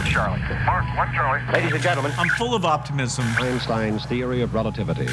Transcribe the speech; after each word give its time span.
One 0.00 0.08
Charlie. 0.10 0.40
Mark, 0.64 0.96
one 0.96 1.12
Charlie. 1.12 1.42
Ladies 1.52 1.72
and 1.74 1.82
gentlemen, 1.82 2.10
I'm 2.16 2.30
full 2.30 2.54
of 2.54 2.64
optimism. 2.64 3.26
Einstein's 3.38 4.06
theory 4.06 4.40
of 4.40 4.54
relativity. 4.54 5.04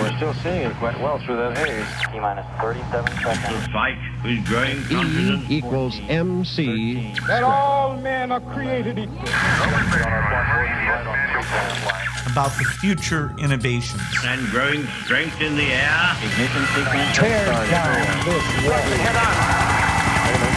We're 0.00 0.16
still 0.16 0.32
seeing 0.42 0.62
it 0.62 0.74
quite 0.76 0.98
well 0.98 1.18
through 1.18 1.36
that 1.36 1.58
haze. 1.58 1.84
T 2.10 2.18
minus 2.18 2.46
37 2.58 3.12
seconds. 3.22 3.66
The 3.66 3.70
fight 3.70 3.98
is 4.24 4.48
growing 4.48 4.78
E 4.78 4.84
confidence. 4.88 5.50
equals 5.50 6.00
MC. 6.08 7.12
that 7.26 7.42
all 7.42 7.98
men 7.98 8.32
are 8.32 8.40
created 8.40 8.98
equal. 8.98 9.18
About 12.32 12.56
the 12.56 12.64
future 12.80 13.34
innovations. 13.38 14.00
and 14.24 14.40
growing 14.48 14.86
strength 15.04 15.38
in 15.42 15.54
the 15.54 15.64
air. 15.70 16.16
Ignition 16.24 16.64
sequence. 16.74 17.14
Tear 17.14 17.44
down 17.68 18.24
this 18.24 18.44
wall. 18.64 18.80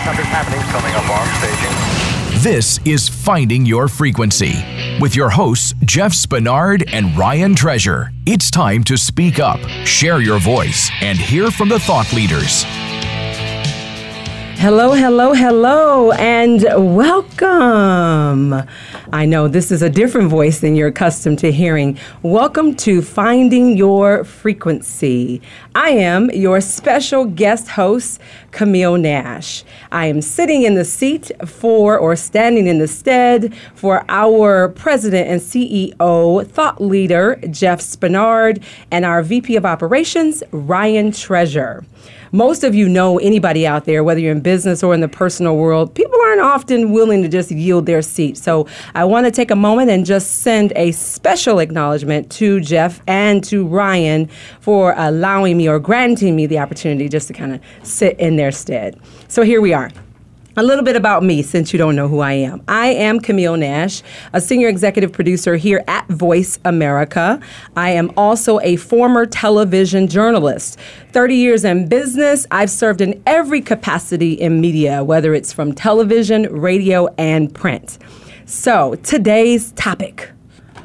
Something's 0.06 0.28
happening. 0.32 0.62
Coming 0.72 0.96
up 0.96 1.10
on 1.10 1.28
staging. 1.42 2.13
This 2.44 2.78
is 2.84 3.08
Finding 3.08 3.66
Your 3.66 3.88
Frequency 3.88 4.52
with 5.00 5.16
your 5.16 5.30
hosts, 5.30 5.74
Jeff 5.86 6.12
Spinard 6.12 6.84
and 6.92 7.18
Ryan 7.18 7.56
Treasure. 7.56 8.12
It's 8.26 8.52
time 8.52 8.84
to 8.84 8.98
speak 8.98 9.40
up, 9.40 9.62
share 9.86 10.20
your 10.20 10.40
voice, 10.40 10.92
and 11.00 11.18
hear 11.18 11.52
from 11.52 11.70
the 11.70 11.80
thought 11.80 12.12
leaders. 12.12 12.66
Hello, 14.64 14.94
hello, 14.94 15.34
hello, 15.34 16.12
and 16.14 16.64
welcome. 16.96 18.54
I 19.12 19.26
know 19.26 19.50
this 19.50 19.74
is 19.74 19.82
a 19.82 19.90
different 19.90 20.30
voice 20.30 20.62
than 20.62 20.74
you're 20.78 20.88
accustomed 20.88 21.40
to 21.40 21.52
hearing. 21.52 22.00
Welcome 22.22 22.74
to 22.76 23.02
Finding 23.02 23.76
Your 23.76 24.24
Frequency. 24.24 25.42
I 25.76 25.90
am 25.90 26.32
your 26.32 26.62
special 26.62 27.26
guest 27.26 27.68
host, 27.68 28.22
Camille 28.52 28.96
Nash. 28.96 29.66
I 29.92 30.06
am 30.06 30.22
sitting 30.22 30.64
in 30.64 30.76
the 30.76 30.86
seat 30.86 31.30
for, 31.46 31.98
or 31.98 32.16
standing 32.16 32.66
in 32.66 32.80
the 32.80 32.88
stead 32.88 33.54
for 33.76 34.06
our 34.08 34.70
president 34.70 35.28
and 35.28 35.42
CEO, 35.42 36.48
thought 36.48 36.82
leader, 36.82 37.38
Jeff 37.52 37.82
Spinard, 37.82 38.64
and 38.92 39.04
our 39.04 39.24
VP 39.24 39.58
of 39.58 39.66
Operations, 39.66 40.42
Ryan 40.54 41.12
Treasure 41.12 41.84
most 42.34 42.64
of 42.64 42.74
you 42.74 42.90
know 42.90 43.20
anybody 43.20 43.66
out 43.66 43.86
there, 43.86 44.04
whether 44.04 44.20
you're 44.20 44.32
in 44.32 44.42
business 44.42 44.84
or 44.84 44.94
in 44.94 45.00
the 45.02 45.08
personal 45.08 45.56
world, 45.56 45.94
people 45.94 46.20
aren't 46.26 46.42
often 46.42 46.92
willing 46.92 47.22
to 47.22 47.30
just 47.30 47.52
yield 47.52 47.86
their 47.86 48.02
seat. 48.02 48.38
So 48.38 48.68
I 48.96 49.06
want 49.06 49.26
to 49.28 49.32
take 49.32 49.52
a 49.52 49.56
moment 49.56 49.92
and 49.92 50.04
just 50.06 50.42
send 50.42 50.74
a 50.76 50.92
special 50.92 51.60
acknowledgement 51.60 52.32
to 52.34 52.60
Jeff 52.60 53.02
and 53.08 53.44
to 53.46 53.66
Ryan 53.66 54.30
for 54.60 54.96
allowing 54.98 55.58
me 55.58 55.70
or 55.70 55.80
granting 55.80 56.36
me 56.36 56.48
the 56.48 56.58
opportunity 56.58 57.08
just 57.08 57.28
to 57.28 57.34
kind 57.34 57.54
of 57.54 57.62
sit 57.84 58.20
in 58.20 58.36
their 58.36 58.52
stead. 58.52 59.00
So 59.28 59.44
here 59.44 59.62
we 59.62 59.72
are. 59.72 59.92
A 60.56 60.62
little 60.62 60.84
bit 60.84 60.96
about 60.96 61.24
me 61.24 61.42
since 61.42 61.74
you 61.74 61.80
don't 61.80 61.96
know 61.96 62.08
who 62.08 62.20
I 62.20 62.34
am. 62.34 62.62
I 62.68 62.90
am 62.90 63.20
Camille 63.20 63.58
Nash, 63.58 64.04
a 64.34 64.40
senior 64.40 64.68
executive 64.68 65.12
producer 65.12 65.56
here 65.56 65.84
at 65.88 66.08
Voice 66.10 66.60
America. 66.64 67.40
I 67.76 67.90
am 67.90 68.12
also 68.18 68.60
a 68.60 68.76
former 68.76 69.26
television 69.26 70.08
journalist. 70.08 70.78
30 71.12 71.36
years 71.36 71.66
in 71.66 71.88
business, 71.88 72.46
I've 72.52 72.70
served 72.70 73.02
in 73.02 73.24
every 73.26 73.62
capacity 73.62 74.34
in 74.34 74.62
media, 74.62 75.04
whether 75.04 75.34
it's 75.34 75.52
from 75.52 75.74
television, 75.74 76.44
radio, 76.44 77.08
and 77.18 77.52
print. 77.52 77.98
So, 78.46 78.94
today's 79.02 79.72
topic. 79.72 80.33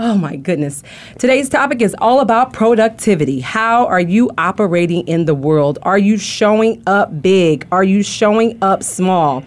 Oh 0.00 0.16
my 0.16 0.36
goodness. 0.36 0.84
Today's 1.18 1.48
topic 1.48 1.82
is 1.82 1.96
all 1.98 2.20
about 2.20 2.52
productivity. 2.52 3.41
How 3.41 3.84
are 3.86 3.98
you 4.00 4.30
operating 4.38 5.06
in 5.08 5.24
the 5.24 5.34
world? 5.34 5.80
Are 5.82 5.98
you 5.98 6.18
showing 6.18 6.80
up 6.86 7.20
big? 7.20 7.66
Are 7.72 7.82
you 7.82 8.04
showing 8.04 8.56
up 8.62 8.84
small? 8.84 9.42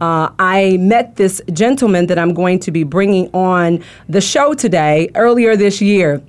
Uh, 0.00 0.30
I 0.40 0.78
met 0.78 1.14
this 1.14 1.40
gentleman 1.52 2.08
that 2.08 2.18
I'm 2.18 2.34
going 2.34 2.58
to 2.60 2.72
be 2.72 2.82
bringing 2.82 3.30
on 3.32 3.84
the 4.08 4.20
show 4.20 4.54
today 4.54 5.08
earlier 5.14 5.54
this 5.54 5.80
year. 5.80 6.20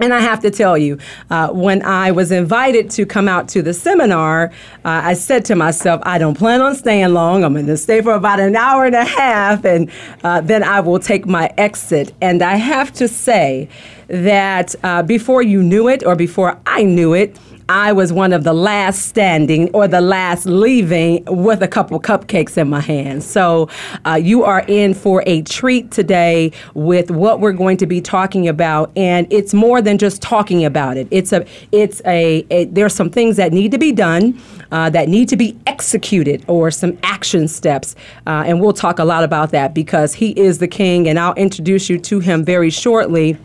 And 0.00 0.14
I 0.14 0.20
have 0.20 0.40
to 0.40 0.50
tell 0.50 0.78
you, 0.78 0.98
uh, 1.30 1.48
when 1.48 1.82
I 1.82 2.12
was 2.12 2.30
invited 2.30 2.88
to 2.92 3.04
come 3.04 3.26
out 3.26 3.48
to 3.48 3.62
the 3.62 3.74
seminar, 3.74 4.52
uh, 4.84 5.00
I 5.04 5.14
said 5.14 5.44
to 5.46 5.56
myself, 5.56 6.00
I 6.04 6.18
don't 6.18 6.38
plan 6.38 6.60
on 6.60 6.76
staying 6.76 7.12
long. 7.12 7.42
I'm 7.42 7.54
going 7.54 7.66
to 7.66 7.76
stay 7.76 8.00
for 8.00 8.12
about 8.12 8.38
an 8.38 8.54
hour 8.54 8.84
and 8.84 8.94
a 8.94 9.04
half, 9.04 9.64
and 9.64 9.90
uh, 10.22 10.40
then 10.40 10.62
I 10.62 10.80
will 10.80 11.00
take 11.00 11.26
my 11.26 11.52
exit. 11.58 12.14
And 12.20 12.42
I 12.42 12.56
have 12.56 12.92
to 12.94 13.08
say 13.08 13.68
that 14.06 14.74
uh, 14.84 15.02
before 15.02 15.42
you 15.42 15.62
knew 15.62 15.88
it, 15.88 16.06
or 16.06 16.14
before 16.14 16.58
I 16.64 16.84
knew 16.84 17.14
it, 17.14 17.36
I 17.70 17.92
was 17.92 18.14
one 18.14 18.32
of 18.32 18.44
the 18.44 18.54
last 18.54 19.08
standing 19.08 19.70
or 19.74 19.86
the 19.86 20.00
last 20.00 20.46
leaving 20.46 21.22
with 21.26 21.62
a 21.62 21.68
couple 21.68 22.00
cupcakes 22.00 22.56
in 22.56 22.70
my 22.70 22.80
hand. 22.80 23.22
So 23.22 23.68
uh, 24.06 24.14
you 24.14 24.42
are 24.42 24.64
in 24.68 24.94
for 24.94 25.22
a 25.26 25.42
treat 25.42 25.90
today 25.90 26.52
with 26.72 27.10
what 27.10 27.40
we're 27.40 27.52
going 27.52 27.76
to 27.78 27.86
be 27.86 28.00
talking 28.00 28.48
about, 28.48 28.90
and 28.96 29.30
it's 29.30 29.52
more 29.52 29.82
than 29.82 29.98
just 29.98 30.22
talking 30.22 30.64
about 30.64 30.96
it. 30.96 31.08
It's 31.10 31.30
a, 31.32 31.44
it's 31.70 32.00
a, 32.06 32.46
a 32.50 32.64
there's 32.66 32.94
some 32.94 33.10
things 33.10 33.36
that 33.36 33.52
need 33.52 33.72
to 33.72 33.78
be 33.78 33.92
done. 33.92 34.40
Uh, 34.70 34.90
that 34.90 35.08
need 35.08 35.30
to 35.30 35.36
be 35.36 35.58
executed 35.66 36.44
or 36.46 36.70
some 36.70 36.98
action 37.02 37.48
steps. 37.48 37.96
Uh, 38.26 38.44
and 38.46 38.60
we'll 38.60 38.74
talk 38.74 38.98
a 38.98 39.04
lot 39.04 39.24
about 39.24 39.50
that 39.50 39.72
because 39.72 40.12
he 40.12 40.32
is 40.38 40.58
the 40.58 40.68
king, 40.68 41.08
and 41.08 41.18
I'll 41.18 41.32
introduce 41.36 41.88
you 41.88 41.98
to 42.00 42.20
him 42.20 42.44
very 42.44 42.68
shortly. 42.68 43.38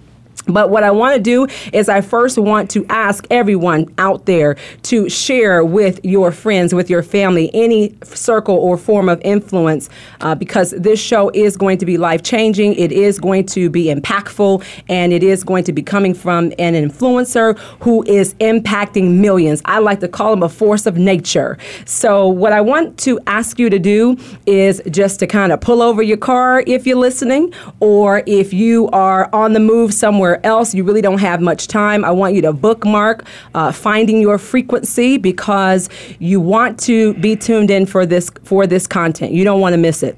But 0.45 0.69
what 0.69 0.83
I 0.83 0.91
want 0.91 1.15
to 1.15 1.21
do 1.21 1.47
is, 1.71 1.87
I 1.89 2.01
first 2.01 2.37
want 2.37 2.69
to 2.71 2.85
ask 2.89 3.25
everyone 3.29 3.93
out 3.97 4.25
there 4.25 4.57
to 4.83 5.09
share 5.09 5.63
with 5.63 6.03
your 6.03 6.31
friends, 6.31 6.73
with 6.73 6.89
your 6.89 7.03
family, 7.03 7.49
any 7.53 7.95
circle 8.03 8.55
or 8.55 8.77
form 8.77 9.07
of 9.07 9.21
influence, 9.21 9.89
uh, 10.21 10.35
because 10.35 10.71
this 10.71 10.99
show 10.99 11.29
is 11.33 11.55
going 11.55 11.77
to 11.77 11.85
be 11.85 11.97
life 11.97 12.23
changing. 12.23 12.73
It 12.75 12.91
is 12.91 13.19
going 13.19 13.45
to 13.47 13.69
be 13.69 13.85
impactful, 13.85 14.65
and 14.89 15.13
it 15.13 15.23
is 15.23 15.43
going 15.43 15.63
to 15.65 15.71
be 15.71 15.81
coming 15.81 16.13
from 16.13 16.51
an 16.59 16.73
influencer 16.73 17.57
who 17.79 18.03
is 18.03 18.33
impacting 18.35 19.19
millions. 19.19 19.61
I 19.65 19.79
like 19.79 20.01
to 20.01 20.07
call 20.07 20.33
him 20.33 20.43
a 20.43 20.49
force 20.49 20.85
of 20.85 20.97
nature. 20.97 21.57
So, 21.85 22.27
what 22.27 22.51
I 22.51 22.61
want 22.61 22.97
to 22.99 23.19
ask 23.27 23.59
you 23.59 23.69
to 23.69 23.79
do 23.79 24.17
is 24.45 24.81
just 24.91 25.19
to 25.19 25.27
kind 25.27 25.51
of 25.51 25.61
pull 25.61 25.81
over 25.81 26.01
your 26.01 26.17
car 26.17 26.63
if 26.67 26.85
you're 26.85 26.97
listening, 26.97 27.53
or 27.79 28.23
if 28.25 28.51
you 28.51 28.89
are 28.89 29.29
on 29.33 29.53
the 29.53 29.59
move 29.59 29.93
somewhere 29.93 30.32
else, 30.43 30.73
you 30.73 30.83
really 30.83 31.01
don't 31.01 31.19
have 31.19 31.41
much 31.41 31.67
time. 31.67 32.03
I 32.05 32.11
want 32.11 32.35
you 32.35 32.41
to 32.43 32.53
bookmark 32.53 33.25
uh, 33.53 33.71
finding 33.71 34.21
your 34.21 34.37
frequency 34.37 35.17
because 35.17 35.89
you 36.19 36.39
want 36.39 36.79
to 36.81 37.13
be 37.15 37.35
tuned 37.35 37.69
in 37.69 37.85
for 37.85 38.05
this 38.05 38.29
for 38.43 38.67
this 38.67 38.87
content. 38.87 39.33
You 39.33 39.43
don't 39.43 39.61
want 39.61 39.73
to 39.73 39.77
miss 39.77 40.03
it. 40.03 40.17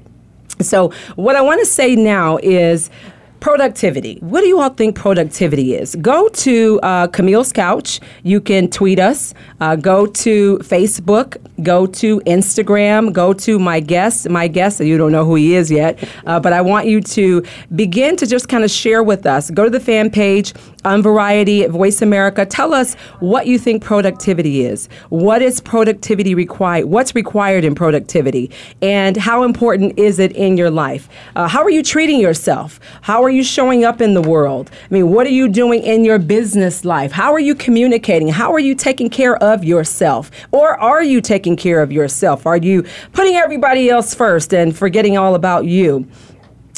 So, 0.60 0.92
what 1.16 1.36
I 1.36 1.42
want 1.42 1.60
to 1.60 1.66
say 1.66 1.96
now 1.96 2.38
is 2.42 2.90
productivity. 3.40 4.18
What 4.20 4.40
do 4.40 4.48
you 4.48 4.60
all 4.60 4.70
think 4.70 4.96
productivity 4.96 5.74
is? 5.74 5.94
Go 5.96 6.28
to 6.28 6.80
uh, 6.82 7.06
Camille's 7.08 7.52
Couch. 7.52 8.00
You 8.22 8.40
can 8.40 8.68
tweet 8.68 8.98
us. 8.98 9.34
Uh, 9.60 9.76
go 9.76 10.06
to 10.06 10.58
Facebook. 10.58 11.36
Go 11.62 11.86
to 11.86 12.20
Instagram. 12.20 13.12
Go 13.12 13.32
to 13.32 13.58
my 13.58 13.80
guest. 13.80 14.28
My 14.28 14.48
guest, 14.48 14.80
you 14.80 14.98
don't 14.98 15.12
know 15.12 15.24
who 15.24 15.34
he 15.36 15.54
is 15.54 15.70
yet, 15.70 16.02
uh, 16.26 16.38
but 16.40 16.52
I 16.52 16.60
want 16.60 16.86
you 16.86 17.00
to 17.00 17.44
begin 17.74 18.16
to 18.16 18.26
just 18.26 18.48
kind 18.48 18.64
of 18.64 18.70
share 18.70 19.02
with 19.02 19.26
us. 19.26 19.50
Go 19.50 19.64
to 19.64 19.70
the 19.70 19.80
fan 19.80 20.10
page 20.10 20.52
on 20.86 21.02
Variety 21.02 21.66
Voice 21.66 22.00
America. 22.00 22.46
Tell 22.46 22.72
us 22.72 22.94
what 23.18 23.48
you 23.48 23.58
think 23.58 23.82
productivity 23.82 24.64
is. 24.64 24.88
What 25.08 25.42
is 25.42 25.60
productivity 25.60 26.34
required? 26.34 26.86
What's 26.86 27.12
required 27.14 27.64
in 27.64 27.74
productivity? 27.74 28.52
And 28.80 29.16
how 29.16 29.42
important 29.42 29.98
is 29.98 30.20
it 30.20 30.30
in 30.32 30.56
your 30.56 30.70
life? 30.70 31.08
Uh, 31.34 31.48
how 31.48 31.64
are 31.64 31.70
you 31.70 31.82
treating 31.82 32.20
yourself? 32.20 32.78
How 33.02 33.24
are 33.24 33.30
you 33.30 33.42
showing 33.42 33.84
up 33.84 34.00
in 34.00 34.14
the 34.14 34.22
world? 34.22 34.70
I 34.88 34.94
mean, 34.94 35.10
what 35.10 35.26
are 35.26 35.30
you 35.30 35.48
doing 35.48 35.82
in 35.82 36.04
your 36.04 36.20
business 36.20 36.84
life? 36.84 37.10
How 37.10 37.32
are 37.32 37.40
you 37.40 37.56
communicating? 37.56 38.28
How 38.28 38.52
are 38.52 38.60
you 38.60 38.76
taking 38.76 39.10
care 39.10 39.36
of 39.42 39.64
yourself? 39.64 40.30
Or 40.52 40.78
are 40.80 41.02
you 41.02 41.20
taking 41.20 41.56
care 41.56 41.82
of 41.82 41.90
yourself? 41.90 42.46
Are 42.46 42.56
you 42.56 42.84
putting 43.12 43.34
everybody 43.34 43.90
else 43.90 44.14
first 44.14 44.54
and 44.54 44.76
forgetting 44.76 45.18
all 45.18 45.34
about 45.34 45.64
you? 45.64 46.06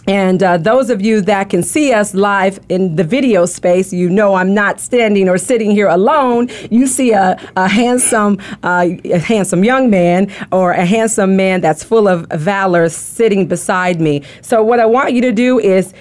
And 0.09 0.43
uh, 0.43 0.57
those 0.57 0.89
of 0.89 1.03
you 1.03 1.21
that 1.21 1.51
can 1.51 1.63
see 1.63 1.93
us 1.93 2.15
live 2.15 2.59
in 2.71 2.97
the 2.97 3.05
video 3.05 3.45
space, 3.45 3.93
you 3.93 4.09
know 4.09 4.37
I'm 4.37 4.55
not 4.55 4.81
standing 4.81 5.29
or 5.29 5.37
sitting 5.37 5.71
here 5.71 5.87
alone. 5.89 6.49
You 6.71 6.87
see 6.87 7.13
a, 7.13 7.39
a 7.57 7.69
handsome, 7.69 8.39
uh, 8.63 8.89
a 9.05 9.19
handsome 9.19 9.65
young 9.65 9.91
man 9.91 10.33
or 10.51 10.73
a 10.73 10.87
handsome 10.87 11.37
man 11.37 11.61
that's 11.61 11.85
full 11.85 12.09
of 12.09 12.27
valor 12.31 12.89
sitting 12.89 13.47
beside 13.47 14.01
me. 14.01 14.23
So 14.41 14.63
what 14.63 14.81
I 14.81 14.87
want 14.87 15.13
you 15.13 15.21
to 15.21 15.33
do 15.33 15.59
is 15.59 15.93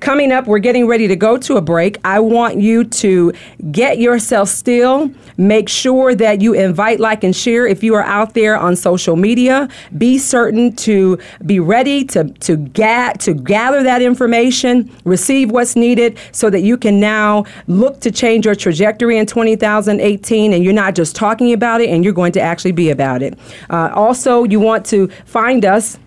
Coming 0.00 0.32
up, 0.32 0.46
we're 0.46 0.60
getting 0.60 0.86
ready 0.86 1.06
to 1.08 1.14
go 1.14 1.36
to 1.36 1.56
a 1.56 1.60
break. 1.60 1.98
I 2.04 2.20
want 2.20 2.56
you 2.56 2.84
to 2.84 3.34
get 3.70 3.98
yourself 3.98 4.48
still. 4.48 5.10
Make 5.36 5.68
sure 5.68 6.14
that 6.14 6.40
you 6.40 6.54
invite, 6.54 7.00
like, 7.00 7.22
and 7.22 7.36
share 7.36 7.66
if 7.66 7.82
you 7.82 7.94
are 7.94 8.02
out 8.02 8.32
there 8.32 8.56
on 8.56 8.76
social 8.76 9.14
media. 9.14 9.68
Be 9.98 10.16
certain 10.16 10.74
to 10.76 11.18
be 11.44 11.60
ready 11.60 12.04
to 12.06 12.24
to 12.24 12.56
ga- 12.56 13.12
to 13.18 13.34
gather 13.34 13.82
that 13.82 14.00
information, 14.00 14.90
receive 15.04 15.50
what's 15.50 15.76
needed, 15.76 16.16
so 16.32 16.48
that 16.48 16.62
you 16.62 16.78
can 16.78 16.98
now 16.98 17.44
look 17.66 18.00
to 18.00 18.10
change 18.10 18.46
your 18.46 18.54
trajectory 18.54 19.18
in 19.18 19.26
2018, 19.26 20.54
and 20.54 20.64
you're 20.64 20.72
not 20.72 20.94
just 20.94 21.14
talking 21.14 21.52
about 21.52 21.82
it, 21.82 21.90
and 21.90 22.04
you're 22.04 22.14
going 22.14 22.32
to 22.32 22.40
actually 22.40 22.72
be 22.72 22.88
about 22.88 23.22
it. 23.22 23.38
Uh, 23.68 23.90
also, 23.94 24.44
you 24.44 24.60
want 24.60 24.86
to 24.86 25.08
find 25.26 25.66
us 25.66 25.98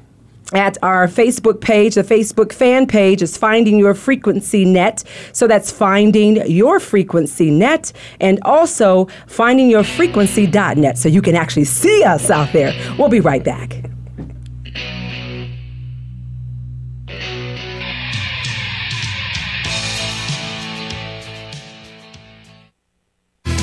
at 0.54 0.78
our 0.84 1.08
Facebook 1.08 1.62
page. 1.62 1.96
The 1.96 2.04
Facebook 2.04 2.54
fan 2.54 2.88
page 2.88 3.22
is 3.22 3.38
Finding 3.38 3.78
Your 3.78 3.94
Frequency 3.94 4.66
Net. 4.66 5.04
So 5.32 5.48
that's 5.48 5.72
Finding 5.72 6.46
Your 6.50 6.80
Frequency 6.80 7.52
Net 7.52 7.92
and 8.20 8.40
also 8.44 9.06
findingyourfrequency.net 9.28 10.98
so 10.98 11.10
you 11.10 11.22
can 11.22 11.36
actually 11.36 11.66
see 11.66 12.04
us 12.04 12.30
out 12.30 12.52
there. 12.54 12.74
We'll 12.98 13.10
be 13.10 13.20
right 13.20 13.44
back. 13.44 13.93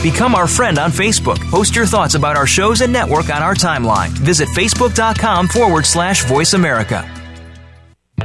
Become 0.02 0.34
our 0.34 0.46
friend 0.46 0.78
on 0.78 0.90
Facebook. 0.90 1.38
Post 1.50 1.76
your 1.76 1.84
thoughts 1.84 2.14
about 2.14 2.34
our 2.34 2.46
shows 2.46 2.80
and 2.80 2.90
network 2.90 3.28
on 3.28 3.42
our 3.42 3.54
timeline. 3.54 4.08
Visit 4.08 4.48
facebook.com 4.48 5.48
forward 5.48 5.84
slash 5.84 6.24
voice 6.24 6.54
America. 6.54 7.04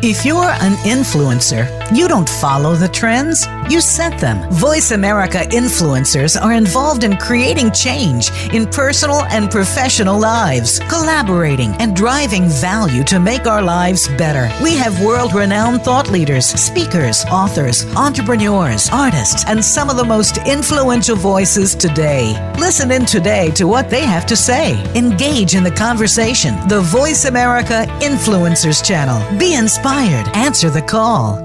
If 0.02 0.26
you're 0.26 0.44
an 0.44 0.74
influencer, 0.84 1.66
you 1.96 2.08
don't 2.08 2.28
follow 2.28 2.76
the 2.76 2.88
trends, 2.88 3.46
you 3.70 3.82
set 3.82 4.20
them. 4.20 4.50
Voice 4.52 4.92
America 4.92 5.40
influencers 5.50 6.40
are 6.40 6.54
involved 6.54 7.04
in 7.04 7.18
creating 7.18 7.72
change 7.72 8.32
in 8.54 8.66
personal 8.68 9.24
and 9.26 9.52
professional 9.52 10.20
lives, 10.20 10.80
collaborating 10.90 11.72
and 11.80 11.96
driving 11.96 12.48
value 12.48 13.04
to 13.04 13.20
make 13.20 13.48
our 13.48 13.62
lives 13.62 14.08
better. 14.18 14.52
We 14.64 14.76
have 14.76 15.02
world 15.02 15.34
renowned 15.34 15.82
thought 15.82 16.10
leaders, 16.10 16.46
speakers, 16.46 17.26
authors, 17.26 17.86
entrepreneurs, 17.96 18.90
artists, 18.92 19.46
and 19.48 19.64
some 19.64 19.90
of 19.90 19.98
the 19.98 20.06
most 20.06 20.38
influential 20.48 21.16
voices 21.16 21.76
today. 21.76 22.34
Listen 22.58 22.92
in 22.92 23.06
today 23.06 23.52
to 23.52 23.66
what 23.66 23.90
they 23.90 24.06
have 24.06 24.26
to 24.26 24.36
say. 24.36 24.82
Engage 24.96 25.56
in 25.56 25.64
the 25.64 25.72
conversation. 25.72 26.56
The 26.68 26.82
Voice 26.82 27.26
America 27.26 27.86
Influencers 28.00 28.84
Channel. 28.84 29.38
Be 29.38 29.56
inspired. 29.56 30.28
Answer 30.36 30.70
the 30.70 30.82
call. 30.82 31.45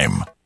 time. 0.01 0.30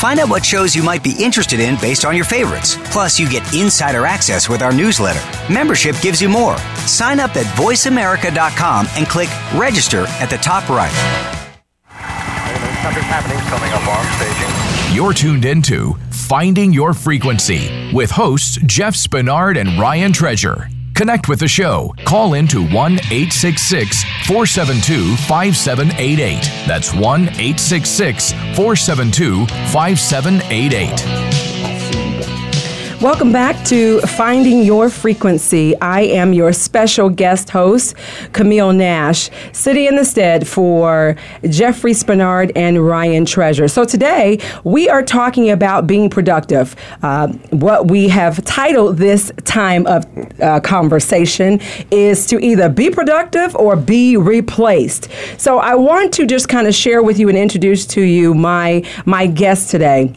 Find 0.00 0.18
out 0.18 0.30
what 0.30 0.42
shows 0.46 0.74
you 0.74 0.82
might 0.82 1.04
be 1.04 1.14
interested 1.20 1.60
in 1.60 1.76
based 1.78 2.06
on 2.06 2.16
your 2.16 2.24
favorites. 2.24 2.74
Plus, 2.84 3.20
you 3.20 3.28
get 3.28 3.42
insider 3.54 4.06
access 4.06 4.48
with 4.48 4.62
our 4.62 4.72
newsletter. 4.72 5.20
Membership 5.52 5.94
gives 6.00 6.22
you 6.22 6.28
more. 6.30 6.56
Sign 6.86 7.20
up 7.20 7.36
at 7.36 7.44
voiceamerica.com 7.54 8.86
and 8.96 9.06
click 9.06 9.28
register 9.54 10.06
at 10.18 10.30
the 10.30 10.38
top 10.38 10.70
right. 10.70 10.90
Something's 12.82 13.04
happening 13.04 13.36
coming 13.50 13.70
up 13.72 13.86
on 13.86 14.02
staging. 14.16 14.96
You're 14.96 15.12
tuned 15.12 15.44
into 15.44 15.92
Finding 16.08 16.72
Your 16.72 16.94
Frequency 16.94 17.92
with 17.92 18.10
hosts 18.10 18.58
Jeff 18.64 18.94
Spinard 18.94 19.58
and 19.60 19.78
Ryan 19.78 20.14
Treasure. 20.14 20.66
Connect 21.00 21.30
with 21.30 21.40
the 21.40 21.48
show. 21.48 21.94
Call 22.04 22.34
in 22.34 22.46
to 22.48 22.62
1 22.62 22.74
866 22.74 24.04
472 24.26 25.16
5788. 25.16 26.42
That's 26.68 26.92
1 26.92 27.22
866 27.22 28.32
472 28.32 29.46
5788. 29.46 31.59
Welcome 33.00 33.32
back 33.32 33.64
to 33.68 34.02
Finding 34.02 34.62
Your 34.62 34.90
Frequency. 34.90 35.74
I 35.80 36.02
am 36.02 36.34
your 36.34 36.52
special 36.52 37.08
guest 37.08 37.48
host, 37.48 37.96
Camille 38.34 38.74
Nash, 38.74 39.30
sitting 39.52 39.86
in 39.86 39.96
the 39.96 40.04
stead 40.04 40.46
for 40.46 41.16
Jeffrey 41.48 41.92
Spinard 41.92 42.52
and 42.54 42.86
Ryan 42.86 43.24
Treasure. 43.24 43.68
So 43.68 43.86
today 43.86 44.38
we 44.64 44.90
are 44.90 45.02
talking 45.02 45.48
about 45.48 45.86
being 45.86 46.10
productive. 46.10 46.76
Uh, 47.02 47.28
what 47.48 47.88
we 47.88 48.06
have 48.08 48.44
titled 48.44 48.98
this 48.98 49.32
time 49.46 49.86
of 49.86 50.04
uh, 50.38 50.60
conversation 50.60 51.58
is 51.90 52.26
to 52.26 52.38
either 52.38 52.68
be 52.68 52.90
productive 52.90 53.56
or 53.56 53.76
be 53.76 54.18
replaced. 54.18 55.08
So 55.38 55.58
I 55.58 55.74
want 55.74 56.12
to 56.14 56.26
just 56.26 56.50
kind 56.50 56.66
of 56.66 56.74
share 56.74 57.02
with 57.02 57.18
you 57.18 57.30
and 57.30 57.38
introduce 57.38 57.86
to 57.86 58.02
you 58.02 58.34
my 58.34 58.84
my 59.06 59.26
guest 59.26 59.70
today. 59.70 60.14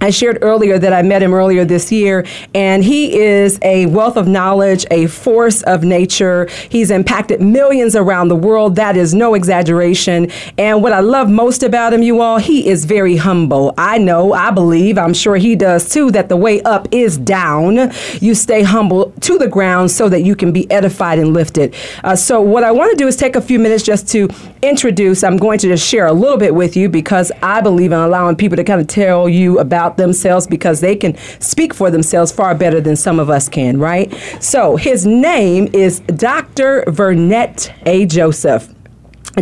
I 0.00 0.10
shared 0.10 0.38
earlier 0.42 0.78
that 0.78 0.92
I 0.92 1.02
met 1.02 1.22
him 1.22 1.32
earlier 1.32 1.64
this 1.64 1.90
year, 1.90 2.26
and 2.54 2.84
he 2.84 3.18
is 3.18 3.58
a 3.62 3.86
wealth 3.86 4.16
of 4.16 4.26
knowledge, 4.28 4.84
a 4.90 5.06
force 5.06 5.62
of 5.62 5.84
nature. 5.84 6.48
He's 6.68 6.90
impacted 6.90 7.40
millions 7.40 7.96
around 7.96 8.28
the 8.28 8.36
world. 8.36 8.76
That 8.76 8.96
is 8.96 9.14
no 9.14 9.34
exaggeration. 9.34 10.30
And 10.58 10.82
what 10.82 10.92
I 10.92 11.00
love 11.00 11.30
most 11.30 11.62
about 11.62 11.92
him, 11.92 12.02
you 12.02 12.20
all, 12.20 12.38
he 12.38 12.68
is 12.68 12.84
very 12.84 13.16
humble. 13.16 13.74
I 13.78 13.98
know, 13.98 14.32
I 14.32 14.50
believe, 14.50 14.98
I'm 14.98 15.14
sure 15.14 15.36
he 15.36 15.56
does 15.56 15.88
too, 15.88 16.10
that 16.12 16.28
the 16.28 16.36
way 16.36 16.60
up 16.62 16.88
is 16.90 17.16
down. 17.16 17.92
You 18.20 18.34
stay 18.34 18.62
humble 18.62 19.12
to 19.20 19.38
the 19.38 19.48
ground 19.48 19.90
so 19.90 20.08
that 20.08 20.22
you 20.22 20.34
can 20.36 20.52
be 20.52 20.70
edified 20.70 21.18
and 21.18 21.32
lifted. 21.32 21.74
Uh, 22.02 22.16
so, 22.16 22.40
what 22.40 22.64
I 22.64 22.72
want 22.72 22.90
to 22.90 22.96
do 22.96 23.06
is 23.06 23.16
take 23.16 23.36
a 23.36 23.40
few 23.40 23.58
minutes 23.58 23.84
just 23.84 24.08
to 24.08 24.28
introduce. 24.62 25.22
I'm 25.22 25.36
going 25.36 25.58
to 25.58 25.68
just 25.68 25.86
share 25.86 26.06
a 26.06 26.12
little 26.12 26.38
bit 26.38 26.54
with 26.54 26.76
you 26.76 26.88
because 26.88 27.30
I 27.42 27.60
believe 27.60 27.92
in 27.92 27.98
allowing 27.98 28.36
people 28.36 28.56
to 28.56 28.64
kind 28.64 28.80
of 28.80 28.86
tell 28.86 29.28
you 29.28 29.58
about 29.58 29.83
themselves 29.90 30.46
because 30.46 30.80
they 30.80 30.96
can 30.96 31.16
speak 31.40 31.72
for 31.74 31.90
themselves 31.90 32.32
far 32.32 32.54
better 32.54 32.80
than 32.80 32.96
some 32.96 33.20
of 33.20 33.30
us 33.30 33.48
can, 33.48 33.78
right? 33.78 34.12
So 34.40 34.76
his 34.76 35.06
name 35.06 35.68
is 35.72 36.00
Dr. 36.00 36.84
Vernet 36.88 37.72
A. 37.86 38.06
Joseph. 38.06 38.73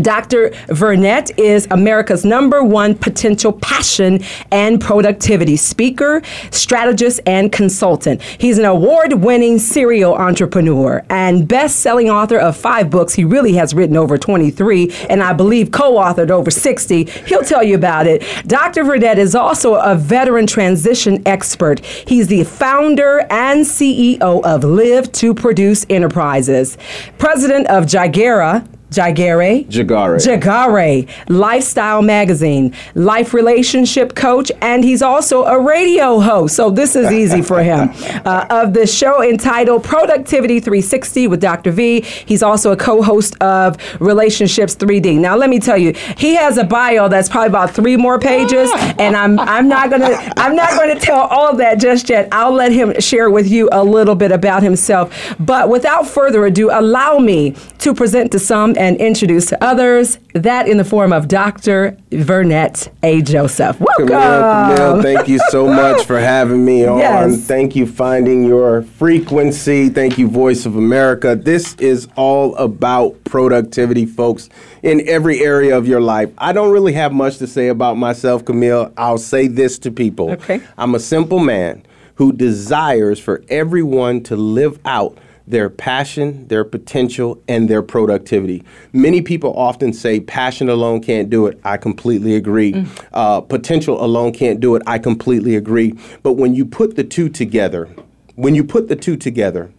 Dr. 0.00 0.50
Vernet 0.68 1.38
is 1.38 1.66
America's 1.70 2.24
number 2.24 2.64
one 2.64 2.94
potential 2.94 3.52
passion 3.52 4.20
and 4.50 4.80
productivity 4.80 5.56
speaker, 5.56 6.22
strategist, 6.50 7.20
and 7.26 7.52
consultant. 7.52 8.22
He's 8.22 8.58
an 8.58 8.64
award 8.64 9.12
winning 9.12 9.58
serial 9.58 10.14
entrepreneur 10.14 11.04
and 11.10 11.46
best 11.46 11.80
selling 11.80 12.08
author 12.08 12.38
of 12.38 12.56
five 12.56 12.88
books. 12.90 13.12
He 13.14 13.24
really 13.24 13.52
has 13.54 13.74
written 13.74 13.96
over 13.96 14.16
23 14.16 14.90
and 15.10 15.22
I 15.22 15.34
believe 15.34 15.70
co 15.72 15.94
authored 15.94 16.30
over 16.30 16.50
60. 16.50 17.04
He'll 17.26 17.42
tell 17.42 17.62
you 17.62 17.74
about 17.74 18.06
it. 18.06 18.22
Dr. 18.46 18.84
Vernet 18.84 19.18
is 19.18 19.34
also 19.34 19.74
a 19.74 19.94
veteran 19.94 20.46
transition 20.46 21.22
expert. 21.26 21.84
He's 21.84 22.28
the 22.28 22.44
founder 22.44 23.26
and 23.30 23.60
CEO 23.60 24.42
of 24.44 24.64
Live 24.64 25.12
to 25.12 25.34
Produce 25.34 25.84
Enterprises, 25.90 26.78
president 27.18 27.66
of 27.66 27.84
Jagera 27.84 28.66
Jagare. 28.92 29.64
Jagare. 29.68 30.16
Jagare, 30.18 31.08
lifestyle 31.28 32.02
magazine, 32.02 32.74
life 32.94 33.32
relationship 33.32 34.14
coach, 34.14 34.52
and 34.60 34.84
he's 34.84 35.00
also 35.02 35.44
a 35.44 35.58
radio 35.58 36.20
host. 36.20 36.54
So 36.54 36.70
this 36.70 36.94
is 36.94 37.10
easy 37.10 37.40
for 37.42 37.62
him. 37.70 37.90
Uh, 38.26 38.46
of 38.50 38.74
the 38.74 38.86
show 38.86 39.22
entitled 39.22 39.82
Productivity 39.82 40.60
360 40.60 41.26
with 41.28 41.40
Dr. 41.40 41.70
V. 41.72 42.02
He's 42.02 42.42
also 42.42 42.72
a 42.72 42.76
co-host 42.76 43.40
of 43.42 43.76
Relationships 44.00 44.76
3D. 44.76 45.18
Now 45.18 45.36
let 45.36 45.48
me 45.48 45.58
tell 45.58 45.78
you, 45.78 45.94
he 46.18 46.34
has 46.34 46.58
a 46.58 46.64
bio 46.64 47.08
that's 47.08 47.28
probably 47.28 47.48
about 47.48 47.70
three 47.70 47.96
more 47.96 48.18
pages, 48.18 48.70
and 48.98 49.16
I'm 49.16 49.38
I'm 49.40 49.68
not 49.68 49.90
gonna 49.90 50.32
I'm 50.36 50.54
not 50.54 50.70
gonna 50.78 50.98
tell 51.00 51.20
all 51.28 51.48
of 51.48 51.58
that 51.58 51.80
just 51.80 52.10
yet. 52.10 52.28
I'll 52.32 52.52
let 52.52 52.72
him 52.72 53.00
share 53.00 53.30
with 53.30 53.48
you 53.50 53.68
a 53.72 53.82
little 53.82 54.14
bit 54.14 54.32
about 54.32 54.62
himself. 54.62 55.34
But 55.40 55.68
without 55.68 56.06
further 56.06 56.44
ado, 56.44 56.70
allow 56.70 57.18
me 57.18 57.54
to 57.78 57.94
present 57.94 58.32
to 58.32 58.38
some 58.38 58.74
and 58.82 58.96
introduce 58.96 59.46
to 59.46 59.64
others, 59.64 60.18
that 60.34 60.66
in 60.66 60.76
the 60.76 60.84
form 60.84 61.12
of 61.12 61.28
Dr. 61.28 61.96
Vernet 62.10 62.92
A. 63.04 63.22
Joseph. 63.22 63.78
Welcome. 63.78 64.08
Camille, 64.08 64.74
Camille, 64.76 65.02
thank 65.02 65.28
you 65.28 65.38
so 65.50 65.68
much 65.68 66.04
for 66.04 66.18
having 66.34 66.64
me 66.64 66.84
on. 66.84 66.98
Yes. 66.98 67.46
Thank 67.46 67.76
you, 67.76 67.86
Finding 67.86 68.42
Your 68.42 68.82
Frequency. 68.82 69.88
Thank 69.88 70.18
you, 70.18 70.26
Voice 70.26 70.66
of 70.66 70.74
America. 70.74 71.36
This 71.36 71.76
is 71.76 72.08
all 72.16 72.56
about 72.56 73.22
productivity, 73.22 74.04
folks, 74.04 74.48
in 74.82 75.08
every 75.08 75.38
area 75.38 75.78
of 75.78 75.86
your 75.86 76.00
life. 76.00 76.32
I 76.36 76.52
don't 76.52 76.72
really 76.72 76.94
have 76.94 77.12
much 77.12 77.38
to 77.38 77.46
say 77.46 77.68
about 77.68 77.96
myself, 77.96 78.44
Camille. 78.44 78.92
I'll 78.96 79.16
say 79.16 79.46
this 79.46 79.78
to 79.78 79.92
people. 79.92 80.32
Okay. 80.32 80.60
I'm 80.76 80.96
a 80.96 81.00
simple 81.00 81.38
man 81.38 81.84
who 82.16 82.32
desires 82.32 83.20
for 83.20 83.44
everyone 83.48 84.24
to 84.24 84.34
live 84.34 84.80
out 84.84 85.16
their 85.46 85.68
passion, 85.68 86.46
their 86.48 86.64
potential, 86.64 87.42
and 87.48 87.68
their 87.68 87.82
productivity. 87.82 88.62
Many 88.92 89.22
people 89.22 89.52
often 89.56 89.92
say 89.92 90.20
passion 90.20 90.68
alone 90.68 91.02
can't 91.02 91.30
do 91.30 91.46
it. 91.46 91.60
I 91.64 91.76
completely 91.76 92.36
agree. 92.36 92.86
Uh, 93.12 93.40
potential 93.40 94.02
alone 94.02 94.32
can't 94.32 94.60
do 94.60 94.76
it. 94.76 94.82
I 94.86 94.98
completely 94.98 95.56
agree. 95.56 95.98
But 96.22 96.34
when 96.34 96.54
you 96.54 96.64
put 96.64 96.96
the 96.96 97.04
two 97.04 97.28
together, 97.28 97.88
when 98.36 98.54
you 98.54 98.64
put 98.64 98.88
the 98.88 98.96
two 98.96 99.16
together, 99.16 99.72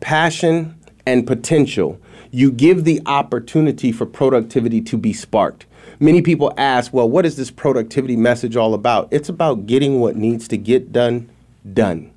passion 0.00 0.76
and 1.06 1.26
potential, 1.26 1.98
you 2.30 2.52
give 2.52 2.84
the 2.84 3.00
opportunity 3.06 3.90
for 3.90 4.06
productivity 4.06 4.80
to 4.82 4.96
be 4.96 5.12
sparked. 5.12 5.66
Many 5.98 6.22
people 6.22 6.52
ask, 6.56 6.92
well, 6.92 7.08
what 7.08 7.26
is 7.26 7.36
this 7.36 7.50
productivity 7.50 8.16
message 8.16 8.56
all 8.56 8.74
about? 8.74 9.08
It's 9.10 9.28
about 9.28 9.66
getting 9.66 10.00
what 10.00 10.16
needs 10.16 10.46
to 10.48 10.56
get 10.56 10.92
done, 10.92 11.28
done. 11.74 12.12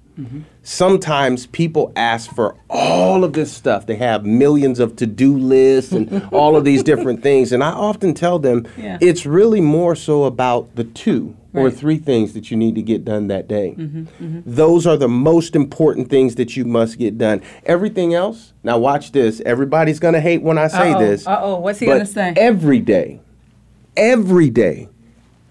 Sometimes 0.65 1.46
people 1.48 1.91
ask 1.98 2.34
for 2.34 2.55
all 2.70 3.25
of 3.25 3.34
this 3.34 3.51
stuff. 3.51 3.86
They 3.86 3.98
have 3.98 4.25
millions 4.25 4.79
of 4.79 4.96
to 4.96 5.05
do 5.05 5.38
lists 5.38 5.91
and 5.91 6.24
all 6.32 6.55
of 6.55 6.63
these 6.63 6.84
different 6.84 7.22
things. 7.22 7.51
And 7.51 7.62
I 7.62 7.72
often 7.72 8.13
tell 8.13 8.39
them 8.39 8.65
Yeah. 8.77 8.98
it's 9.01 9.25
really 9.25 9.60
more 9.60 9.93
so 9.93 10.24
about 10.24 10.74
the 10.75 10.86
two 10.86 11.36
or 11.53 11.70
three 11.70 11.98
things 12.00 12.34
that 12.34 12.50
you 12.50 12.58
need 12.58 12.74
to 12.75 12.82
get 12.82 13.03
done 13.05 13.27
that 13.27 13.48
day. 13.48 13.75
Mm-hmm, 13.77 14.39
Those 14.46 14.88
are 14.88 14.98
the 14.98 15.08
most 15.10 15.55
important 15.55 16.10
things 16.10 16.34
that 16.36 16.55
you 16.58 16.65
must 16.65 16.98
get 16.98 17.17
done. 17.17 17.41
Everything 17.65 18.13
else, 18.15 18.53
now 18.63 18.77
watch 18.79 19.12
this. 19.12 19.39
Everybody's 19.46 20.00
going 20.00 20.15
to 20.15 20.22
hate 20.22 20.41
when 20.41 20.58
I 20.58 20.67
say 20.67 20.93
Uh-oh, 20.93 21.00
this. 21.00 21.27
uh-oh, 21.27 21.60
what's 21.60 21.77
he 21.79 21.86
gonna 21.86 22.05
say? 22.08 22.34
Every 22.38 22.79
day, 22.79 23.20
every 23.96 24.50
day, 24.50 24.88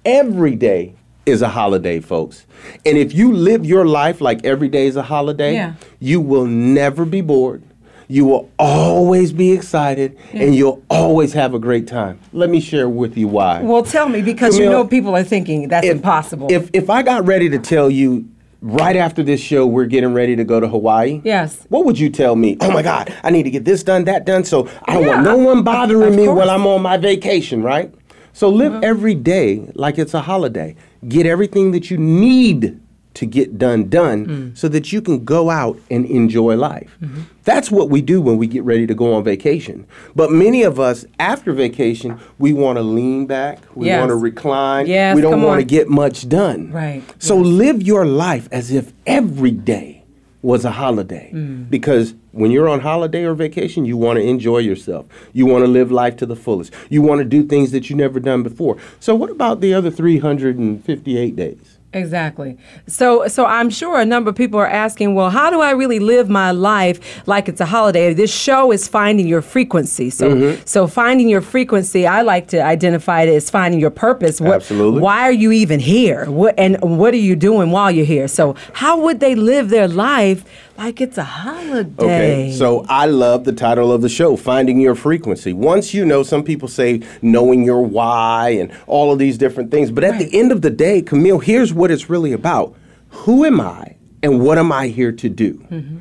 every 0.04 0.56
day 0.56 0.94
is 1.26 1.42
a 1.42 1.48
holiday, 1.48 2.00
folks. 2.00 2.46
And 2.84 2.98
if 2.98 3.14
you 3.14 3.32
live 3.32 3.64
your 3.64 3.86
life 3.86 4.20
like 4.20 4.44
every 4.44 4.68
day 4.68 4.86
is 4.86 4.96
a 4.96 5.02
holiday, 5.02 5.54
Yeah. 5.54 5.74
you 6.00 6.20
will 6.20 6.46
never 6.46 7.04
be 7.04 7.20
bored. 7.20 7.62
You 8.08 8.24
will 8.26 8.50
always 8.58 9.32
be 9.32 9.52
excited 9.52 10.18
and 10.32 10.54
you'll 10.54 10.82
always 10.90 11.32
have 11.32 11.54
a 11.54 11.58
great 11.58 11.86
time. 11.86 12.18
Let 12.32 12.50
me 12.50 12.60
share 12.60 12.88
with 12.88 13.16
you 13.16 13.28
why. 13.28 13.62
Well, 13.62 13.82
tell 13.82 14.08
me 14.08 14.20
because 14.20 14.58
you 14.58 14.68
know 14.68 14.84
people 14.86 15.16
are 15.16 15.22
thinking 15.22 15.68
that's 15.68 15.86
if- 15.86 15.96
impossible. 15.96 16.48
If 16.50 16.68
if 16.74 16.90
I 16.90 17.02
got 17.02 17.24
ready 17.26 17.48
to 17.50 17.58
tell 17.58 17.88
you 17.88 18.28
right 18.60 18.96
after 18.96 19.22
this 19.22 19.40
show 19.40 19.66
we're 19.66 19.86
getting 19.86 20.12
ready 20.12 20.36
to 20.36 20.44
go 20.44 20.60
to 20.60 20.68
Hawaii, 20.68 21.20
yes. 21.24 21.64
what 21.68 21.84
would 21.86 21.98
you 21.98 22.10
tell 22.10 22.36
me? 22.36 22.56
Oh 22.60 22.70
my 22.70 22.82
God, 22.82 23.12
I 23.22 23.30
need 23.30 23.44
to 23.44 23.50
get 23.50 23.64
this 23.64 23.82
done, 23.82 24.04
that 24.04 24.24
done, 24.26 24.44
so 24.44 24.68
I 24.84 24.94
don't 24.94 25.02
Yeah, 25.04 25.08
want 25.14 25.24
no 25.24 25.36
one 25.38 25.62
bothering 25.62 26.14
me 26.14 26.28
while 26.28 26.50
I'm 26.50 26.66
on 26.66 26.82
my 26.82 26.96
vacation, 26.98 27.62
right? 27.62 27.92
So 28.34 28.48
live 28.50 28.72
Mm-hmm. 28.72 28.84
every 28.84 29.14
day 29.14 29.62
like 29.74 29.98
it's 29.98 30.12
a 30.14 30.20
holiday. 30.20 30.74
Get 31.08 31.26
everything 31.26 31.72
that 31.72 31.90
you 31.90 31.98
need 31.98 32.78
to 33.14 33.26
get 33.26 33.58
done 33.58 33.90
done 33.90 34.26
Mm. 34.26 34.56
so 34.56 34.68
that 34.68 34.90
you 34.90 35.02
can 35.02 35.22
go 35.22 35.50
out 35.50 35.78
and 35.90 36.06
enjoy 36.06 36.56
life. 36.56 36.96
Mm-hmm. 37.02 37.20
That's 37.44 37.70
what 37.70 37.90
we 37.90 38.00
do 38.00 38.22
when 38.22 38.38
we 38.38 38.46
get 38.46 38.64
ready 38.64 38.86
to 38.86 38.94
go 38.94 39.12
on 39.12 39.22
vacation. 39.22 39.84
But 40.16 40.30
many 40.30 40.62
of 40.62 40.80
us 40.80 41.04
after 41.20 41.52
vacation, 41.52 42.18
we 42.38 42.54
want 42.54 42.78
to 42.78 42.82
lean 42.82 43.26
back, 43.26 43.58
we 43.74 43.88
Yes. 43.88 43.98
want 44.00 44.08
to 44.10 44.16
recline, 44.16 44.86
Yes, 44.86 45.14
we 45.14 45.20
don't 45.20 45.42
want 45.42 45.58
to 45.60 45.64
get 45.66 45.90
much 45.90 46.26
done. 46.28 46.70
Right, 46.72 47.02
So 47.18 47.36
live 47.36 47.82
your 47.82 48.06
life 48.06 48.48
as 48.50 48.70
if 48.72 48.94
every 49.06 49.50
day 49.50 50.01
was 50.42 50.64
a 50.64 50.72
holiday. 50.72 51.30
Mm. 51.32 51.70
Because 51.70 52.14
when 52.32 52.50
you're 52.50 52.68
on 52.68 52.80
holiday 52.80 53.24
or 53.24 53.34
vacation, 53.34 53.84
you 53.84 53.96
want 53.96 54.18
to 54.18 54.22
enjoy 54.22 54.58
yourself. 54.58 55.06
You 55.32 55.46
want 55.46 55.64
to 55.64 55.70
live 55.70 55.90
life 55.90 56.16
to 56.16 56.26
the 56.26 56.36
fullest. 56.36 56.72
You 56.90 57.00
want 57.00 57.20
to 57.20 57.24
do 57.24 57.44
things 57.44 57.70
that 57.70 57.88
you 57.88 57.96
never 57.96 58.20
done 58.20 58.42
before. 58.42 58.76
So 59.00 59.14
what 59.14 59.30
about 59.30 59.60
the 59.60 59.72
other 59.72 59.90
358 59.90 61.36
days? 61.36 61.78
Exactly. 61.94 62.56
So 62.86 63.26
so 63.28 63.44
I'm 63.44 63.68
sure 63.68 63.98
a 64.00 64.04
number 64.04 64.30
of 64.30 64.36
people 64.36 64.58
are 64.58 64.66
asking, 64.66 65.14
well, 65.14 65.30
how 65.30 65.50
do 65.50 65.60
I 65.60 65.72
really 65.72 65.98
live 65.98 66.28
my 66.30 66.50
life 66.50 66.98
like 67.26 67.48
it's 67.48 67.60
a 67.60 67.66
holiday? 67.66 68.14
This 68.14 68.32
show 68.34 68.72
is 68.72 68.88
finding 68.88 69.26
your 69.28 69.42
frequency. 69.42 70.08
So 70.10 70.30
Mhm. 70.30 70.68
so 70.68 70.86
finding 70.86 71.28
your 71.28 71.42
frequency, 71.42 72.06
I 72.06 72.22
like 72.22 72.46
to 72.48 72.62
identify 72.64 73.22
it 73.22 73.28
as 73.28 73.50
finding 73.50 73.78
your 73.78 73.90
purpose. 73.90 74.40
What, 74.40 74.54
Absolutely. 74.56 75.00
Why 75.00 75.20
are 75.22 75.32
you 75.32 75.52
even 75.52 75.80
here? 75.80 76.24
What 76.26 76.54
and 76.56 76.78
what 76.80 77.12
are 77.12 77.24
you 77.30 77.36
doing 77.36 77.70
while 77.70 77.90
you're 77.90 78.06
here? 78.06 78.28
So 78.28 78.54
how 78.72 78.98
would 78.98 79.20
they 79.20 79.34
live 79.34 79.68
their 79.68 79.88
life 79.88 80.44
like 80.76 81.00
it's 81.00 81.18
a 81.18 81.24
holiday? 81.24 82.02
Okay, 82.02 82.52
so 82.52 82.84
I 82.88 83.06
love 83.06 83.44
the 83.44 83.52
title 83.52 83.92
of 83.92 84.02
the 84.02 84.08
show, 84.08 84.36
Finding 84.36 84.80
Your 84.80 84.94
Frequency. 84.94 85.52
Once 85.52 85.94
you 85.94 86.04
know, 86.04 86.22
some 86.22 86.42
people 86.42 86.68
say 86.68 87.02
knowing 87.20 87.64
your 87.64 87.82
why 87.82 88.50
and 88.50 88.72
all 88.86 89.12
of 89.12 89.18
these 89.18 89.38
different 89.38 89.70
things. 89.70 89.90
But 89.90 90.04
at 90.04 90.18
the 90.18 90.38
end 90.38 90.52
of 90.52 90.62
the 90.62 90.70
day, 90.70 91.02
Camille, 91.02 91.38
here's 91.38 91.72
what 91.72 91.90
it's 91.90 92.08
really 92.08 92.32
about 92.32 92.74
Who 93.10 93.44
am 93.44 93.60
I 93.60 93.96
and 94.22 94.40
what 94.40 94.58
am 94.58 94.72
I 94.72 94.88
here 94.88 95.12
to 95.12 95.28
do? 95.28 95.54
Mm-hmm. 95.70 95.98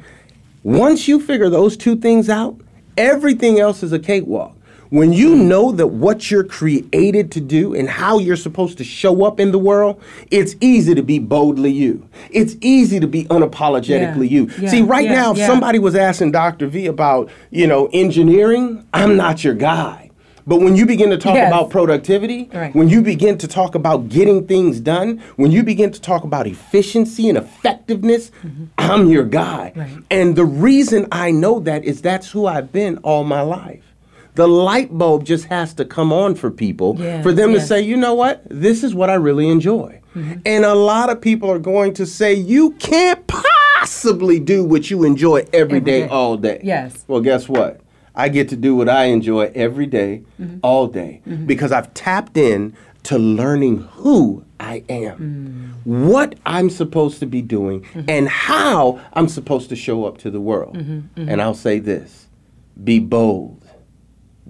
Once 0.63 1.08
you 1.08 1.20
figure 1.20 1.50
those 1.50 1.75
two 1.75 1.96
things 1.96 2.30
out, 2.30 2.60
everything 2.98 3.60
else 3.60 3.84
is 3.84 3.92
a 3.92 4.00
cakewalk. 4.00 4.56
When 4.91 5.13
you 5.13 5.38
know 5.38 5.71
that 5.71 5.88
what 5.88 6.29
you're 6.29 6.43
created 6.43 7.31
to 7.31 7.39
do 7.39 7.74
and 7.74 7.88
how 7.89 8.19
you're 8.19 8.36
supposed 8.36 8.77
to 8.79 8.83
show 8.83 9.24
up 9.24 9.39
in 9.39 9.53
the 9.53 9.57
world, 9.57 10.01
it's 10.31 10.57
easy 10.60 10.93
to 10.95 11.01
be 11.01 11.17
boldly 11.17 11.71
you. 11.71 12.05
It's 12.29 12.57
easy 12.60 13.00
to 13.00 13.07
be 13.07 13.24
unapologetically 13.25 14.29
Yeah, 14.29 14.39
you. 14.41 14.50
yeah, 14.60 14.69
See, 14.69 14.81
right 14.81 15.05
yeah, 15.05 15.13
now, 15.13 15.31
if 15.31 15.38
somebody 15.38 15.79
was 15.79 15.95
asking 15.95 16.33
Dr. 16.33 16.67
V 16.67 16.88
about, 16.88 17.29
you 17.51 17.67
know, 17.67 17.89
engineering, 17.93 18.86
I'm 18.93 19.15
not 19.15 19.45
your 19.45 19.53
guy. 19.53 20.10
But 20.45 20.60
when 20.60 20.75
you 20.75 20.86
begin 20.86 21.10
to 21.12 21.17
talk 21.17 21.36
Yes. 21.36 21.48
about 21.48 21.69
productivity, 21.69 22.50
Right. 22.53 22.75
when 22.75 22.89
you 22.89 23.01
begin 23.01 23.38
to 23.38 23.48
talk 23.48 23.75
about 23.75 24.10
getting 24.10 24.45
things 24.45 24.81
done, 24.81 25.21
when 25.38 25.51
you 25.51 25.63
begin 25.63 25.91
to 25.91 26.01
talk 26.01 26.25
about 26.25 26.48
efficiency 26.48 27.29
and 27.29 27.38
effectiveness, 27.38 28.29
Mm-hmm. 28.45 28.63
I'm 28.77 29.07
your 29.10 29.24
guy. 29.24 29.71
And 30.10 30.36
the 30.36 30.43
reason 30.43 31.07
I 31.13 31.31
know 31.31 31.62
that 31.62 31.86
is 31.86 32.01
that's 32.01 32.31
who 32.31 32.45
I've 32.45 32.74
been 32.74 32.98
all 33.03 33.24
my 33.24 33.39
life. 33.41 33.83
The 34.36 34.48
light 34.48 34.98
bulb 34.98 35.26
just 35.26 35.46
has 35.46 35.74
to 35.76 35.86
come 35.86 36.14
on 36.14 36.36
for 36.36 36.50
people 36.52 36.96
Yes, 36.98 37.22
for 37.24 37.34
them 37.34 37.52
yes. 37.52 37.62
to 37.64 37.68
say, 37.68 37.82
you 37.82 37.98
know 37.98 38.14
what, 38.14 38.44
this 38.50 38.84
is 38.84 38.96
what 38.96 39.10
I 39.10 39.16
really 39.16 39.48
enjoy. 39.50 40.00
Mm-hmm. 40.16 40.40
And 40.46 40.66
a 40.66 40.74
lot 40.76 41.10
of 41.10 41.20
people 41.22 41.50
are 41.52 41.60
going 41.60 41.94
to 41.96 42.06
say, 42.06 42.34
you 42.34 42.72
can't 42.72 43.26
possibly 43.28 44.40
do 44.40 44.64
what 44.64 44.90
you 44.90 45.04
enjoy 45.04 45.46
every 45.54 45.80
day, 45.80 46.02
day. 46.02 46.08
all 46.08 46.38
day. 46.38 46.62
Yes. 46.64 47.04
Well, 47.08 47.22
guess 47.22 47.48
what? 47.50 47.82
I 48.16 48.30
get 48.30 48.50
to 48.50 48.56
do 48.58 48.76
what 48.76 48.90
I 48.90 49.06
enjoy 49.06 49.52
every 49.56 49.86
day, 49.86 50.24
Mm-hmm. 50.40 50.58
all 50.64 50.88
day, 50.88 51.22
because 51.46 51.72
I've 51.72 51.94
tapped 51.94 52.36
in 52.38 52.76
to 53.04 53.18
learning 53.18 53.78
who 53.94 54.44
I 54.60 54.84
am, 54.90 55.76
Mm. 55.88 56.06
what 56.08 56.36
I'm 56.46 56.70
supposed 56.70 57.20
to 57.22 57.26
be 57.26 57.42
doing, 57.42 57.82
Mm-hmm. 57.82 58.10
and 58.10 58.28
how 58.30 59.00
I'm 59.14 59.28
supposed 59.28 59.70
to 59.70 59.76
show 59.76 60.06
up 60.06 60.18
to 60.20 60.30
the 60.30 60.42
world. 60.42 60.76
And 61.16 61.42
I'll 61.42 61.54
say 61.54 61.80
this 61.80 62.28
be 62.84 63.00
bold. 63.00 63.61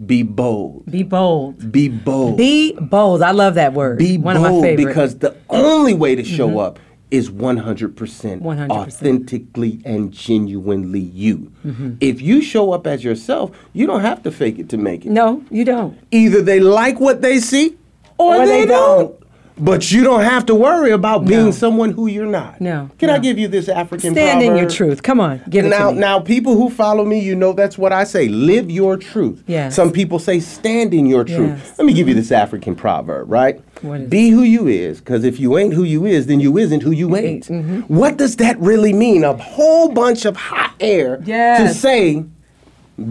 Be 0.06 0.24
bold. 0.24 0.86
Be 0.90 1.04
bold. 1.04 1.72
Be 1.72 1.88
bold. 1.90 2.38
Be 2.38 2.74
bold. 2.74 3.22
I 3.22 3.32
love 3.32 3.56
that 3.56 3.74
word. 3.74 4.00
Be 4.00 4.18
One 4.18 4.36
bold 4.36 4.46
of 4.48 4.54
my 4.56 4.62
favorite. 4.62 4.86
because 4.88 5.18
the 5.20 5.36
only 5.50 5.94
way 5.94 6.16
to 6.16 6.24
show 6.24 6.50
Mhm. 6.50 6.60
up 6.66 6.80
is 7.12 7.30
100%, 7.30 8.42
100%. 8.42 8.72
authentically 8.72 9.80
and 9.86 10.12
genuinely 10.12 11.00
you. 11.02 11.52
Mhm. 11.66 11.98
If 12.00 12.22
you 12.22 12.42
show 12.42 12.72
up 12.72 12.88
as 12.88 13.04
yourself, 13.04 13.52
you 13.74 13.86
don't 13.86 14.00
have 14.02 14.24
to 14.24 14.32
fake 14.32 14.58
it 14.60 14.70
to 14.70 14.78
make 14.78 15.06
it. 15.06 15.12
No, 15.12 15.42
you 15.52 15.66
don't. 15.66 15.96
Either 16.12 16.42
they 16.42 16.60
like 16.62 17.00
what 17.00 17.22
they 17.22 17.40
see 17.40 17.76
or, 18.18 18.38
Or 18.38 18.46
they, 18.46 18.62
they 18.62 18.66
don't. 18.68 19.14
But 19.58 19.92
you 19.92 20.04
don't 20.04 20.24
have 20.24 20.46
to 20.48 20.56
worry 20.56 20.92
about 20.92 21.26
being 21.26 21.52
someone 21.52 21.92
who 21.92 22.08
you're 22.08 22.26
not. 22.26 22.60
No. 22.62 22.90
Can 22.98 23.10
I 23.10 23.20
give 23.20 23.38
you 23.38 23.48
this 23.48 23.70
African 23.70 24.14
Stand 24.14 24.42
in 24.42 24.58
your 24.58 24.70
truth. 24.70 25.04
Come 25.04 25.20
on, 25.20 25.42
give 25.50 25.66
it 25.66 25.70
now, 25.70 25.90
to 25.90 25.94
me. 25.94 26.00
now, 26.00 26.20
people 26.20 26.56
who 26.56 26.70
follow 26.70 27.06
me, 27.06 27.20
you 27.20 27.36
know 27.36 27.54
that's 27.54 27.78
what 27.78 27.92
I 27.92 28.04
say. 28.04 28.28
Live 28.28 28.72
your 28.72 28.98
truth. 28.98 29.44
Yes. 29.48 29.76
Some 29.76 29.92
people 29.92 30.20
say 30.20 30.40
stand 30.40 30.94
in 30.94 31.06
your 31.06 31.24
truth. 31.24 31.60
Yes. 31.60 31.78
Let 31.78 31.86
me 31.86 31.94
give 31.94 32.08
you 32.08 32.14
this 32.14 32.32
African 32.32 32.76
proverb, 32.76 33.30
right? 33.30 33.62
What 33.82 34.02
is 34.02 34.10
Be 34.10 34.30
who 34.30 34.42
you 34.42 34.68
is, 34.68 35.00
because 35.00 35.24
if 35.24 35.40
you 35.40 35.58
ain't 35.58 35.74
who 35.74 35.84
you 35.84 36.06
is, 36.06 36.28
then 36.28 36.40
you 36.40 36.58
isn't 36.58 36.82
who 36.82 36.92
you 36.92 37.16
ain't. 37.16 37.48
Mm-hmm. 37.48 37.82
What 37.82 38.18
does 38.18 38.38
that 38.38 38.60
really 38.60 38.94
mean? 38.94 39.24
A 39.24 39.36
whole 39.36 39.90
bunch 39.90 40.26
of 40.26 40.38
hot 40.38 40.74
air 40.80 41.22
yes. 41.26 41.74
to 41.74 41.80
say, 41.80 42.26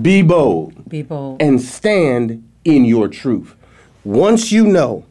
be 0.02 0.22
bold 0.22 0.88
Be 0.88 1.02
bold. 1.02 1.42
and 1.42 1.60
stand 1.60 2.48
in 2.64 2.84
your 2.84 3.08
truth. 3.08 3.54
Once 4.04 4.52
you 4.52 4.66
know 4.66 5.04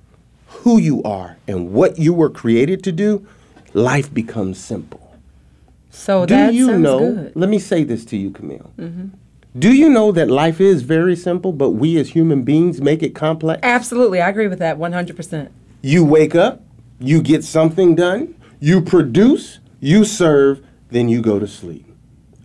who 0.64 0.78
you 0.78 1.02
are 1.04 1.38
and 1.48 1.72
what 1.74 1.98
you 1.98 2.14
were 2.14 2.30
created 2.30 2.84
to 2.84 2.92
do, 2.92 3.26
life 3.74 4.14
becomes 4.14 4.58
simple. 4.58 5.16
So 5.90 6.26
do 6.26 6.36
that 6.36 6.54
you 6.54 6.78
know? 6.78 7.14
good. 7.14 7.36
Let 7.36 7.50
me 7.50 7.60
say 7.60 7.84
this 7.84 8.06
to 8.06 8.18
you, 8.18 8.32
Camille. 8.32 8.72
hmm 8.78 9.08
Do 9.58 9.74
you 9.74 9.90
know 9.90 10.12
that 10.12 10.30
life 10.30 10.60
is 10.60 10.84
very 10.84 11.16
simple, 11.16 11.54
but 11.54 11.72
we 11.72 11.98
as 11.98 12.10
human 12.10 12.44
beings 12.44 12.82
make 12.82 13.02
it 13.02 13.16
complex? 13.16 13.62
Absolutely, 13.64 14.22
I 14.22 14.30
agree 14.30 14.48
with 14.48 14.60
that 14.60 14.78
100%. 14.78 15.50
You 15.82 16.04
wake 16.04 16.36
up, 16.36 16.62
you 17.00 17.22
get 17.22 17.44
something 17.44 17.96
done, 17.96 18.36
you 18.60 18.82
produce, 18.82 19.60
you 19.80 20.04
serve, 20.04 20.62
then 20.90 21.08
you 21.08 21.22
go 21.22 21.40
to 21.40 21.48
sleep. 21.48 21.89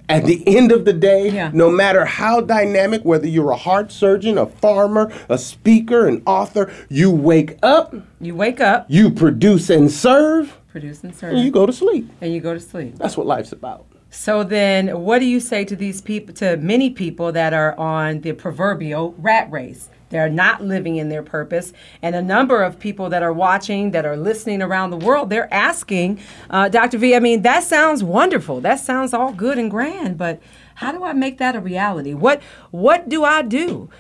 At 0.09 0.25
the 0.27 0.43
end 0.47 0.71
of 0.71 0.85
the 0.85 0.93
day, 0.93 1.51
no 1.55 1.71
matter 1.71 2.05
how 2.05 2.41
dynamic, 2.43 3.03
whether 3.05 3.27
you're 3.27 3.51
a 3.53 3.57
heart 3.57 3.91
surgeon, 3.91 4.37
a 4.37 4.47
farmer, 4.47 5.11
a 5.31 5.39
speaker, 5.39 6.07
an 6.07 6.23
author, 6.27 6.71
you 6.91 7.11
wake 7.11 7.59
up, 7.63 7.95
You 8.21 8.35
wake 8.35 8.61
up, 8.61 8.85
you 8.89 9.11
produce 9.11 9.71
and 9.71 9.91
serve, 9.91 10.59
produce 10.69 11.03
and 11.05 11.15
serve. 11.15 11.33
and 11.35 11.41
you 11.45 11.51
go 11.51 11.65
to 11.65 11.73
sleep. 11.73 12.11
And 12.21 12.35
you 12.35 12.41
go 12.41 12.53
to 12.53 12.61
sleep. 12.61 12.97
That's 12.99 13.17
what 13.17 13.27
life's 13.27 13.53
about. 13.53 13.87
So 14.15 14.45
then, 14.45 15.01
what 15.01 15.19
do 15.19 15.27
you 15.27 15.41
say 15.41 15.65
to 15.65 15.75
these 15.75 16.01
people, 16.01 16.33
to 16.37 16.57
many 16.57 16.89
people 16.89 17.33
that 17.33 17.53
are 17.53 17.77
on 17.77 18.21
the 18.21 18.33
proverbial 18.33 19.13
rat 19.19 19.51
race? 19.51 19.91
They're 20.11 20.29
not 20.29 20.63
living 20.63 20.97
in 20.97 21.09
their 21.09 21.25
purpose. 21.25 21.73
And 22.01 22.15
a 22.15 22.23
number 22.23 22.63
of 22.63 22.79
people 22.79 23.09
that 23.09 23.25
are 23.25 23.33
watching, 23.33 23.91
that 23.91 24.07
are 24.07 24.17
listening 24.17 24.63
around 24.63 24.91
the 24.91 24.97
world, 24.97 25.31
they're 25.31 25.53
asking, 25.53 26.21
uh, 26.49 26.69
Dr. 26.69 26.97
V, 26.97 27.17
I 27.17 27.19
mean, 27.19 27.43
that 27.43 27.65
sounds 27.65 28.05
wonderful. 28.05 28.61
That 28.61 28.79
sounds 28.79 29.13
all 29.13 29.33
good 29.33 29.59
and 29.59 29.69
grand, 29.69 30.17
but 30.17 30.41
how 30.77 30.93
do 30.93 31.03
I 31.03 31.13
make 31.13 31.39
that 31.39 31.57
a 31.57 31.61
reality? 31.61 32.15
What 32.15 32.41
what 32.71 33.09
do 33.09 33.25
I 33.25 33.43
do? 33.43 33.91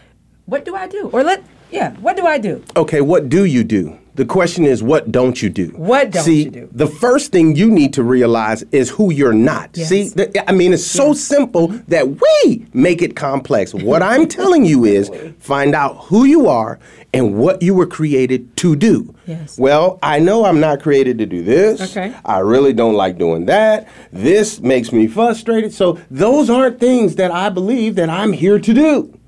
What 0.47 0.65
do 0.65 0.77
I 0.77 0.87
do? 0.87 1.11
Or 1.13 1.25
let 1.25 1.45
yeah, 1.73 1.91
what 1.95 2.17
do 2.17 2.25
I 2.25 2.39
do? 2.39 2.63
Okay, 2.77 3.01
what 3.01 3.29
do 3.29 3.45
you 3.45 3.65
do? 3.65 3.99
The 4.15 4.25
question 4.25 4.65
is, 4.65 4.81
what 4.81 5.11
don't 5.11 5.43
you 5.43 5.51
do? 5.51 5.69
What 5.71 6.13
don't 6.13 6.23
See, 6.23 6.45
you 6.45 6.51
do? 6.51 6.69
The 6.71 6.87
first 6.87 7.33
thing 7.33 7.57
you 7.57 7.69
need 7.69 7.93
to 7.95 8.05
realize 8.05 8.63
is 8.71 8.91
who 8.91 9.13
you're 9.13 9.33
not. 9.33 9.75
See, 9.75 10.09
th- 10.09 10.31
I 10.47 10.53
mean, 10.53 10.73
it's 10.73 10.87
so 10.87 11.13
simple 11.15 11.69
that 11.89 12.09
we 12.09 12.67
make 12.73 13.03
it 13.03 13.17
complex. 13.17 13.75
What 13.75 14.03
I'm 14.03 14.29
telling 14.41 14.65
you 14.65 14.85
is 14.85 15.11
find 15.39 15.75
out 15.75 15.97
who 16.05 16.25
you 16.25 16.49
are 16.49 16.79
and 17.13 17.37
what 17.37 17.61
you 17.61 17.75
were 17.75 17.87
created 17.87 18.57
to 18.59 18.77
do. 18.77 19.15
Yes. 19.27 19.59
Well, 19.59 19.99
I 20.01 20.21
know 20.21 20.45
I'm 20.45 20.61
not 20.61 20.81
created 20.81 21.19
to 21.19 21.27
do 21.27 21.43
this. 21.43 21.81
Okay. 21.81 22.15
I 22.25 22.39
really 22.39 22.73
don't 22.73 22.95
like 22.95 23.19
doing 23.19 23.47
that. 23.47 23.89
This 24.13 24.61
makes 24.61 24.93
me 24.93 25.09
frustrated. 25.09 25.73
So, 25.73 25.99
those 26.11 26.51
aren't 26.51 26.79
things 26.79 27.17
that 27.17 27.33
I 27.33 27.49
believe 27.49 27.97
that 27.97 28.11
I'm 28.11 28.33
here 28.33 28.61
to 28.61 28.75
do. 28.75 29.19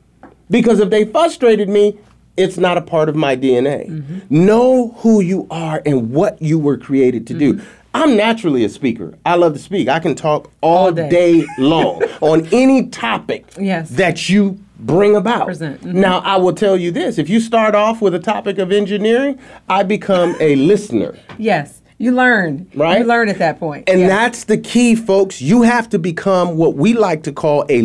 Because 0.49 0.78
if 0.78 0.90
they 0.90 1.05
frustrated 1.05 1.69
me, 1.69 1.99
it's 2.37 2.57
not 2.59 2.76
a 2.76 2.83
part 2.83 3.09
of 3.09 3.16
my 3.16 3.37
DNA. 3.37 3.88
Mm-hmm. 3.88 4.45
Know 4.47 4.88
who 4.99 5.21
you 5.21 5.47
are 5.50 5.83
and 5.87 6.12
what 6.12 6.40
you 6.43 6.59
were 6.59 6.76
created 6.76 7.26
to 7.28 7.35
Mm-hmm. 7.35 7.59
do. 7.59 7.64
I'm 7.95 8.14
naturally 8.14 8.62
a 8.62 8.69
speaker. 8.69 9.14
I 9.25 9.37
love 9.37 9.55
to 9.55 9.59
speak. 9.59 9.88
I 9.88 10.00
can 10.00 10.14
talk 10.14 10.50
all, 10.61 10.93
day. 10.93 11.09
day. 11.09 11.47
long 11.59 12.02
on 12.21 12.47
any 12.52 12.88
topic 12.88 13.47
Yes. 13.59 13.88
that 13.90 14.28
you 14.28 14.59
bring 14.78 15.16
about. 15.16 15.49
Mhm. 15.49 15.83
Now, 15.95 16.19
I 16.19 16.37
will 16.37 16.52
tell 16.52 16.76
you 16.76 16.90
this 16.90 17.16
if 17.19 17.31
you 17.31 17.40
start 17.40 17.75
off 17.75 18.02
with 18.02 18.14
a 18.14 18.19
topic 18.19 18.59
of 18.59 18.71
engineering, 18.71 19.38
I 19.71 19.83
become 19.83 20.37
a 20.40 20.57
listener. 20.71 21.16
Yes, 21.38 21.81
you 21.97 22.12
learn. 22.12 22.66
Right? 22.75 22.99
You 22.99 23.07
learn 23.07 23.31
at 23.31 23.38
that 23.38 23.59
point. 23.59 23.88
And 23.88 24.02
that's 24.02 24.45
the 24.45 24.59
key, 24.59 24.95
folks. 24.95 25.40
You 25.40 25.62
have 25.62 25.88
to 25.90 25.99
become 25.99 26.59
what 26.59 26.75
we 26.75 26.93
like 26.93 27.23
to 27.23 27.33
call 27.33 27.64
a 27.71 27.81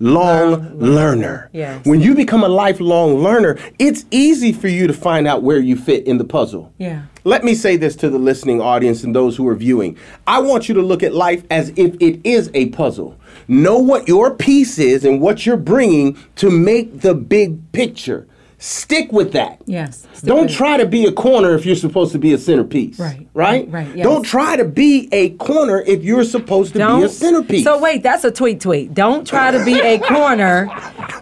lifelong 0.00 0.78
learner. 0.78 1.50
Yes. 1.52 1.84
When 1.84 2.00
you 2.00 2.14
become 2.14 2.44
a 2.44 2.48
lifelong 2.48 3.16
learner, 3.22 3.58
it's 3.78 4.04
easy 4.10 4.52
for 4.52 4.68
you 4.68 4.86
to 4.86 4.92
find 4.92 5.26
out 5.26 5.42
where 5.42 5.58
you 5.58 5.76
fit 5.76 6.06
in 6.06 6.18
the 6.18 6.24
puzzle. 6.24 6.72
Yeah. 6.78 7.02
Let 7.24 7.44
me 7.44 7.54
say 7.54 7.76
this 7.76 7.96
to 7.96 8.08
the 8.08 8.18
listening 8.18 8.60
audience 8.60 9.02
and 9.02 9.14
those 9.14 9.36
who 9.36 9.48
are 9.48 9.54
viewing. 9.54 9.98
I 10.26 10.38
want 10.40 10.68
you 10.68 10.74
to 10.76 10.82
look 10.82 11.02
at 11.02 11.14
life 11.14 11.42
as 11.50 11.70
if 11.76 11.96
it 12.00 12.20
is 12.24 12.50
a 12.54 12.66
puzzle. 12.70 13.18
Know 13.48 13.78
what 13.78 14.06
your 14.06 14.34
piece 14.34 14.78
is 14.78 15.04
and 15.04 15.20
what 15.20 15.44
you're 15.44 15.56
bringing 15.56 16.16
to 16.36 16.50
make 16.50 17.00
the 17.00 17.14
big 17.14 17.72
picture. 17.72 18.27
Stick 18.60 19.12
with 19.12 19.32
that. 19.34 19.60
Yes. 19.66 20.04
Don't 20.24 20.50
try 20.50 20.76
to 20.78 20.84
be 20.86 21.06
a 21.06 21.12
corner 21.12 21.54
if 21.54 21.64
you're 21.64 21.76
supposed 21.76 22.10
to 22.10 22.18
be 22.18 22.32
a 22.32 22.38
centerpiece. 22.38 22.98
Right, 22.98 23.28
Right? 23.32 23.70
right, 23.70 23.94
yes. 23.94 24.04
Don't 24.04 24.24
try 24.24 24.56
to 24.56 24.64
be 24.64 25.08
a 25.12 25.30
corner 25.36 25.80
if 25.86 26.02
you're 26.02 26.24
supposed 26.24 26.72
to 26.72 26.78
be 26.98 27.04
a 27.04 27.08
centerpiece. 27.08 27.62
So 27.62 27.78
wait, 27.78 28.02
that's 28.02 28.24
a 28.24 28.32
tweet 28.32 28.60
tweet. 28.60 28.92
Don't 28.94 29.24
try 29.24 29.52
to 29.52 29.64
be 29.64 29.78
a 29.78 30.00
corner. 30.00 30.68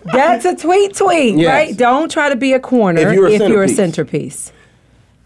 That's 0.05 0.47
a 0.47 0.57
tweet 0.57 0.95
tweet, 0.95 1.37
Yes. 1.37 1.49
right? 1.49 1.77
Don't 1.77 2.11
try 2.11 2.31
to 2.31 2.37
be 2.37 2.55
a 2.55 2.61
corner 2.61 3.03
If 3.03 3.13
you're 3.15 3.27
a 3.27 3.33
a 3.35 3.39
centerpiece. 3.39 3.77
centerpiece. 3.77 4.53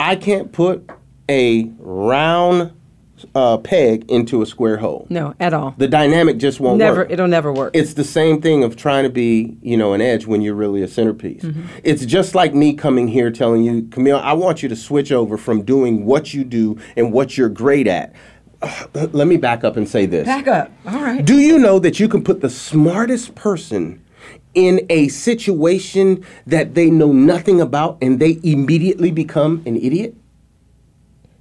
I 0.00 0.16
can't 0.16 0.50
put 0.50 0.90
a 1.28 1.70
round 1.78 2.72
uh, 3.34 3.58
peg 3.58 4.10
into 4.10 4.42
a 4.42 4.46
square 4.46 4.78
hole. 4.78 5.06
No, 5.10 5.34
at 5.40 5.52
all. 5.54 5.74
The 5.78 5.88
dynamic 5.88 6.38
just 6.38 6.60
won't 6.60 6.78
never 6.78 7.00
work. 7.02 7.10
it'll 7.10 7.28
never 7.28 7.52
work. 7.52 7.74
It's 7.74 7.94
the 7.94 8.04
same 8.04 8.40
thing 8.40 8.64
of 8.64 8.76
trying 8.76 9.04
to 9.04 9.10
be, 9.10 9.56
you 9.62 9.76
know, 9.76 9.92
an 9.92 10.00
edge 10.00 10.26
when 10.26 10.42
you're 10.42 10.54
really 10.54 10.82
a 10.82 10.88
centerpiece. 10.88 11.42
Mm-hmm. 11.42 11.66
It's 11.84 12.04
just 12.04 12.34
like 12.34 12.54
me 12.54 12.74
coming 12.74 13.08
here 13.08 13.30
telling 13.30 13.62
you, 13.64 13.88
Camille, 13.90 14.18
I 14.18 14.32
want 14.32 14.62
you 14.62 14.68
to 14.68 14.76
switch 14.76 15.12
over 15.12 15.36
from 15.36 15.62
doing 15.62 16.04
what 16.04 16.32
you 16.34 16.44
do 16.44 16.78
and 16.96 17.12
what 17.12 17.36
you're 17.36 17.48
great 17.48 17.86
at. 17.86 18.12
Ugh, 18.62 18.90
Let 19.12 19.26
me 19.26 19.36
back 19.36 19.64
up 19.64 19.76
and 19.76 19.88
say 19.88 20.06
this. 20.06 20.26
Back 20.26 20.46
up. 20.46 20.70
All 20.86 21.00
right. 21.00 21.24
Do 21.24 21.38
you 21.38 21.58
know 21.58 21.78
that 21.78 21.98
you 21.98 22.08
can 22.08 22.22
put 22.22 22.40
the 22.42 22.50
smartest 22.50 23.34
person 23.34 24.04
in 24.52 24.84
a 24.90 25.08
situation 25.08 26.24
that 26.46 26.74
they 26.74 26.90
know 26.90 27.12
nothing 27.12 27.60
about 27.60 27.96
and 28.02 28.20
they 28.20 28.38
immediately 28.42 29.10
become 29.10 29.62
an 29.64 29.76
idiot? 29.76 30.14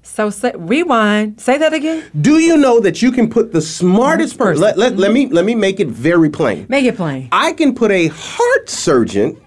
So 0.09 0.29
say, 0.29 0.51
rewind. 0.57 1.39
Say 1.39 1.57
that 1.59 1.71
again. 1.71 2.03
Do 2.19 2.39
you 2.39 2.57
know 2.57 2.79
that 2.79 3.01
you 3.01 3.11
can 3.11 3.29
put 3.29 3.53
the 3.53 3.61
smartest 3.61 4.37
person? 4.37 4.61
Let, 4.61 4.77
let, 4.77 4.97
let 4.97 5.11
mm-hmm. 5.11 5.13
me 5.13 5.27
let 5.27 5.45
me 5.45 5.55
make 5.55 5.79
it 5.79 5.87
very 5.87 6.29
plain. 6.29 6.65
Make 6.67 6.85
it 6.85 6.97
plain. 6.97 7.29
I 7.31 7.53
can 7.53 7.73
put 7.73 7.91
a 7.91 8.07
heart 8.07 8.69
surgeon 8.69 9.39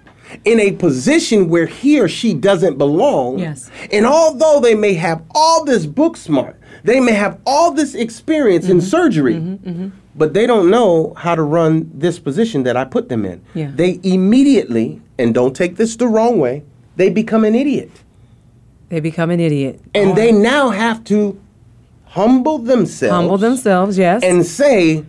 in 0.44 0.60
a 0.60 0.72
position 0.72 1.48
where 1.50 1.66
he 1.66 2.00
or 2.00 2.08
she 2.08 2.32
doesn't 2.32 2.78
belong. 2.78 3.40
Yes. 3.40 3.70
And 3.92 4.06
although 4.06 4.60
they 4.60 4.74
may 4.74 4.94
have 4.94 5.22
all 5.34 5.64
this 5.64 5.84
book 5.84 6.16
smart, 6.16 6.58
they 6.84 7.00
may 7.00 7.12
have 7.12 7.38
all 7.44 7.72
this 7.72 7.94
experience 7.94 8.64
Mm-hmm. 8.64 8.72
in 8.72 8.80
surgery, 8.80 9.34
mm-hmm. 9.34 9.68
Mm-hmm. 9.68 9.88
but 10.14 10.32
they 10.32 10.46
don't 10.46 10.70
know 10.70 11.12
how 11.18 11.34
to 11.34 11.42
run 11.42 11.90
this 11.92 12.18
position 12.18 12.62
that 12.62 12.76
I 12.76 12.84
put 12.84 13.08
them 13.08 13.26
in. 13.26 13.44
Yeah. 13.54 13.72
They 13.74 14.00
immediately, 14.02 15.02
and 15.18 15.34
don't 15.34 15.54
take 15.54 15.76
this 15.76 15.96
the 15.96 16.06
wrong 16.06 16.38
way, 16.38 16.62
they 16.96 17.10
become 17.10 17.44
an 17.44 17.54
idiot. 17.54 17.90
They 18.92 19.00
become 19.00 19.30
an 19.30 19.40
idiot. 19.40 19.80
And 19.94 20.14
they 20.18 20.32
now 20.32 20.68
have 20.68 21.02
to 21.04 21.40
humble 22.04 22.58
themselves. 22.58 23.10
Humble 23.10 23.38
themselves, 23.38 23.96
yes. 23.96 24.22
And 24.22 24.44
say, 24.44 25.02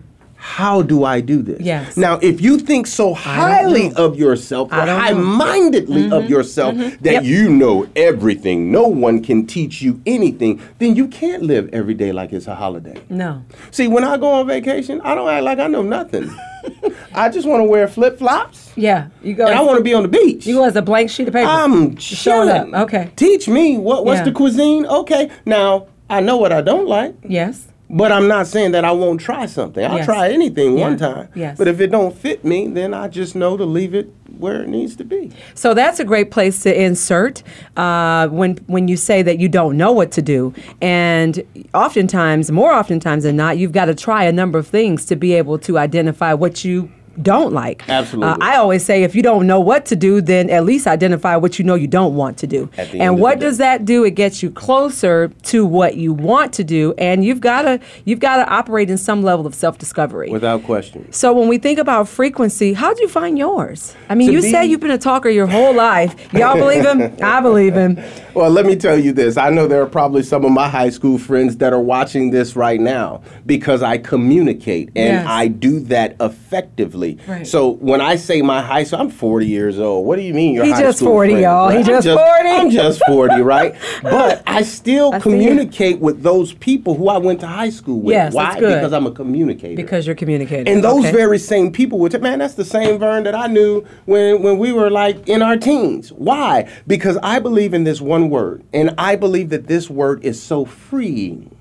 how 0.46 0.82
do 0.82 1.06
I 1.06 1.22
do 1.22 1.42
this? 1.42 1.62
Yes. 1.62 1.96
Now, 1.96 2.20
if 2.22 2.42
you 2.42 2.58
think 2.60 2.86
so 2.86 3.14
highly 3.14 3.94
of 3.94 4.18
yourself, 4.18 4.74
or 4.74 4.76
don't 4.76 4.88
know. 4.88 5.00
high-mindedly 5.00 6.12
of 6.12 6.30
yourself, 6.30 6.76
mhm. 6.76 7.00
that 7.00 7.14
Yep. 7.14 7.24
you 7.24 7.50
know 7.50 7.88
everything, 7.96 8.70
no 8.70 8.84
one 8.84 9.24
can 9.24 9.46
teach 9.48 9.82
you 9.82 10.02
anything, 10.06 10.60
then 10.80 10.98
you 10.98 11.08
can't 11.08 11.44
live 11.44 11.70
every 11.72 11.94
day 11.94 12.12
like 12.12 12.34
it's 12.34 12.48
a 12.48 12.56
holiday. 12.56 12.98
No. 13.10 13.42
See, 13.72 13.88
when 13.88 14.04
I 14.04 14.18
go 14.18 14.28
on 14.34 14.46
vacation, 14.48 15.00
I 15.02 15.16
don't 15.16 15.30
act 15.30 15.46
like 15.46 15.60
I 15.60 15.68
know 15.68 15.82
nothing. 15.82 16.30
I 17.16 17.30
just 17.30 17.48
want 17.48 17.62
to 17.62 17.66
wear 17.66 17.88
flip 17.88 18.20
flops. 18.20 18.72
Yeah. 18.76 19.08
You 19.24 19.36
go. 19.36 19.46
And 19.48 19.56
I 19.56 19.62
want 19.62 19.78
to 19.78 19.84
be 19.84 19.94
on 19.94 20.04
the 20.04 20.10
beach. 20.10 20.46
You 20.46 20.56
go 20.56 20.66
as 20.66 20.76
a 20.76 20.82
blank 20.82 21.10
sheet 21.10 21.28
of 21.30 21.34
paper. 21.34 21.48
I'm 21.48 21.96
showing 21.96 22.50
up. 22.50 22.68
Okay. 22.84 23.12
Teach 23.16 23.48
me 23.48 23.78
what 23.78 24.04
what's 24.04 24.20
Yeah. 24.20 24.26
the 24.26 24.32
cuisine. 24.34 24.86
Okay, 24.86 25.30
now 25.46 25.88
I 26.10 26.20
know 26.20 26.36
what 26.36 26.52
I 26.52 26.60
don't 26.62 26.88
like. 26.88 27.16
Yes. 27.28 27.68
But 27.96 28.12
I'm 28.12 28.28
not 28.28 28.48
saying 28.48 28.72
that 28.72 28.84
I 28.84 28.92
won't 28.92 29.22
try 29.22 29.46
something. 29.46 29.86
I'll 29.86 29.98
Yes. 29.98 30.06
try 30.06 30.30
anything 30.32 30.80
one 30.80 30.98
time. 30.98 31.28
Yes. 31.36 31.58
But 31.60 31.68
if 31.68 31.80
it 31.80 31.92
don't 31.92 32.16
fit 32.18 32.44
me, 32.44 32.68
then 32.68 32.92
I 32.94 33.08
just 33.08 33.36
know 33.36 33.56
to 33.56 33.66
leave 33.66 33.94
it 33.94 34.10
where 34.40 34.64
it 34.64 34.68
needs 34.68 34.96
to 34.96 35.04
be. 35.04 35.32
So 35.54 35.76
that's 35.76 36.00
a 36.00 36.04
great 36.04 36.32
place 36.32 36.64
to 36.64 36.82
insert 36.82 37.44
uh, 37.78 38.28
when 38.30 38.58
when 38.66 38.88
you 38.88 38.98
say 38.98 39.22
that 39.22 39.38
you 39.40 39.48
don't 39.48 39.78
know 39.78 39.92
what 39.92 40.12
to 40.14 40.22
do, 40.24 40.54
and 40.82 41.44
oftentimes, 41.76 42.52
more 42.52 42.74
oftentimes 42.74 43.24
than 43.26 43.36
not, 43.36 43.58
you've 43.60 43.72
got 43.74 43.86
to 43.86 43.96
try 43.96 44.24
a 44.24 44.32
number 44.32 44.58
of 44.58 44.68
things 44.68 45.06
to 45.06 45.16
be 45.16 45.34
able 45.34 45.60
to 45.60 45.78
identify 45.78 46.34
what 46.34 46.66
you 46.66 46.90
don't 47.22 47.54
like. 47.54 47.88
Absolutely. 47.90 48.32
Uh, 48.32 48.38
I 48.42 48.58
always 48.58 48.84
say 48.84 49.04
if 49.04 49.16
you 49.16 49.22
don't 49.22 49.46
know 49.46 49.60
what 49.60 49.86
to 49.88 49.96
do, 49.96 50.22
then 50.22 50.50
at 50.50 50.66
least 50.66 50.88
identify 50.88 51.36
what 51.36 51.60
you 51.60 51.66
know 51.66 51.76
you 51.76 51.88
don't 51.88 52.16
want 52.16 52.38
to 52.40 52.48
do. 52.48 52.70
At 52.78 52.88
the 52.92 52.94
end 52.94 53.02
And 53.02 53.20
what 53.20 53.40
does 53.40 53.58
that 53.60 53.86
do? 53.86 54.04
It 54.04 54.12
gets 54.12 54.42
you 54.42 54.50
closer 54.52 55.28
to 55.44 55.66
what 55.66 55.96
you 55.96 56.14
want 56.14 56.54
to 56.54 56.64
do, 56.64 56.94
and 56.98 57.24
you've 57.24 57.42
got 57.42 57.64
to 57.64 57.80
you've 58.06 58.20
got 58.20 58.38
to 58.38 58.50
operate 58.50 58.90
in 58.90 58.98
some 58.98 59.22
level 59.24 59.46
of 59.46 59.54
self 59.54 59.78
discovery. 59.78 60.30
Without 60.30 60.64
question. 60.64 61.12
So 61.12 61.34
when 61.34 61.48
we 61.48 61.58
think 61.58 61.80
about 61.80 62.08
frequency, 62.08 62.74
how 62.74 62.90
would 62.90 63.00
you 63.00 63.08
find 63.10 63.38
yours? 63.38 63.96
I 64.10 64.16
mean, 64.16 64.28
To 64.30 64.34
you 64.34 64.42
be- 64.42 64.50
say 64.52 64.66
you've 64.66 64.80
been 64.80 64.92
a 64.92 64.98
talker 64.98 65.30
your 65.30 65.48
whole 65.48 65.74
life. 65.76 66.16
Y'all 66.34 66.56
believe 66.58 66.86
him? 66.86 67.16
I 67.24 67.42
believe 67.42 67.74
him. 67.76 68.00
Well, 68.34 68.50
let 68.50 68.66
me 68.66 68.76
tell 68.76 68.98
you 68.98 69.12
this. 69.14 69.38
I 69.38 69.50
know 69.52 69.68
there 69.68 69.82
are 69.84 69.88
probably 69.88 70.24
some 70.24 70.44
of 70.46 70.52
my 70.52 70.68
high 70.68 70.90
school 70.90 71.18
friends 71.20 71.58
that 71.58 71.74
are 71.74 71.80
watching 71.80 72.32
this 72.32 72.56
right 72.56 72.80
now 72.80 73.22
because 73.46 73.84
I 73.84 73.98
communicate 74.00 74.88
and 74.96 75.14
Yes. 75.14 75.28
I 75.28 75.48
do 75.50 75.80
that 75.82 76.16
effectively. 76.20 77.03
Right. 77.28 77.46
So 77.46 77.70
when 77.70 78.02
I 78.02 78.16
say 78.16 78.42
my 78.42 78.62
high 78.62 78.84
school, 78.84 79.00
I'm 79.02 79.10
40 79.10 79.46
years 79.48 79.80
old. 79.80 80.06
What 80.06 80.16
do 80.18 80.22
you 80.22 80.34
mean 80.34 80.54
you're 80.56 80.66
He 80.66 80.72
high 80.72 80.82
just 80.82 80.98
school 81.00 81.10
40, 81.14 81.32
friend, 81.34 81.44
y'all. 81.44 81.70
He 81.70 81.78
right? 81.78 81.88
I'm 81.88 82.02
just 82.02 82.08
40. 82.08 82.50
I'm 82.50 82.70
just 82.70 83.02
40, 83.06 83.42
right? 83.56 83.76
But 84.02 84.44
I 84.48 84.62
still 84.64 85.14
I 85.14 85.20
communicate 85.20 86.00
with 86.00 86.24
those 86.24 86.54
people 86.54 86.96
who 86.96 87.10
I 87.10 87.18
went 87.18 87.40
to 87.42 87.48
high 87.48 87.70
school 87.70 88.00
with. 88.02 88.14
Yes, 88.14 88.34
Why? 88.34 88.56
Because 88.56 88.94
I'm 88.94 89.06
a 89.08 89.12
communicator. 89.12 89.76
Because 89.76 90.06
you're 90.06 90.16
communicating. 90.16 90.68
And 90.74 90.84
those 90.84 91.04
Okay. 91.04 91.12
very 91.12 91.40
same 91.40 91.72
people 91.72 92.00
would, 92.00 92.22
man, 92.22 92.40
that's 92.40 92.54
the 92.54 92.66
same 92.66 93.00
Vern 93.00 93.24
that 93.24 93.36
I 93.36 93.48
knew 93.48 93.84
when, 94.06 94.42
when 94.42 94.58
we 94.58 94.72
were 94.72 94.90
like 94.90 95.28
in 95.28 95.42
our 95.42 95.58
teens. 95.58 96.12
Why? 96.14 96.70
Because 96.88 97.18
I 97.24 97.40
believe 97.40 97.74
in 97.74 97.84
this 97.84 98.00
one 98.02 98.30
word, 98.30 98.64
and 98.74 98.94
I 98.98 99.16
believe 99.16 99.50
that 99.50 99.68
this 99.68 99.90
word 99.90 100.24
is 100.24 100.42
so 100.42 100.66
freeing. 100.66 101.53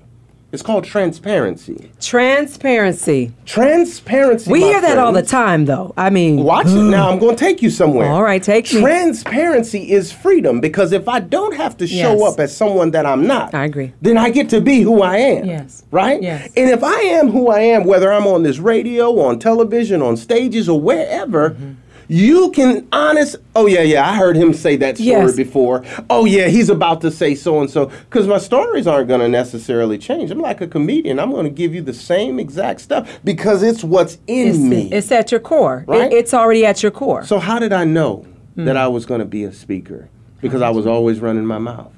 It's 0.53 0.61
called 0.61 0.83
transparency. 0.83 1.89
transparency. 1.99 3.33
Transparency. 3.45 4.51
We 4.51 4.59
hear 4.61 4.79
that 4.81 4.99
all 4.99 5.11
the 5.11 5.23
time, 5.23 5.65
though. 5.65 5.95
I 5.97 6.11
mean, 6.11 6.43
Watch 6.43 6.67
it 6.67 6.75
now. 6.75 7.09
I'm 7.09 7.17
going 7.25 7.35
to 7.35 7.39
take 7.43 7.63
you 7.63 7.71
somewhere. 7.71 8.07
All 8.11 8.21
right, 8.21 8.41
take 8.41 8.71
me. 8.71 8.79
Transparency 8.79 9.91
is 9.91 10.11
freedom 10.11 10.61
because 10.61 10.91
if 10.91 11.07
I 11.09 11.21
don't 11.21 11.55
have 11.55 11.75
to 11.77 11.87
show 11.87 12.13
Yes. 12.19 12.33
up 12.33 12.39
as 12.39 12.55
someone 12.55 12.91
that 12.91 13.05
I'm 13.07 13.25
not, 13.25 13.55
I 13.55 13.65
agree. 13.65 13.93
then 14.01 14.15
I 14.15 14.29
get 14.29 14.49
to 14.49 14.61
be 14.61 14.81
who 14.81 15.01
I 15.01 15.17
am. 15.17 15.45
Yes. 15.45 15.83
Right? 15.89 16.21
Yes. 16.21 16.51
And 16.55 16.69
if 16.69 16.83
I 16.83 16.99
am 17.01 17.29
who 17.31 17.49
I 17.49 17.61
am, 17.61 17.83
whether 17.85 18.13
I'm 18.13 18.27
on 18.27 18.43
this 18.43 18.59
radio, 18.59 19.19
on 19.21 19.39
television, 19.39 20.03
on 20.03 20.15
stages, 20.17 20.69
or 20.69 20.79
wherever, 20.79 21.49
Mm-hmm. 21.51 21.71
You 22.13 22.51
can 22.51 22.87
honest. 22.91 23.37
Oh 23.55 23.65
yeah, 23.65 23.81
yeah. 23.81 24.07
I 24.07 24.15
heard 24.15 24.35
him 24.35 24.53
say 24.53 24.75
that 24.77 24.97
story 24.97 25.09
Yes. 25.09 25.35
before. 25.35 25.83
Oh 26.11 26.25
yeah, 26.25 26.47
he's 26.47 26.69
about 26.69 27.01
to 27.01 27.09
say 27.09 27.33
so 27.33 27.59
and 27.59 27.69
so. 27.69 27.87
Because 27.87 28.27
my 28.27 28.37
stories 28.37 28.85
aren't 28.85 29.07
going 29.07 29.21
to 29.21 29.27
necessarily 29.27 29.97
change. 29.97 30.29
I'm 30.29 30.39
like 30.39 30.61
a 30.61 30.67
comedian. 30.67 31.19
I'm 31.19 31.31
going 31.31 31.45
to 31.45 31.49
give 31.51 31.73
you 31.73 31.81
the 31.81 31.93
same 31.93 32.39
exact 32.39 32.81
stuff 32.81 33.19
because 33.23 33.63
it's 33.63 33.83
what's 33.83 34.19
in 34.27 34.47
it's, 34.49 34.57
me. 34.59 34.91
it's 34.91 35.11
at 35.11 35.31
your 35.31 35.39
core. 35.39 35.85
It- 35.87 35.91
Right? 35.91 36.13
it's 36.13 36.33
already 36.33 36.65
at 36.65 36.83
your 36.83 36.91
core. 36.91 37.23
So 37.25 37.39
how 37.39 37.57
did 37.59 37.73
I 37.73 37.83
know 37.83 38.25
Hmm. 38.55 38.65
that 38.65 38.77
I 38.77 38.87
was 38.87 39.07
going 39.07 39.19
to 39.19 39.25
be 39.25 39.43
a 39.45 39.51
speaker? 39.51 40.09
Because 40.39 40.61
I 40.61 40.69
was 40.69 40.85
always 40.85 41.19
running 41.19 41.45
my 41.45 41.57
mouth. 41.57 41.91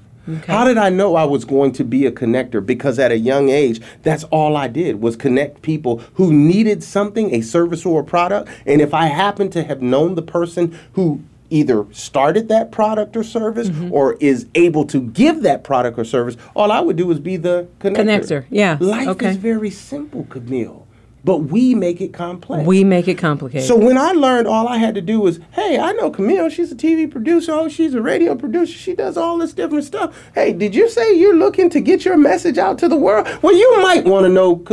How 0.48 0.66
did 0.66 0.78
I 0.78 0.90
know 0.90 1.16
I 1.16 1.26
was 1.26 1.46
going 1.46 1.72
to 1.74 1.84
be 1.84 2.06
a 2.06 2.12
connector? 2.12 2.66
Because 2.66 2.98
at 3.00 3.12
a 3.12 3.18
young 3.18 3.50
age, 3.50 3.82
that's 4.04 4.24
all 4.26 4.58
I 4.58 4.68
did 4.68 5.02
was 5.02 5.16
connect 5.16 5.62
people 5.62 6.00
who 6.16 6.34
needed 6.34 6.84
something, 6.84 7.34
a 7.34 7.42
service 7.42 7.86
or 7.86 8.02
a 8.02 8.04
product. 8.04 8.50
And 8.66 8.82
if 8.82 8.94
I 8.94 9.06
happened 9.06 9.52
to 9.54 9.64
have 9.64 9.82
known 9.82 10.16
the 10.16 10.22
person 10.22 10.78
who 10.94 11.22
either 11.52 11.86
started 11.92 12.48
that 12.50 12.72
product 12.72 13.16
or 13.16 13.24
service 13.24 13.70
Mm-hmm. 13.70 13.94
or 13.94 14.14
is 14.20 14.48
able 14.56 14.84
to 14.86 15.00
give 15.00 15.44
that 15.44 15.64
product 15.64 15.98
or 16.00 16.04
service, 16.04 16.36
all 16.56 16.72
I 16.72 16.80
would 16.80 16.96
do 16.96 17.10
is 17.12 17.20
be 17.20 17.38
the 17.38 17.68
connector. 17.80 17.96
Connector, 17.96 18.46
yeah, 18.50 18.78
Life 18.80 19.08
okay. 19.10 19.30
is 19.30 19.38
very 19.38 19.70
simple, 19.70 20.26
Camille. 20.30 20.85
But 21.26 21.40
we 21.40 21.74
make 21.74 22.02
it 22.02 22.14
complex. 22.14 22.68
we 22.68 22.84
make 22.84 23.08
it 23.08 23.18
complicated. 23.18 23.68
So 23.68 23.76
when 23.76 23.98
I 23.98 24.12
learned, 24.12 24.48
all 24.48 24.68
I 24.68 24.78
had 24.78 24.94
to 24.94 25.02
do 25.02 25.20
was, 25.20 25.40
hey, 25.54 25.80
I 25.80 25.92
know 25.94 26.12
Camille. 26.12 26.50
She's 26.50 26.72
a 26.72 26.76
TV 26.76 27.10
producer. 27.10 27.52
Oh, 27.52 27.68
she's 27.68 27.96
a 27.96 28.02
radio 28.02 28.36
producer. 28.36 28.78
She 28.78 28.94
does 28.94 29.18
all 29.18 29.40
this 29.40 29.52
different 29.52 29.86
stuff. 29.86 30.16
Hey, 30.36 30.54
did 30.54 30.76
you 30.76 30.88
say 30.88 31.18
you're 31.18 31.36
looking 31.36 31.72
to 31.72 31.82
get 31.82 32.06
your 32.06 32.16
message 32.16 32.60
out 32.60 32.78
to 32.78 32.88
the 32.88 32.96
world? 32.96 33.28
Well, 33.42 33.56
you 33.56 33.82
might 33.82 34.06
want 34.06 34.26
to 34.28 34.30
know. 34.30 34.64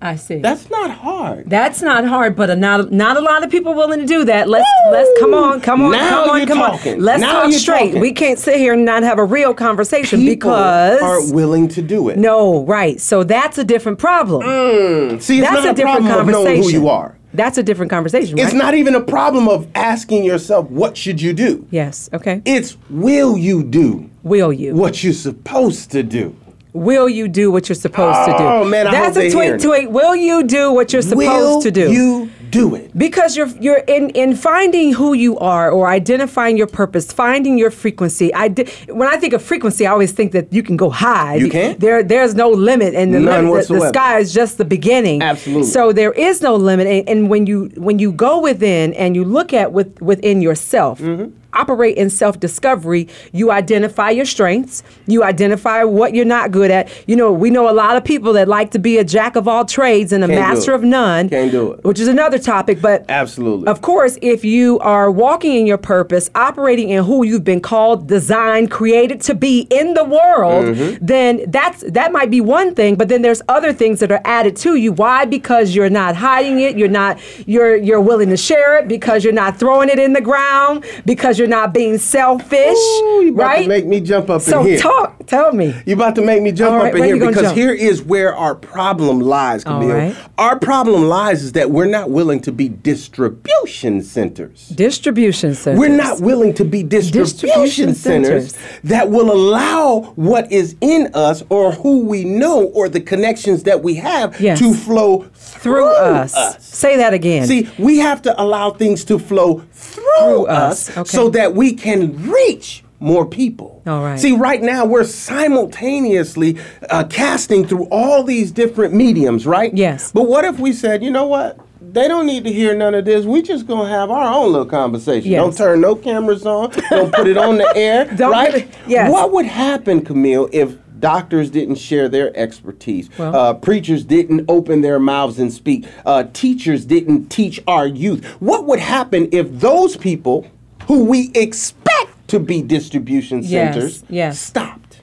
I 0.00 0.14
see. 0.14 0.36
That's 0.38 0.70
not 0.70 0.92
hard. 0.92 1.50
That's 1.50 1.82
not 1.82 2.04
hard, 2.06 2.36
but 2.36 2.50
a 2.50 2.56
not 2.56 2.92
not 2.92 3.16
a 3.16 3.20
lot 3.20 3.42
of 3.44 3.50
people 3.50 3.74
willing 3.74 3.98
to 3.98 4.06
do 4.06 4.24
that. 4.26 4.48
Let's 4.48 4.68
let's 4.92 5.10
come 5.18 5.34
on, 5.34 5.60
come 5.60 5.82
on, 5.82 5.90
Now 5.90 6.24
come 6.26 6.40
on, 6.40 6.46
come 6.46 6.58
talking. 6.58 6.94
on. 6.94 7.00
Let's 7.00 7.20
Now 7.20 7.42
talk 7.42 7.52
straight. 7.52 7.86
talking. 7.86 8.00
We 8.00 8.12
can't 8.12 8.38
sit 8.38 8.56
here 8.58 8.74
and 8.74 8.84
not 8.84 9.02
have 9.02 9.18
a 9.18 9.24
real 9.24 9.54
conversation 9.54 10.20
People 10.20 10.50
because 10.50 11.02
aren't 11.02 11.34
willing 11.34 11.66
to 11.68 11.82
do 11.82 12.08
it. 12.10 12.18
no, 12.18 12.64
right. 12.64 13.00
So 13.00 13.24
that's 13.24 13.58
a 13.58 13.64
different 13.64 13.98
problem. 13.98 14.42
Mm. 14.46 15.20
See, 15.20 15.38
it's 15.40 15.48
that's 15.50 15.64
not 15.64 15.66
a 15.66 15.70
a 15.70 15.74
different 15.74 16.06
problem 16.06 16.20
of 16.20 16.26
knowing 16.32 16.46
conversation. 16.46 16.80
who 16.80 16.86
you 16.86 16.88
are. 16.88 17.14
That's 17.34 17.58
a 17.58 17.62
different 17.62 17.90
conversation, 17.90 18.38
It's 18.38 18.52
right? 18.52 18.58
not 18.58 18.74
even 18.74 18.94
a 18.94 19.02
problem 19.02 19.48
of 19.48 19.68
asking 19.74 20.24
yourself, 20.24 20.70
what 20.70 20.96
should 20.96 21.20
you 21.20 21.32
do? 21.34 21.66
Yes. 21.70 22.08
Okay. 22.12 22.40
It's 22.46 22.76
will 22.88 23.36
you 23.36 23.62
do 23.64 24.08
Will 24.22 24.50
you? 24.52 24.74
what 24.74 25.02
you're 25.04 25.12
supposed 25.12 25.90
to 25.90 26.02
do? 26.02 26.34
Will 26.72 27.08
you 27.08 27.28
do 27.28 27.50
what 27.50 27.68
you're 27.68 27.76
supposed 27.76 28.30
to 28.30 28.36
do? 28.36 28.44
Oh, 28.44 28.64
man, 28.64 28.86
I 28.86 28.90
That's 28.90 29.16
a 29.16 29.30
tweet. 29.30 29.60
Tweet. 29.60 29.90
Will 29.90 30.14
you 30.14 30.44
do 30.44 30.72
what 30.72 30.92
you're 30.92 31.02
supposed 31.02 31.28
will 31.28 31.62
to 31.62 31.70
do? 31.70 31.90
you 31.90 32.30
do 32.50 32.74
it? 32.74 32.96
Because 32.96 33.36
you're 33.36 33.48
you're 33.60 33.84
in 33.86 34.10
in 34.10 34.36
finding 34.36 34.92
who 34.92 35.12
you 35.12 35.38
are 35.38 35.70
or 35.70 35.88
identifying 35.88 36.56
your 36.56 36.66
purpose, 36.66 37.10
finding 37.12 37.58
your 37.58 37.70
frequency. 37.70 38.32
I 38.34 38.48
di- 38.48 38.70
when 38.88 39.08
I 39.08 39.16
think 39.16 39.32
of 39.32 39.42
frequency, 39.42 39.86
I 39.86 39.92
always 39.92 40.12
think 40.12 40.32
that 40.32 40.52
you 40.52 40.62
can 40.62 40.76
go 40.76 40.90
high. 40.90 41.36
You 41.36 41.50
can? 41.50 41.78
There 41.78 42.02
there's 42.02 42.34
no 42.34 42.50
limit, 42.50 42.94
and 42.94 43.14
the, 43.14 43.20
None 43.20 43.48
limit, 43.50 43.68
the, 43.68 43.74
the 43.74 43.88
sky 43.88 44.18
is 44.18 44.32
just 44.32 44.58
the 44.58 44.64
beginning. 44.64 45.22
Absolutely. 45.22 45.68
So 45.68 45.92
there 45.92 46.12
is 46.12 46.42
no 46.42 46.56
limit, 46.56 46.86
and, 46.86 47.08
and 47.08 47.30
when 47.30 47.46
you 47.46 47.70
when 47.76 47.98
you 47.98 48.12
go 48.12 48.40
within 48.40 48.92
and 48.94 49.16
you 49.16 49.24
look 49.24 49.52
at 49.52 49.72
with 49.72 50.00
within 50.00 50.42
yourself. 50.42 51.00
Mm-hmm. 51.00 51.37
Operate 51.54 51.96
in 51.96 52.10
self 52.10 52.38
discovery. 52.38 53.08
You 53.32 53.50
identify 53.50 54.10
your 54.10 54.26
strengths. 54.26 54.82
You 55.06 55.24
identify 55.24 55.82
what 55.84 56.14
you're 56.14 56.24
not 56.24 56.50
good 56.50 56.70
at. 56.70 56.90
You 57.08 57.16
know, 57.16 57.32
we 57.32 57.50
know 57.50 57.68
a 57.70 57.72
lot 57.72 57.96
of 57.96 58.04
people 58.04 58.32
that 58.34 58.48
like 58.48 58.70
to 58.72 58.78
be 58.78 58.98
a 58.98 59.04
jack 59.04 59.34
of 59.34 59.48
all 59.48 59.64
trades 59.64 60.12
and 60.12 60.22
a 60.22 60.26
Can't 60.28 60.38
master 60.40 60.72
of 60.72 60.82
none. 60.82 61.28
Can't 61.28 61.50
do 61.50 61.72
it. 61.72 61.84
Which 61.84 62.00
is 62.00 62.08
another 62.08 62.38
topic, 62.38 62.80
but 62.82 63.04
Absolutely. 63.08 63.66
of 63.68 63.80
course, 63.82 64.18
if 64.22 64.44
you 64.44 64.78
are 64.80 65.10
walking 65.10 65.54
in 65.56 65.66
your 65.66 65.78
purpose, 65.78 66.30
operating 66.34 66.90
in 66.90 67.04
who 67.04 67.24
you've 67.24 67.44
been 67.44 67.60
called, 67.60 68.06
designed, 68.06 68.70
created 68.70 69.20
to 69.22 69.34
be 69.34 69.66
in 69.70 69.94
the 69.94 70.04
world, 70.04 70.66
Mm-hmm. 70.66 71.04
then 71.04 71.44
that's 71.48 71.82
that 71.90 72.12
might 72.12 72.30
be 72.30 72.40
one 72.40 72.74
thing, 72.74 72.94
but 72.96 73.08
then 73.08 73.22
there's 73.22 73.40
other 73.48 73.72
things 73.72 74.00
that 74.00 74.10
are 74.12 74.20
added 74.24 74.56
to 74.56 74.74
you. 74.76 74.92
Why? 74.92 75.24
Because 75.24 75.74
you're 75.74 75.90
not 75.90 76.14
hiding 76.16 76.60
it, 76.60 76.76
you're 76.76 76.88
not 76.88 77.18
you're 77.46 77.76
you're 77.76 78.00
willing 78.00 78.28
to 78.30 78.36
share 78.36 78.78
it 78.78 78.88
because 78.88 79.24
you're 79.24 79.32
not 79.32 79.58
throwing 79.58 79.88
it 79.88 79.98
in 79.98 80.12
the 80.12 80.20
ground, 80.20 80.84
because 81.06 81.37
you're 81.38 81.48
not 81.48 81.72
being 81.72 81.98
selfish, 81.98 82.76
Ooh, 82.76 83.22
you 83.24 83.34
about 83.34 83.42
right? 83.46 83.62
to 83.62 83.68
make 83.68 83.86
me 83.86 84.00
jump 84.00 84.28
up 84.30 84.42
so 84.42 84.60
in 84.60 84.66
here. 84.66 84.78
So 84.78 84.90
talk, 84.90 85.26
tell 85.26 85.52
me. 85.52 85.74
You're 85.86 85.96
about 85.96 86.14
to 86.16 86.22
make 86.22 86.42
me 86.42 86.52
jump 86.52 86.72
All 86.72 86.78
right, 86.78 86.92
up 86.92 86.98
in 86.98 87.04
here 87.04 87.18
because 87.18 87.42
jump? 87.42 87.56
here 87.56 87.72
is 87.72 88.02
where 88.02 88.34
our 88.34 88.54
problem 88.54 89.20
lies, 89.20 89.64
Camille. 89.64 89.88
right. 89.94 90.16
Our 90.38 90.58
problem 90.58 91.04
lies 91.04 91.42
is 91.42 91.52
that 91.52 91.70
we're 91.70 91.86
not 91.86 92.10
willing 92.10 92.40
to 92.40 92.52
be 92.52 92.68
distribution 92.68 94.02
centers. 94.02 94.68
Distribution 94.68 95.54
centers. 95.54 95.78
We're 95.78 95.88
not 95.96 96.20
willing 96.20 96.54
to 96.54 96.64
be 96.64 96.82
distribution, 96.82 97.24
Distribution 97.48 97.94
centers, 97.94 98.54
centers. 98.54 98.80
that 98.84 99.10
will 99.10 99.30
allow 99.32 100.12
what 100.16 100.50
is 100.52 100.76
in 100.80 101.10
us 101.14 101.42
or 101.50 101.72
who 101.72 102.04
we 102.04 102.24
know 102.24 102.64
or 102.68 102.88
the 102.88 103.00
connections 103.00 103.64
that 103.64 103.82
we 103.82 103.94
have 103.94 104.40
Yes. 104.40 104.58
to 104.60 104.72
flow 104.74 105.22
through, 105.34 105.60
through 105.62 105.86
us. 105.94 106.34
us. 106.34 106.64
Say 106.64 106.96
that 106.96 107.12
again. 107.14 107.46
See, 107.46 107.68
we 107.78 107.98
have 107.98 108.22
to 108.22 108.40
allow 108.40 108.70
things 108.70 109.04
to 109.04 109.18
flow 109.18 109.64
through, 109.72 110.02
Through 110.18 110.46
us, 110.46 110.88
us, 110.90 110.96
okay. 110.98 111.08
so 111.08 111.27
that 111.30 111.54
we 111.54 111.72
can 111.74 112.30
reach 112.30 112.84
more 113.00 113.24
people. 113.26 113.82
All 113.86 114.02
right. 114.02 114.18
See, 114.18 114.32
right 114.36 114.60
now 114.60 114.84
we're 114.84 115.04
simultaneously 115.04 116.58
uh, 116.90 117.04
casting 117.04 117.66
through 117.66 117.84
all 117.90 118.22
these 118.22 118.50
different 118.50 118.94
mediums, 118.94 119.46
right? 119.46 119.72
Yes. 119.74 120.10
But 120.12 120.28
what 120.28 120.44
if 120.44 120.58
we 120.58 120.72
said, 120.72 121.02
you 121.02 121.10
know 121.10 121.26
what? 121.26 121.58
They 121.80 122.06
don't 122.08 122.26
need 122.26 122.44
to 122.44 122.52
hear 122.52 122.74
none 122.76 122.94
of 122.94 123.04
this. 123.04 123.24
We 123.24 123.40
just 123.40 123.66
gonna 123.66 123.88
have 123.88 124.10
our 124.10 124.34
own 124.34 124.52
little 124.52 124.66
conversation. 124.66 125.30
Yes. 125.30 125.40
Don't 125.40 125.56
turn 125.56 125.80
no 125.80 125.94
cameras 125.94 126.44
on. 126.44 126.70
Don't 126.90 127.14
put 127.14 127.26
it 127.28 127.38
on 127.38 127.56
the 127.56 127.72
air. 127.76 128.04
Don't 128.04 128.32
right? 128.32 128.54
it- 128.56 128.68
yes. 128.86 129.10
What 129.10 129.32
would 129.32 129.46
happen, 129.46 130.04
Camille, 130.04 130.48
if 130.52 130.76
doctors 130.98 131.50
didn't 131.50 131.76
share 131.76 132.08
their 132.08 132.36
expertise? 132.36 133.08
Well- 133.18 133.34
uh, 133.34 133.54
preachers 133.54 134.04
didn't 134.04 134.44
open 134.48 134.80
their 134.82 134.98
mouths 134.98 135.38
and 135.38 135.52
speak. 135.52 135.86
Uh, 136.04 136.24
teachers 136.32 136.84
didn't 136.84 137.28
teach 137.28 137.60
our 137.66 137.86
youth. 137.86 138.24
What 138.40 138.66
would 138.66 138.80
happen 138.80 139.28
if 139.32 139.48
those 139.50 139.96
people 139.96 140.46
who 140.88 141.04
we 141.04 141.30
expect 141.34 142.28
to 142.28 142.40
be 142.40 142.62
distribution 142.62 143.42
centers 143.42 144.00
yes. 144.02 144.10
yes. 144.10 144.40
stopped? 144.40 145.00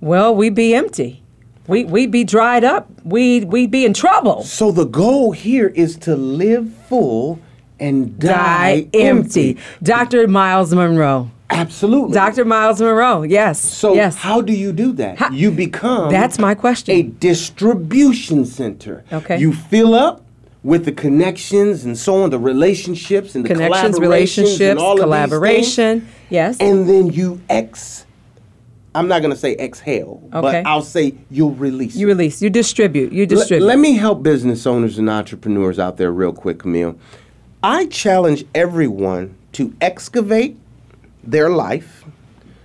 Well, 0.00 0.34
we'd 0.34 0.54
be 0.54 0.74
empty. 0.74 1.22
We 1.68 1.84
we'd 1.84 2.10
be 2.10 2.24
dried 2.24 2.64
up. 2.64 2.88
We'd 3.04 3.44
we'd 3.44 3.70
be 3.70 3.84
in 3.84 3.94
trouble. 3.94 4.42
So 4.42 4.72
the 4.72 4.84
goal 4.84 5.30
here 5.30 5.68
is 5.68 5.96
to 5.98 6.16
live 6.16 6.72
full 6.88 7.38
and 7.78 8.18
die, 8.18 8.82
Die 8.82 8.98
empty. 8.98 9.58
Dr. 9.82 10.26
Myles 10.26 10.74
Munroe. 10.74 11.30
Absolutely. 11.50 12.14
Dr. 12.14 12.44
Myles 12.44 12.80
Munroe. 12.80 13.22
Yes. 13.22 13.60
So 13.60 13.94
yes. 13.94 14.16
how 14.16 14.40
do 14.40 14.52
you 14.52 14.72
do 14.72 14.92
that? 14.94 15.18
How- 15.18 15.30
you 15.30 15.52
become 15.52 16.10
That's 16.10 16.38
my 16.38 16.54
question. 16.56 16.96
a 16.96 17.02
distribution 17.02 18.44
center. 18.44 19.04
Okay. 19.12 19.38
You 19.38 19.52
fill 19.52 19.94
up 19.94 20.24
with 20.64 20.84
the 20.84 20.92
connections 20.92 21.84
and 21.84 21.98
so 21.98 22.22
on, 22.22 22.30
the 22.30 22.38
relationships 22.38 23.34
and 23.34 23.44
the 23.44 23.48
Connections, 23.48 23.98
relationships, 23.98 24.60
and 24.60 24.78
all 24.78 24.92
of 24.92 24.98
these 24.98 25.02
collaboration. 25.04 26.08
Yes. 26.30 26.56
And 26.60 26.88
then 26.88 27.08
you 27.08 27.40
ex. 27.48 28.06
I'm 28.94 29.08
not 29.08 29.20
going 29.22 29.32
to 29.32 29.38
say 29.38 29.56
exhale, 29.56 30.20
Okay. 30.34 30.40
but 30.62 30.66
I'll 30.66 30.82
say 30.82 31.14
you'll 31.30 31.54
release. 31.54 31.96
you 31.96 32.06
release, 32.06 32.42
you 32.42 32.50
distribute, 32.50 33.12
you 33.12 33.24
distribute. 33.26 33.64
Let 33.66 33.78
me 33.78 33.94
help 33.94 34.22
business 34.22 34.66
owners 34.66 34.98
and 34.98 35.08
entrepreneurs 35.08 35.78
out 35.78 35.96
there 35.96 36.12
real 36.12 36.32
quick, 36.32 36.58
Camille. 36.58 36.96
I 37.62 37.86
challenge 37.86 38.44
everyone 38.54 39.34
to 39.52 39.74
excavate 39.80 40.58
their 41.24 41.48
life, 41.48 42.04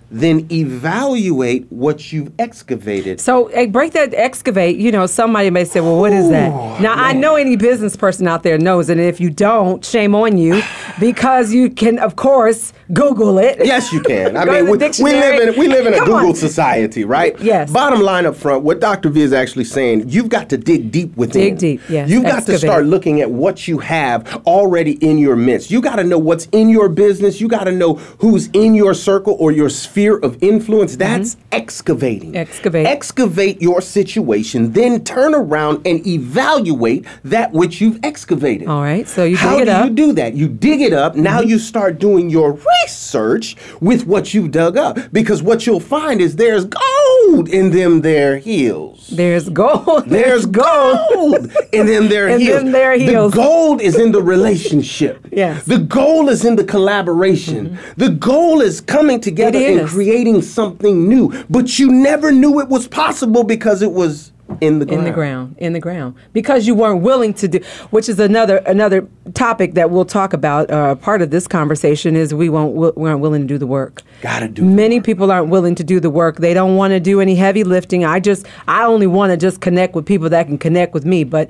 then 0.09 0.47
evaluate 0.51 1.65
what 1.69 2.11
you've 2.13 2.31
excavated. 2.39 3.19
So 3.19 3.47
hey, 3.47 3.65
break 3.65 3.93
that 3.93 4.13
excavate. 4.13 4.77
You 4.77 4.91
know, 4.91 5.05
somebody 5.05 5.49
may 5.49 5.65
say, 5.65 5.81
"Well, 5.81 5.99
what 5.99 6.13
is 6.13 6.29
that?" 6.29 6.51
Oh, 6.51 6.77
now, 6.79 6.93
I 6.93 7.13
know 7.13 7.35
any 7.35 7.55
business 7.55 7.95
person 7.95 8.27
out 8.27 8.43
there 8.43 8.57
knows, 8.57 8.89
and 8.89 9.01
if 9.01 9.19
you 9.19 9.29
don't, 9.29 9.83
shame 9.83 10.15
on 10.15 10.37
you, 10.37 10.61
because 10.99 11.53
you 11.53 11.69
can, 11.69 11.99
of 11.99 12.15
course, 12.15 12.73
Google 12.93 13.37
it. 13.39 13.65
Yes, 13.65 13.91
you 13.91 14.01
can. 14.01 14.37
I 14.37 14.45
mean, 14.61 14.65
we, 14.65 14.77
we 14.77 15.11
live 15.11 15.49
in 15.49 15.59
we 15.59 15.67
live 15.67 15.85
in 15.85 15.93
a 15.93 15.97
Come 15.97 16.05
Google 16.07 16.29
on. 16.29 16.35
society, 16.35 17.03
right? 17.03 17.37
Yes. 17.39 17.71
Bottom 17.71 18.01
line 18.01 18.25
up 18.25 18.35
front, 18.35 18.63
what 18.63 18.79
Dr. 18.79 19.09
V 19.09 19.21
is 19.21 19.33
actually 19.33 19.65
saying, 19.65 20.09
you've 20.09 20.29
got 20.29 20.49
to 20.49 20.57
dig 20.57 20.91
deep 20.91 21.15
within. 21.17 21.55
Dig 21.55 21.57
deep, 21.57 21.81
yes, 21.89 22.09
You've 22.09 22.23
got 22.23 22.45
to 22.45 22.57
start 22.57 22.85
looking 22.85 23.21
at 23.21 23.29
what 23.29 23.67
you 23.67 23.79
have 23.79 24.41
already 24.47 24.93
in 25.05 25.17
your 25.17 25.35
midst. 25.35 25.71
You 25.71 25.81
got 25.81 25.97
to 25.97 26.03
know 26.03 26.17
what's 26.17 26.45
in 26.47 26.69
your 26.69 26.89
business. 26.89 27.41
You 27.41 27.47
got 27.47 27.65
to 27.65 27.71
know 27.71 27.95
who's 27.95 28.47
in 28.47 28.73
your 28.73 28.93
circle 28.93 29.35
or 29.39 29.51
your 29.51 29.69
sphere 29.69 30.17
of 30.17 30.41
influence. 30.41 30.95
That's 30.95 31.37
excavating. 31.51 32.29
Mm-hmm. 32.29 32.37
Excavate. 32.37 32.85
Excavate 32.85 33.61
your 33.61 33.81
situation, 33.81 34.71
then 34.71 35.03
turn 35.03 35.35
around 35.35 35.85
and 35.85 36.05
evaluate 36.07 37.05
that 37.23 37.51
which 37.51 37.81
you've 37.81 37.99
excavated. 38.03 38.67
All 38.67 38.81
right. 38.81 39.07
So 39.07 39.23
you 39.23 39.35
dig 39.35 39.39
How 39.39 39.57
it 39.59 39.67
up. 39.67 39.85
Mm-hmm. 39.85 39.89
you 39.89 39.95
do 40.07 40.13
that? 40.13 40.33
You 40.35 40.47
dig 40.47 40.81
it 40.81 40.86
up. 40.93 41.15
Now 41.15 41.39
mm-hmm. 41.39 41.49
you 41.49 41.59
start 41.59 41.99
doing 41.99 42.29
your 42.29 42.59
research 42.83 43.55
with 43.81 44.05
what 44.05 44.33
you've 44.33 44.51
dug 44.51 44.77
up. 44.77 44.97
Because 45.11 45.41
what 45.43 45.65
you'll 45.65 45.79
find 45.79 46.21
is 46.21 46.35
there's 46.35 46.65
gold 46.65 47.49
in 47.49 47.71
them 47.71 48.01
there 48.01 48.37
heels. 48.37 49.07
There's 49.07 49.49
gold. 49.49 50.05
There's 50.07 50.45
gold 50.45 51.51
in 51.71 51.85
them 51.85 52.09
there 52.09 52.27
In 52.29 52.39
heels. 52.39 52.63
them 52.63 52.71
there 52.71 52.93
heels. 52.97 53.33
The 53.37 53.41
gold 53.41 53.81
is 53.81 53.97
in 53.97 54.11
the 54.11 54.21
relationship. 54.21 55.21
Mm-hmm. 55.23 55.37
Yes. 55.37 55.65
The 55.65 55.79
goal 55.79 56.29
is 56.29 56.43
in 56.45 56.55
the 56.55 56.63
collaboration. 56.63 57.77
The 57.97 58.09
goal 58.09 58.61
is 58.61 58.81
coming 58.81 59.19
together 59.21 59.59
and 59.59 59.87
creating 59.87 60.41
something 60.41 61.07
new. 61.07 61.43
But 61.49 61.79
you 61.79 61.91
never 61.91 62.31
knew 62.31 62.59
it 62.59 62.67
was 62.67 62.87
possible 62.87 63.43
because 63.43 63.81
it 63.81 63.91
was 63.91 64.31
in 64.61 64.79
the 64.79 64.85
ground. 64.85 64.99
in 64.99 65.05
the 65.05 65.11
ground 65.11 65.55
in 65.59 65.73
the 65.73 65.79
ground 65.79 66.15
because 66.33 66.65
you 66.65 66.73
weren't 66.73 67.01
willing 67.01 67.33
to 67.33 67.47
do 67.47 67.59
which 67.91 68.07
is 68.09 68.19
another 68.19 68.57
another 68.59 69.07
topic 69.33 69.73
that 69.73 69.91
we'll 69.91 70.05
talk 70.05 70.33
about 70.33 70.69
uh, 70.71 70.95
part 70.95 71.21
of 71.21 71.29
this 71.31 71.47
conversation 71.47 72.15
is 72.15 72.33
we 72.33 72.49
won't 72.49 72.73
we 72.97 73.09
aren't 73.09 73.21
willing 73.21 73.41
to 73.41 73.47
do 73.47 73.57
the 73.57 73.67
work 73.67 74.01
Gotta 74.21 74.47
do. 74.47 74.63
many 74.63 75.01
people 75.01 75.31
aren't 75.31 75.49
willing 75.49 75.75
to 75.75 75.83
do 75.83 75.99
the 75.99 76.09
work 76.09 76.37
they 76.37 76.53
don't 76.53 76.75
want 76.75 76.91
to 76.91 76.99
do 76.99 77.19
any 77.21 77.35
heavy 77.35 77.63
lifting 77.63 78.05
i 78.05 78.19
just 78.19 78.45
i 78.67 78.83
only 78.85 79.07
want 79.07 79.31
to 79.31 79.37
just 79.37 79.61
connect 79.61 79.95
with 79.95 80.05
people 80.05 80.29
that 80.29 80.47
can 80.47 80.57
connect 80.57 80.93
with 80.93 81.05
me 81.05 81.23
but 81.23 81.49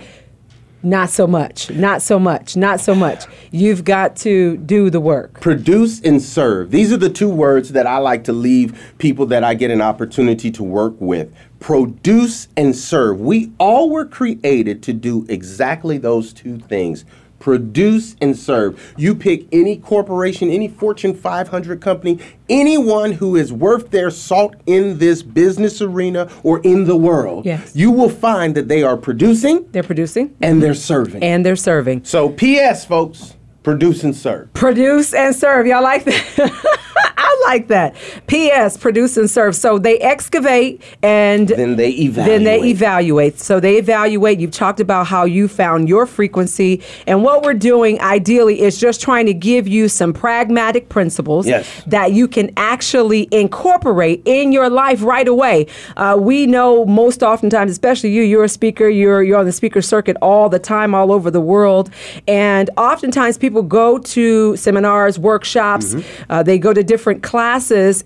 not 0.83 1.09
so 1.09 1.25
much 1.27 1.71
not 1.71 2.01
so 2.01 2.19
much 2.19 2.55
not 2.55 2.79
so 2.79 2.93
much 2.93 3.25
you've 3.51 3.83
got 3.83 4.15
to 4.15 4.57
do 4.57 4.89
the 4.89 4.99
work 4.99 5.39
Produce 5.41 5.99
and 6.01 6.21
serve. 6.21 6.69
These 6.71 6.93
are 6.93 6.97
the 6.97 7.09
two 7.09 7.29
words 7.29 7.69
that 7.71 7.87
I 7.87 7.97
like 7.97 8.23
to 8.25 8.33
leave 8.33 8.93
people 8.99 9.25
that 9.27 9.43
I 9.43 9.55
get 9.55 9.71
an 9.71 9.81
opportunity 9.81 10.51
to 10.51 10.63
work 10.63 10.93
with. 10.99 11.33
Produce 11.59 12.47
and 12.55 12.75
serve. 12.75 13.19
We 13.19 13.51
all 13.59 13.89
were 13.89 14.05
created 14.05 14.83
to 14.83 14.93
do 14.93 15.25
exactly 15.29 15.97
those 15.97 16.33
two 16.33 16.57
things. 16.59 17.03
Produce 17.39 18.15
and 18.19 18.35
serve. 18.37 18.93
You 18.97 19.13
pick 19.13 19.45
any 19.51 19.77
corporation, 19.77 20.49
any 20.49 20.67
Fortune 20.67 21.13
500 21.13 21.79
company, 21.81 22.19
anyone 22.49 23.11
who 23.11 23.35
is 23.35 23.53
worth 23.53 23.91
their 23.91 24.09
salt 24.09 24.55
in 24.65 24.97
this 24.97 25.21
business 25.21 25.79
arena 25.81 26.29
or 26.43 26.59
in 26.61 26.85
the 26.85 26.95
world. 26.95 27.45
Yes. 27.45 27.75
You 27.75 27.91
will 27.91 28.09
find 28.09 28.55
that 28.55 28.67
they 28.67 28.81
are 28.81 28.97
producing 28.97 29.69
they're 29.71 29.83
producing 29.83 30.35
and 30.41 30.61
they're 30.63 30.73
serving. 30.73 31.21
and 31.23 31.45
they're 31.45 31.55
serving 31.55 32.05
so, 32.05 32.29
P.S., 32.29 32.85
folks, 32.85 33.35
produce 33.61 34.03
and 34.03 34.15
serve. 34.15 34.51
Produce 34.53 35.13
and 35.13 35.35
serve. 35.35 35.67
Y'all 35.67 35.83
like 35.83 36.05
that? 36.05 36.73
Like 37.47 37.67
that. 37.69 37.95
P.S. 38.27 38.75
Produce 38.75 39.15
and 39.15 39.29
serve. 39.29 39.55
So 39.55 39.79
they 39.79 39.97
excavate 39.99 40.81
and 41.01 41.47
Then 41.47 41.77
they 41.77 41.91
evaluate. 41.91 42.29
Then 42.29 42.43
they 42.43 42.69
evaluate. 42.69 43.39
So 43.39 43.61
they 43.61 43.77
evaluate. 43.77 44.41
You've 44.41 44.51
talked 44.51 44.81
about 44.81 45.07
how 45.07 45.23
you 45.23 45.47
found 45.47 45.87
your 45.87 46.05
frequency. 46.05 46.81
And 47.07 47.23
what 47.23 47.43
we're 47.43 47.53
doing 47.53 48.01
ideally 48.01 48.59
is 48.59 48.77
just 48.77 48.99
trying 49.01 49.27
to 49.27 49.33
give 49.33 49.65
you 49.65 49.87
some 49.87 50.11
pragmatic 50.11 50.89
principles 50.89 51.47
Yes. 51.47 51.65
that 51.87 52.11
you 52.11 52.27
can 52.27 52.51
actually 52.57 53.29
incorporate 53.31 54.23
in 54.25 54.51
your 54.51 54.69
life 54.69 55.01
right 55.01 55.27
away. 55.27 55.67
Uh, 55.95 56.17
we 56.19 56.47
know 56.47 56.83
most 56.85 57.23
oftentimes, 57.23 57.71
especially 57.71 58.11
you, 58.11 58.23
you're 58.23 58.43
a 58.43 58.49
speaker, 58.49 58.89
you're, 58.89 59.23
you're 59.23 59.39
on 59.39 59.45
the 59.45 59.53
speaker 59.53 59.81
circuit 59.81 60.17
all 60.21 60.49
the 60.49 60.59
time, 60.59 60.93
all 60.93 61.13
over 61.13 61.31
the 61.31 61.39
world. 61.39 61.89
And 62.27 62.69
oftentimes 62.75 63.37
people 63.37 63.61
go 63.63 63.99
to 63.99 64.57
seminars, 64.57 65.17
workshops, 65.17 65.95
uh, 66.29 66.43
they 66.43 66.59
go 66.59 66.73
to 66.73 66.83
different 66.83 67.23
classes. 67.23 67.36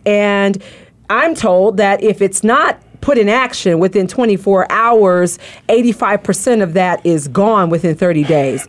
And 0.05 0.61
I'm 1.09 1.35
told 1.35 1.77
that 1.77 2.03
if 2.03 2.21
it's 2.21 2.43
not 2.43 2.79
put 3.01 3.17
in 3.17 3.27
action 3.27 3.79
within 3.79 4.07
24 4.07 4.71
hours, 4.71 5.39
85% 5.69 6.61
of 6.61 6.73
that 6.73 7.03
is 7.05 7.27
gone 7.27 7.69
within 7.69 7.95
30 7.95 8.23
days. 8.23 8.67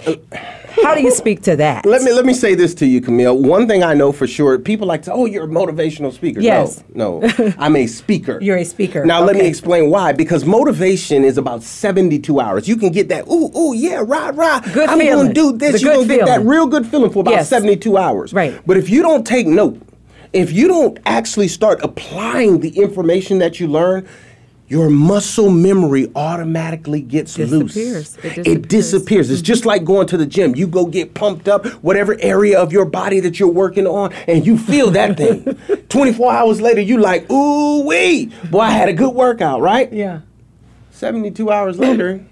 How 0.83 0.95
do 0.95 1.03
you 1.03 1.11
speak 1.11 1.43
to 1.43 1.55
that? 1.57 1.85
Let 1.85 2.01
me 2.03 2.13
let 2.15 2.25
me 2.25 2.33
say 2.33 2.55
this 2.55 2.75
to 2.77 2.87
you, 2.87 3.03
Camille. 3.03 3.37
One 3.37 3.69
thing 3.69 3.85
I 3.85 3.93
know 3.93 4.11
for 4.11 4.27
sure, 4.27 4.59
people 4.59 4.87
like 4.87 5.03
to, 5.03 5.13
oh, 5.13 5.27
you're 5.27 5.45
a 5.45 5.49
motivational 5.49 6.11
speaker. 6.13 6.41
Yes. 6.41 6.83
No, 6.95 7.21
no, 7.21 7.53
I'm 7.59 7.77
a 7.77 7.87
speaker. 7.87 8.39
You're 8.41 8.57
a 8.57 8.65
speaker. 8.65 9.05
Now 9.05 9.23
let 9.23 9.37
me 9.37 9.47
explain 9.47 9.91
why. 9.91 10.13
Because 10.13 10.47
motivation 10.47 11.25
is 11.25 11.37
about 11.37 11.63
72 11.63 12.41
hours. 12.41 12.67
You 12.67 12.77
can 12.77 12.91
get 12.91 13.11
that, 13.11 13.29
ooh, 13.29 13.55
ooh, 13.55 13.75
yeah, 13.75 14.03
rah, 14.05 14.33
rah. 14.35 14.61
Good 14.61 14.89
I'm 14.89 14.99
feeling. 14.99 15.27
gonna 15.27 15.35
do 15.35 15.53
this. 15.53 15.73
The 15.75 15.81
You're 15.81 15.95
gonna 15.97 16.07
get 16.07 16.25
that 16.25 16.41
real 16.41 16.67
good 16.67 16.87
feeling 16.87 17.11
for 17.11 17.21
about 17.21 17.33
Yes. 17.33 17.51
72 17.51 17.99
hours. 17.99 18.33
Right. 18.33 18.59
But 18.67 18.79
if 18.79 18.89
you 18.89 19.03
don't 19.03 19.27
take 19.27 19.47
note, 19.47 19.79
if 20.33 20.53
you 20.53 20.69
don't 20.69 20.99
actually 21.05 21.49
start 21.49 21.83
applying 21.83 22.61
the 22.61 22.71
information 22.71 23.39
that 23.39 23.61
you 23.61 23.69
learn, 23.69 24.09
your 24.73 24.89
muscle 24.89 25.51
memory 25.51 26.11
automatically 26.17 27.03
gets 27.03 27.37
loose. 27.37 27.75
Disappears. 27.75 28.17
It 28.17 28.25
It 28.25 28.25
disappears. 28.25 28.47
It 28.47 28.69
disappears. 28.69 29.31
It's 29.31 29.43
just 29.43 29.61
mm-hmm. 29.61 29.69
like 29.69 29.85
going 29.85 30.07
to 30.07 30.17
the 30.17 30.25
gym. 30.25 30.57
You 30.57 30.67
go 30.67 30.87
get 30.87 31.13
pumped 31.13 31.47
up, 31.47 31.67
whatever 31.83 32.17
area 32.21 32.59
of 32.59 32.73
your 32.73 32.87
body 32.87 33.21
that 33.21 33.39
you're 33.39 33.51
working 33.51 33.87
on, 33.87 34.15
and 34.27 34.47
you 34.47 34.57
feel 34.57 34.91
that 34.93 35.17
thing. 35.19 35.45
24 35.91 36.33
hours 36.33 36.61
later, 36.63 36.81
you 36.81 36.99
like, 36.99 37.31
ooh 37.31 37.87
wee, 37.87 38.33
boy, 38.51 38.61
I 38.61 38.71
had 38.71 38.89
a 38.89 38.95
good 38.95 39.15
workout, 39.15 39.61
right? 39.61 39.93
Yeah. 39.93 40.21
72 40.93 41.51
hours 41.51 41.79
later, 41.79 42.25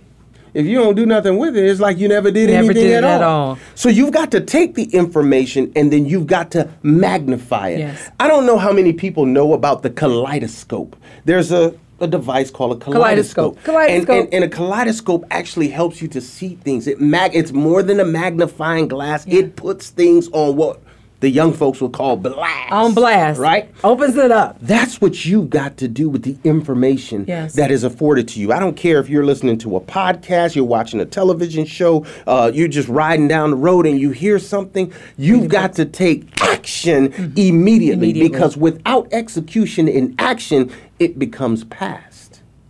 if 0.55 0.67
you 0.67 0.79
don't 0.79 0.95
do 0.95 1.07
nothing 1.07 1.39
with 1.39 1.57
it, 1.57 1.65
it's 1.65 1.81
like 1.81 1.99
you 1.99 2.09
never 2.09 2.31
did 2.31 2.49
Never 2.51 2.67
anything 2.71 2.75
did 2.89 3.05
at, 3.05 3.23
all. 3.23 3.51
all. 3.51 3.59
So 3.75 3.89
you've 3.89 4.13
got 4.13 4.31
to 4.33 4.41
take 4.41 4.75
the 4.75 4.85
information 4.85 5.73
and 5.77 5.93
then 5.93 6.07
you've 6.07 6.27
got 6.27 6.51
to 6.53 6.69
magnify 6.83 7.69
it. 7.71 7.79
Yes. 7.81 8.11
I 8.19 8.29
don't 8.29 8.47
know 8.47 8.59
how 8.59 8.73
many 8.73 8.93
people 8.93 9.27
know 9.27 9.53
about 9.53 9.83
the 9.83 9.91
kaleidoscope. 9.91 10.97
There's 11.25 11.53
a 11.53 11.75
a 12.03 12.07
device 12.07 12.51
called 12.51 12.73
a 12.81 12.83
kaleidoscope. 12.83 13.63
Kaleidoscope. 13.63 13.89
And- 13.91 14.07
Kaleidoscope. 14.07 14.25
And, 14.33 14.35
and 14.35 14.45
a 14.45 14.49
kaleidoscope 14.49 15.27
actually 15.31 15.69
helps 15.69 16.01
you 16.01 16.09
to 16.09 16.21
see 16.23 16.55
things. 16.57 16.87
It 16.87 16.99
mag 16.99 17.35
it's 17.35 17.53
more 17.53 17.83
than 17.83 18.01
a 18.01 18.07
magnifying 18.07 18.89
glass. 18.89 19.27
It 19.27 19.55
puts 19.55 19.91
things 19.91 20.27
on 20.33 20.57
what 20.57 20.81
the 21.21 21.31
young 21.31 21.53
folks 21.53 21.81
would 21.81 21.93
call 21.93 22.17
blast. 22.17 22.73
On 22.73 22.95
blast. 22.95 23.39
Right? 23.39 23.71
Opens 23.85 24.17
it 24.17 24.31
up. 24.31 24.57
That's 24.61 25.01
what 25.01 25.25
you've 25.25 25.51
got 25.51 25.77
to 25.79 25.89
do 25.89 26.09
with 26.09 26.23
the 26.23 26.37
information 26.45 27.25
Yes. 27.29 27.55
that 27.55 27.71
is 27.71 27.85
afforded 27.85 28.27
to 28.29 28.41
you. 28.41 28.53
I 28.53 28.59
don't 28.59 28.77
care 28.77 28.99
if 29.01 29.09
you're 29.09 29.25
listening 29.25 29.59
to 29.59 29.77
a 29.77 29.81
podcast, 29.81 30.55
you're 30.55 30.65
watching 30.65 31.01
a 31.01 31.05
television 31.05 31.65
show, 31.67 32.05
uh, 32.27 32.51
you're 32.55 32.69
just 32.69 32.89
riding 32.89 33.29
down 33.29 33.51
the 33.51 33.57
road 33.57 33.87
and 33.87 34.01
you 34.01 34.11
hear 34.11 34.39
something. 34.39 34.93
You've 35.17 35.49
got 35.49 35.75
to 35.75 35.85
take 35.85 36.41
action 36.43 37.13
immediately, 37.37 37.51
Immediately. 38.11 38.29
because 38.29 38.57
without 38.57 39.09
execution 39.13 39.89
in 39.89 40.15
action, 40.19 40.71
it 40.99 41.19
becomes 41.19 41.65
past. 41.65 42.10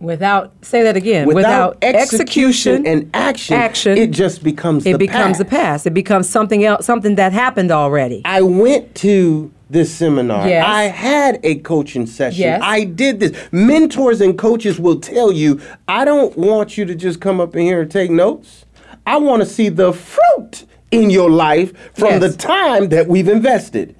Without 0.01 0.51
say 0.63 0.81
that 0.83 0.97
again. 0.97 1.27
Without, 1.27 1.75
Without, 1.75 1.83
execution, 1.83 2.87
and 2.87 3.09
action, 3.13 3.55
action, 3.55 3.97
it 3.97 4.11
just 4.11 4.43
becomes 4.43 4.85
it 4.85 4.93
the 4.93 4.97
becomes 4.97 5.37
the 5.37 5.45
past. 5.45 5.61
past. 5.61 5.87
It 5.87 5.93
becomes 5.93 6.27
something 6.27 6.63
else, 6.65 6.85
something 6.85 7.15
that 7.15 7.33
happened 7.33 7.71
already. 7.71 8.23
I 8.25 8.41
went 8.41 8.95
to 8.95 9.51
this 9.69 9.93
seminar. 9.93 10.47
Yes. 10.47 10.65
I 10.67 10.83
had 10.85 11.39
a 11.43 11.55
coaching 11.59 12.07
session. 12.07 12.41
Yes. 12.41 12.61
I 12.63 12.83
did 12.83 13.19
this. 13.19 13.37
Mentors 13.51 14.19
and 14.21 14.37
coaches 14.37 14.79
will 14.79 14.99
tell 14.99 15.31
you, 15.31 15.61
I 15.87 16.03
don't 16.03 16.35
want 16.37 16.77
you 16.77 16.85
to 16.85 16.95
just 16.95 17.21
come 17.21 17.39
up 17.39 17.55
in 17.55 17.61
here 17.61 17.81
and 17.81 17.91
take 17.91 18.09
notes. 18.11 18.65
I 19.05 19.17
want 19.17 19.41
to 19.43 19.45
see 19.47 19.69
the 19.69 19.93
fruit 19.93 20.65
in 20.89 21.09
your 21.09 21.29
life 21.29 21.71
from 21.93 22.19
Yes. 22.19 22.21
the 22.31 22.37
time 22.37 22.89
that 22.89 23.07
we've 23.07 23.29
invested. 23.29 23.95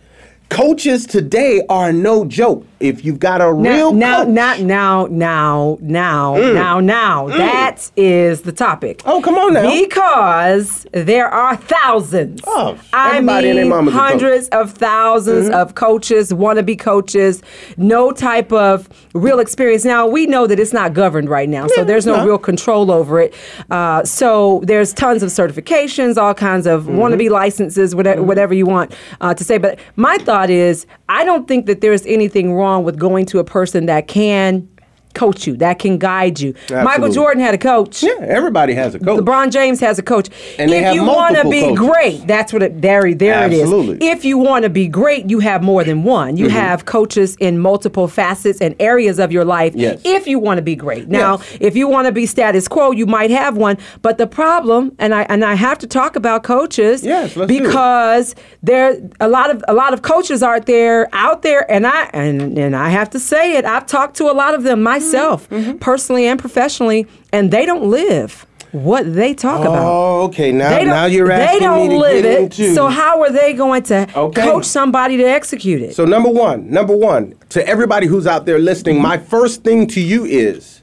Coaches 0.50 1.06
today 1.06 1.62
are 1.70 1.94
no 1.94 2.26
joke. 2.26 2.66
If 2.82 3.06
you've 3.06 3.20
got 3.20 3.42
a 3.42 3.46
Now, 3.46 3.52
real 3.76 3.94
now, 3.94 4.18
coach, 4.24 4.28
now, 4.30 4.56
now, 4.58 5.08
now, 5.10 5.78
now, 5.82 6.36
Mm. 6.36 6.54
now, 6.54 6.80
now. 6.80 7.28
Mm. 7.28 7.38
That 7.38 7.92
is 7.98 8.42
the 8.42 8.52
topic. 8.52 9.02
Oh, 9.06 9.22
come 9.22 9.36
on 9.38 9.54
now. 9.54 9.70
Because 9.70 10.86
there 10.94 11.28
are 11.28 11.56
thousands. 11.56 12.42
Oh, 12.48 12.78
I 12.94 13.20
mean, 13.22 13.70
mama's 13.70 13.94
a 13.94 13.98
coach. 13.98 14.10
hundreds 14.10 14.48
of 14.50 14.74
1000s 14.74 15.50
Mhm. 15.50 15.54
of 15.54 15.76
coaches, 15.76 16.32
wannabe 16.34 16.78
coaches, 16.80 17.42
no 17.78 18.12
type 18.12 18.52
of 18.52 18.88
real 19.14 19.40
experience. 19.40 19.84
Now 19.86 20.08
we 20.08 20.26
know 20.26 20.48
that 20.48 20.60
it's 20.60 20.74
not 20.74 20.94
governed 20.94 21.30
right 21.30 21.50
now, 21.50 21.68
so 21.68 21.84
there's 21.84 22.06
no 22.06 22.18
no. 22.18 22.26
real 22.26 22.38
control 22.38 22.92
over 22.92 23.20
it. 23.22 23.34
Uh, 23.70 24.04
so 24.04 24.62
there's 24.64 24.94
tons 24.94 25.22
of 25.24 25.30
certifications, 25.30 26.18
all 26.18 26.34
kinds 26.34 26.66
of 26.68 26.84
Mm-hmm. 26.84 27.00
wannabe 27.00 27.30
licenses, 27.30 27.94
whatever, 27.96 28.24
whatever 28.24 28.54
you 28.54 28.66
want 28.66 28.92
uh, 29.22 29.34
to 29.34 29.44
say. 29.44 29.58
But 29.58 29.78
my 29.96 30.18
thought 30.18 30.50
is, 30.50 30.86
I 31.10 31.24
don't 31.26 31.48
think 31.48 31.66
that 31.66 31.82
there's 31.82 32.06
anything 32.06 32.54
wrong 32.54 32.71
with 32.80 32.98
going 32.98 33.26
to 33.28 33.40
a 33.40 33.44
person 33.44 33.86
that 33.88 34.08
can 34.08 34.68
coach 35.14 35.48
you, 35.48 35.56
that 35.58 35.80
can 35.80 35.98
guide 35.98 36.40
you. 36.40 36.54
Michael 36.70 37.10
Jordan 37.10 37.42
had 37.44 37.54
a 37.54 37.58
coach. 37.58 38.02
Yeah, 38.04 38.14
everybody 38.22 38.74
has 38.74 38.96
a 38.96 39.00
coach. 39.00 39.20
LeBron 39.20 39.52
James 39.52 39.80
has 39.80 40.00
a 40.00 40.04
coach. 40.04 40.30
And 40.58 40.72
if 40.72 40.94
you 40.96 41.04
want 41.04 41.36
to 41.38 41.48
be 41.50 41.62
coaches. 41.62 41.78
great, 41.80 42.28
that's 42.28 42.54
what 42.54 42.64
it 42.64 42.82
there, 42.82 43.14
there 43.14 43.46
it 43.46 43.54
Absolutely. 43.54 43.96
is. 44.08 44.18
If 44.18 44.26
you 44.26 44.38
want 44.38 44.64
to 44.64 44.70
be 44.70 44.88
great, 44.88 45.30
you 45.30 45.40
have 45.40 45.64
more 45.64 45.84
than 45.84 46.04
one. 46.04 46.38
You 46.38 46.48
Mhm. 46.48 46.52
have 46.52 46.86
coaches 46.86 47.36
in 47.40 47.60
multiple 47.60 48.08
facets 48.08 48.62
and 48.62 48.76
areas 48.80 49.20
of 49.20 49.32
your 49.32 49.46
life. 49.46 49.74
Yes. 49.76 50.00
If 50.04 50.28
you 50.28 50.40
want 50.40 50.58
to 50.58 50.62
be 50.62 50.76
great. 50.76 51.08
Now, 51.10 51.40
if 51.60 51.76
you 51.76 51.88
want 51.88 52.08
to 52.08 52.12
be 52.12 52.26
status 52.26 52.68
quo, 52.68 52.92
you 52.92 53.06
might 53.06 53.32
have 53.32 53.58
one. 53.58 53.78
But 54.02 54.18
the 54.18 54.28
problem, 54.28 54.92
and 55.00 55.14
I 55.14 55.24
and 55.30 55.44
I 55.44 55.56
have 55.56 55.78
to 55.80 55.88
talk 55.88 56.16
about 56.16 56.44
coaches 56.44 57.04
Yes, 57.04 57.36
let's 57.36 57.52
do 57.52 57.58
it. 57.58 57.64
because 57.64 58.36
there 58.64 58.96
a 59.20 59.28
lot 59.28 59.50
of 59.54 59.64
a 59.68 59.74
lot 59.74 59.94
of 59.94 60.02
coaches 60.02 60.44
out 60.44 60.66
there 60.66 61.08
out 61.14 61.42
there 61.42 61.70
and 61.72 61.86
I 61.88 62.10
and 62.14 62.58
and 62.58 62.76
I 62.76 62.90
have 62.90 63.10
to 63.12 63.20
say 63.20 63.56
it. 63.58 63.66
I've 63.66 63.86
talked 63.86 64.16
to 64.18 64.26
a 64.30 64.34
lot 64.34 64.54
of 64.54 64.64
them 64.64 64.82
myself, 64.84 65.01
Mm-hmm. 65.02 65.78
personally 65.78 66.28
and 66.28 66.40
professionally, 66.40 67.08
and 67.34 67.52
they 67.52 67.66
don't 67.66 67.84
live 67.90 68.46
what 68.72 69.14
they 69.14 69.34
talk 69.34 69.60
about. 69.62 69.84
Oh, 69.86 70.22
okay. 70.28 70.52
Now, 70.54 70.82
now 70.84 71.06
you're 71.06 71.30
asking 71.30 71.60
They 71.60 71.66
don't 71.66 71.90
me 71.90 71.94
to 71.96 72.00
live 72.00 72.24
get 72.24 72.26
it. 72.34 72.40
into. 72.44 72.74
So 72.74 72.88
how 72.88 73.22
are 73.22 73.30
they 73.32 73.54
going 73.54 73.84
to 73.84 74.08
Okay. 74.16 74.42
coach 74.44 74.64
somebody 74.66 75.18
to 75.18 75.24
execute 75.24 75.82
it? 75.82 75.94
So 75.94 76.06
number 76.06 76.30
one, 76.30 76.70
number 76.70 76.96
one, 76.96 77.36
to 77.50 77.68
everybody 77.68 78.08
who's 78.08 78.26
out 78.26 78.46
there 78.46 78.60
listening, 78.60 79.02
my 79.02 79.18
first 79.18 79.64
thing 79.66 79.88
to 79.88 80.00
you 80.00 80.24
is 80.24 80.82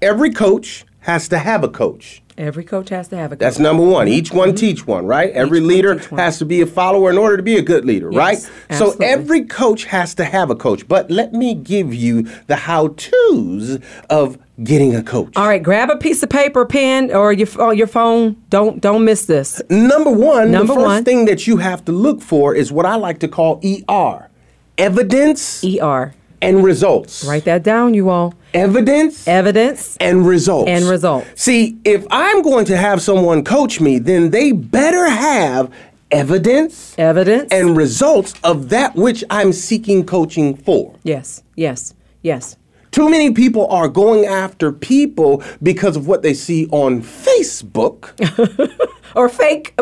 every 0.00 0.30
coach 0.30 0.84
has 1.00 1.28
to 1.28 1.38
have 1.38 1.64
a 1.64 1.68
coach. 1.68 2.22
Every 2.38 2.64
coach 2.64 2.90
has 2.90 3.08
to 3.08 3.16
have 3.16 3.32
a 3.32 3.36
coach. 3.36 3.40
That's 3.40 3.58
number 3.58 3.82
one. 3.82 4.08
Each 4.08 4.30
one 4.30 4.54
teach 4.54 4.86
one, 4.86 5.06
right? 5.06 5.30
Every 5.32 5.60
leader 5.60 5.96
has 6.16 6.38
to 6.38 6.44
be 6.44 6.60
a 6.60 6.66
follower 6.66 7.10
in 7.10 7.16
order 7.16 7.36
to 7.38 7.42
be 7.42 7.56
a 7.56 7.62
good 7.62 7.84
leader, 7.86 8.10
Yes, 8.12 8.50
right? 8.68 8.76
So 8.78 8.94
every 9.00 9.44
coach 9.44 9.84
has 9.84 10.14
to 10.16 10.24
have 10.24 10.50
a 10.50 10.54
coach. 10.54 10.86
But 10.86 11.10
let 11.10 11.32
me 11.32 11.54
give 11.54 11.94
you 11.94 12.28
the 12.46 12.56
how 12.56 12.88
to's 12.88 13.78
of 14.10 14.38
getting 14.62 14.94
a 14.94 15.02
coach. 15.02 15.32
All 15.36 15.48
right, 15.48 15.62
grab 15.62 15.88
a 15.88 15.96
piece 15.96 16.22
of 16.22 16.28
paper, 16.28 16.66
pen, 16.66 17.10
or 17.10 17.32
your 17.32 17.48
or 17.58 17.72
your 17.72 17.86
phone. 17.86 18.36
Don't 18.50 18.80
don't 18.82 19.04
miss 19.04 19.24
this. 19.26 19.62
Number 19.70 20.10
one, 20.10 20.50
Number 20.50 20.74
the 20.74 20.80
first 20.80 20.86
one. 20.86 21.04
thing 21.04 21.24
that 21.26 21.46
you 21.46 21.56
have 21.58 21.84
to 21.86 21.92
look 21.92 22.20
for 22.20 22.54
is 22.54 22.70
what 22.70 22.84
I 22.84 22.96
like 22.96 23.18
to 23.20 23.28
call 23.28 23.60
ER 23.64 24.28
evidence 24.78 25.64
ER. 25.64 26.14
And 26.42 26.62
results. 26.64 27.24
Write 27.24 27.44
that 27.44 27.62
down, 27.62 27.94
you 27.94 28.08
all. 28.10 28.34
Evidence 28.54 29.26
Evidence 29.28 29.96
and 29.98 30.26
results. 30.26 30.68
and 30.68 30.84
results. 30.86 31.26
See, 31.34 31.76
if 31.84 32.06
I'm 32.10 32.42
going 32.42 32.64
to 32.66 32.76
have 32.76 33.02
someone 33.02 33.44
coach 33.44 33.80
me, 33.80 33.98
then 33.98 34.30
they 34.30 34.52
better 34.52 35.08
have 35.08 35.70
evidence 36.10 36.94
Evidence. 36.98 37.52
and 37.52 37.76
results 37.76 38.34
of 38.44 38.68
that 38.70 38.94
which 38.94 39.24
I'm 39.30 39.52
seeking 39.52 40.06
coaching 40.06 40.56
for. 40.56 40.94
yes, 41.02 41.42
yes, 41.56 41.94
yes. 42.22 42.56
Too 42.92 43.10
many 43.10 43.30
people 43.32 43.66
are 43.68 43.88
going 43.88 44.24
after 44.24 44.72
people 44.72 45.42
because 45.62 45.96
of 45.96 46.06
what 46.06 46.22
they 46.22 46.32
see 46.32 46.66
on 46.68 47.02
Facebook 47.02 48.12
Or 49.14 49.28
fake. 49.28 49.74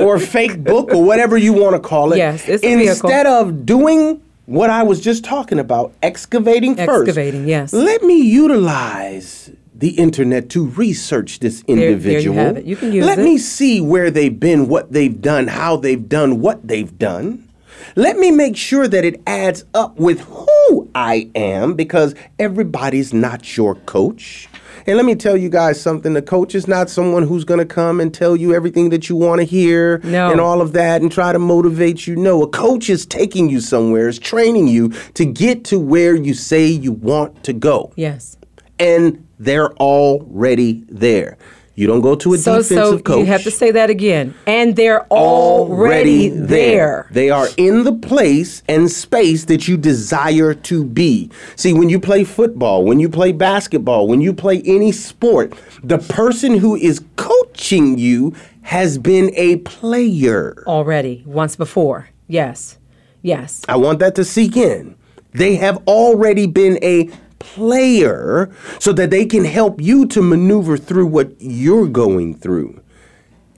or 0.00 0.18
fake 0.18 0.62
book 0.64 0.90
or 0.92 1.02
whatever 1.04 1.36
you 1.36 1.52
want 1.54 1.74
to 1.74 1.80
call 1.80 2.12
it. 2.12 2.18
Yes, 2.18 2.46
it's 2.48 2.62
a 2.62 2.76
vehicle. 2.76 2.90
Instead 3.10 3.26
of 3.26 3.64
doing 3.66 4.22
what 4.46 4.70
I 4.70 4.82
was 4.82 5.00
just 5.00 5.24
talking 5.24 5.58
about, 5.58 5.92
excavating 6.02 6.74
first. 6.76 7.08
Excavating, 7.08 7.48
yes. 7.48 7.72
Let 7.72 8.02
me 8.02 8.20
utilize 8.22 9.50
the 9.74 9.90
internet 9.90 10.48
to 10.50 10.66
research 10.66 11.40
this 11.40 11.62
individual. 11.66 11.98
there 12.02 12.12
you 12.20 12.30
individual. 12.30 12.36
have 12.36 12.56
it. 12.58 12.64
You 12.66 12.76
can 12.76 12.92
use 12.92 13.04
Let 13.04 13.18
it. 13.18 13.24
me 13.24 13.38
see 13.38 13.80
where 13.80 14.10
they've 14.10 14.38
been, 14.38 14.68
what 14.68 14.92
they've 14.92 15.20
done, 15.20 15.48
how 15.48 15.76
they've 15.76 16.08
done 16.08 16.40
what 16.40 16.66
they've 16.66 16.96
done. 16.98 17.48
Let 17.96 18.16
me 18.16 18.30
make 18.30 18.56
sure 18.56 18.86
that 18.86 19.04
it 19.04 19.20
adds 19.26 19.64
up 19.74 19.98
with 19.98 20.20
who 20.20 20.88
I 20.94 21.30
am 21.34 21.74
because 21.74 22.14
everybody's 22.38 23.12
not 23.12 23.56
your 23.56 23.74
coach. 23.74 24.48
And 24.86 24.96
let 24.96 25.06
me 25.06 25.14
tell 25.14 25.36
you 25.36 25.48
guys 25.48 25.80
something 25.80 26.12
the 26.12 26.22
coach 26.22 26.54
is 26.54 26.66
not 26.66 26.90
someone 26.90 27.22
who's 27.22 27.44
going 27.44 27.58
to 27.60 27.66
come 27.66 28.00
and 28.00 28.12
tell 28.12 28.36
you 28.36 28.54
everything 28.54 28.90
that 28.90 29.08
you 29.08 29.16
want 29.16 29.40
to 29.40 29.44
hear 29.44 29.98
No. 30.04 30.30
and 30.30 30.40
all 30.40 30.60
of 30.60 30.72
that 30.72 31.02
and 31.02 31.10
try 31.10 31.32
to 31.32 31.38
motivate 31.38 32.06
you. 32.06 32.16
No, 32.16 32.42
a 32.42 32.48
coach 32.48 32.90
is 32.90 33.06
taking 33.06 33.48
you 33.48 33.60
somewhere, 33.60 34.08
is 34.08 34.18
training 34.18 34.68
you 34.68 34.88
to 35.14 35.24
get 35.24 35.64
to 35.66 35.78
where 35.78 36.14
you 36.16 36.34
say 36.34 36.66
you 36.66 36.92
want 36.92 37.44
to 37.44 37.52
go. 37.52 37.92
Yes. 37.96 38.36
And 38.78 39.26
they're 39.38 39.72
already 39.74 40.84
there. 40.88 41.36
You 41.82 41.88
don't 41.88 42.00
go 42.00 42.14
to 42.14 42.34
a 42.34 42.38
So 42.38 42.58
defensive 42.58 42.76
so 42.76 42.98
coach 43.00 43.18
you 43.18 43.26
have 43.26 43.42
to 43.42 43.50
say 43.50 43.72
that 43.72 43.90
again. 43.90 44.36
And 44.46 44.76
they're 44.76 45.04
already, 45.08 46.28
there. 46.28 47.08
They 47.10 47.28
are 47.28 47.48
in 47.56 47.82
the 47.82 47.92
place 47.92 48.62
and 48.68 48.88
space 48.88 49.46
that 49.46 49.66
you 49.66 49.76
desire 49.76 50.54
to 50.54 50.84
be. 50.84 51.28
See, 51.56 51.72
when 51.72 51.88
you 51.88 51.98
play 51.98 52.22
football, 52.22 52.84
when 52.84 53.00
you 53.00 53.08
play 53.08 53.32
basketball, 53.32 54.06
when 54.06 54.20
you 54.20 54.32
play 54.32 54.62
any 54.64 54.92
sport, 54.92 55.54
the 55.82 55.98
person 55.98 56.56
who 56.56 56.76
is 56.76 57.04
coaching 57.16 57.98
you 57.98 58.32
has 58.62 58.96
been 58.96 59.32
a 59.34 59.56
player. 59.56 60.62
Already. 60.68 61.24
Once 61.26 61.56
before. 61.56 62.10
Yes. 62.28 62.78
Yes. 63.22 63.62
I 63.68 63.74
want 63.74 63.98
that 63.98 64.14
to 64.14 64.24
sink 64.24 64.56
in. 64.56 64.94
They 65.32 65.56
have 65.56 65.82
already 65.88 66.46
been 66.46 66.78
a 66.80 67.10
player 67.42 68.50
so 68.78 68.92
that 68.92 69.10
they 69.10 69.26
can 69.26 69.44
help 69.44 69.80
you 69.80 70.06
to 70.06 70.22
maneuver 70.22 70.76
through 70.76 71.06
what 71.06 71.32
you're 71.38 71.88
going 71.88 72.34
through. 72.34 72.78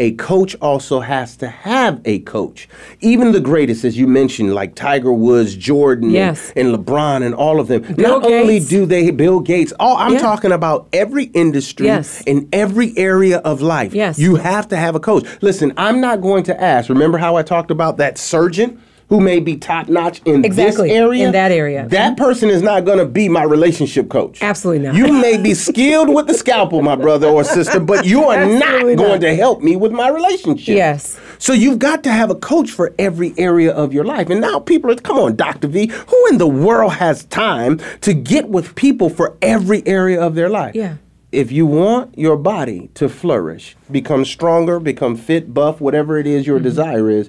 A 0.00 0.10
coach 0.14 0.56
also 0.60 0.98
has 0.98 1.36
to 1.36 1.46
have 1.46 2.00
a 2.04 2.18
coach. 2.20 2.68
Even 3.00 3.30
the 3.30 3.38
greatest, 3.38 3.84
as 3.84 3.96
you 3.96 4.08
mentioned, 4.08 4.52
like 4.52 4.74
Tiger 4.74 5.12
Woods, 5.12 5.54
Jordan, 5.54 6.06
and- 6.06 6.12
Yes. 6.14 6.52
and, 6.56 6.74
LeBron, 6.74 7.24
and 7.24 7.32
all 7.32 7.60
of 7.60 7.68
them. 7.68 7.82
Bill 7.94 8.20
Not 8.20 8.26
only 8.32 8.58
do 8.58 8.86
they, 8.86 9.12
Bill 9.12 9.38
Gates, 9.38 9.72
oh, 9.78 9.96
I'm 9.96 10.14
Yeah. 10.14 10.18
talking 10.18 10.50
about 10.50 10.88
every 10.92 11.24
industry 11.26 11.86
Yes. 11.86 12.22
in 12.26 12.48
every 12.52 12.92
area 12.96 13.38
of 13.38 13.62
life. 13.62 13.94
Yes. 13.94 14.18
You 14.18 14.34
have 14.34 14.66
to 14.70 14.76
have 14.76 14.96
a 14.96 15.00
coach. 15.00 15.26
Listen, 15.42 15.72
I'm 15.76 16.00
not 16.00 16.20
going 16.20 16.42
to 16.44 16.60
ask. 16.60 16.88
Remember 16.88 17.18
how 17.18 17.36
I 17.36 17.42
talked 17.42 17.70
about 17.70 17.96
that 17.98 18.18
surgeon 18.18 18.78
who 19.08 19.20
may 19.20 19.38
be 19.40 19.56
top 19.56 19.88
notch 19.88 20.20
in 20.24 20.44
Exactly, 20.44 20.88
this 20.88 20.96
area? 20.96 21.26
in 21.26 21.32
that 21.32 21.52
area. 21.52 21.86
That 21.88 22.16
person 22.16 22.48
is 22.48 22.62
not 22.62 22.84
going 22.84 22.98
to 22.98 23.04
be 23.04 23.28
my 23.28 23.42
relationship 23.42 24.08
coach. 24.08 24.42
Absolutely 24.42 24.86
not. 24.86 24.94
You 24.94 25.12
may 25.12 25.36
be 25.36 25.54
skilled 25.68 26.08
with 26.08 26.26
the 26.26 26.34
scalpel, 26.34 26.82
my 26.82 26.96
brother 26.96 27.26
or 27.28 27.44
sister, 27.44 27.80
but 27.80 28.04
you 28.06 28.24
are 28.24 28.44
not 28.46 28.80
going 28.82 28.96
not. 28.96 29.20
to 29.20 29.34
help 29.36 29.60
me 29.62 29.76
with 29.76 29.92
my 29.92 30.08
relationship. 30.08 30.74
Yes. 30.76 31.18
So 31.38 31.52
you've 31.52 31.78
got 31.78 32.02
to 32.04 32.12
have 32.12 32.30
a 32.30 32.34
coach 32.34 32.70
for 32.70 32.94
every 32.98 33.34
area 33.36 33.72
of 33.72 33.92
your 33.92 34.04
life. 34.04 34.30
And 34.30 34.40
now 34.40 34.58
people 34.58 34.90
are, 34.90 34.96
come 34.96 35.18
on, 35.18 35.36
Dr. 35.36 35.68
V, 35.68 35.86
who 35.88 36.26
in 36.28 36.38
the 36.38 36.46
world 36.48 36.94
has 36.94 37.24
time 37.24 37.80
to 38.00 38.14
get 38.14 38.48
with 38.48 38.74
people 38.74 39.10
for 39.10 39.36
every 39.42 39.86
area 39.86 40.20
of 40.20 40.34
their 40.34 40.48
life? 40.48 40.74
Yeah. 40.74 40.96
If 41.32 41.50
you 41.50 41.66
want 41.66 42.16
your 42.16 42.36
body 42.36 42.90
to 42.94 43.08
flourish, 43.08 43.76
become 43.90 44.24
stronger, 44.24 44.78
become 44.78 45.16
fit, 45.16 45.52
buff, 45.52 45.80
whatever 45.80 46.16
it 46.16 46.26
is 46.28 46.46
your 46.46 46.58
Mm-hmm. 46.58 46.64
desire 46.64 47.10
is, 47.10 47.28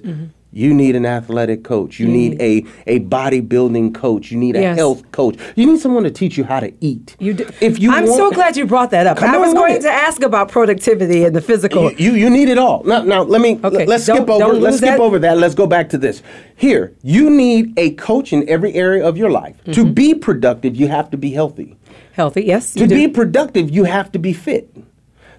you 0.56 0.72
need 0.72 0.96
an 0.96 1.04
athletic 1.04 1.62
coach. 1.64 2.00
You 2.00 2.08
need 2.08 2.40
a, 2.40 2.64
a 2.86 3.00
bodybuilding 3.00 3.94
coach. 3.94 4.30
You 4.30 4.38
need 4.38 4.56
a 4.56 4.60
Yes. 4.62 4.78
health 4.78 5.10
coach. 5.12 5.36
You 5.54 5.66
need 5.66 5.80
someone 5.80 6.04
to 6.04 6.10
teach 6.10 6.38
you 6.38 6.44
how 6.44 6.60
to 6.60 6.72
eat. 6.80 7.14
You 7.18 7.34
do. 7.34 7.46
If 7.60 7.78
you 7.78 7.92
I'm 7.92 8.06
so 8.06 8.30
glad 8.30 8.56
you 8.56 8.64
brought 8.66 8.90
that 8.92 9.06
up. 9.06 9.20
I 9.22 9.36
was 9.36 9.52
going 9.52 9.76
it. 9.76 9.82
to 9.82 9.90
ask 9.90 10.22
about 10.22 10.50
productivity 10.50 11.24
and 11.24 11.36
the 11.36 11.42
physical. 11.42 11.92
You, 11.92 11.96
you 12.12 12.12
you 12.22 12.30
need 12.30 12.48
it 12.48 12.56
all. 12.56 12.82
Now 12.84 13.02
now 13.02 13.22
let 13.22 13.42
me 13.42 13.60
Okay, 13.62 13.84
let's 13.84 14.06
don't- 14.06 14.16
skip 14.16 14.30
over 14.30 14.54
let's 14.54 14.78
skip 14.78 14.90
that. 14.92 15.00
over 15.00 15.18
that. 15.18 15.36
Let's 15.36 15.54
go 15.54 15.66
back 15.66 15.90
to 15.90 15.98
this. 15.98 16.22
Here, 16.56 16.94
you 17.02 17.28
need 17.28 17.74
a 17.78 17.90
coach 17.92 18.32
in 18.32 18.48
every 18.48 18.72
area 18.74 19.06
of 19.06 19.16
your 19.18 19.30
life. 19.30 19.56
To 19.64 19.82
Mm-hmm. 19.84 19.92
be 19.92 20.14
productive, 20.14 20.74
you 20.74 20.88
have 20.88 21.10
to 21.10 21.18
be 21.18 21.30
healthy. 21.32 21.76
Healthy, 22.12 22.44
yes. 22.46 22.72
To 22.72 22.86
do. 22.86 22.94
be 22.94 23.08
productive, 23.08 23.68
you 23.70 23.84
have 23.84 24.10
to 24.12 24.18
be 24.18 24.32
fit. 24.32 24.74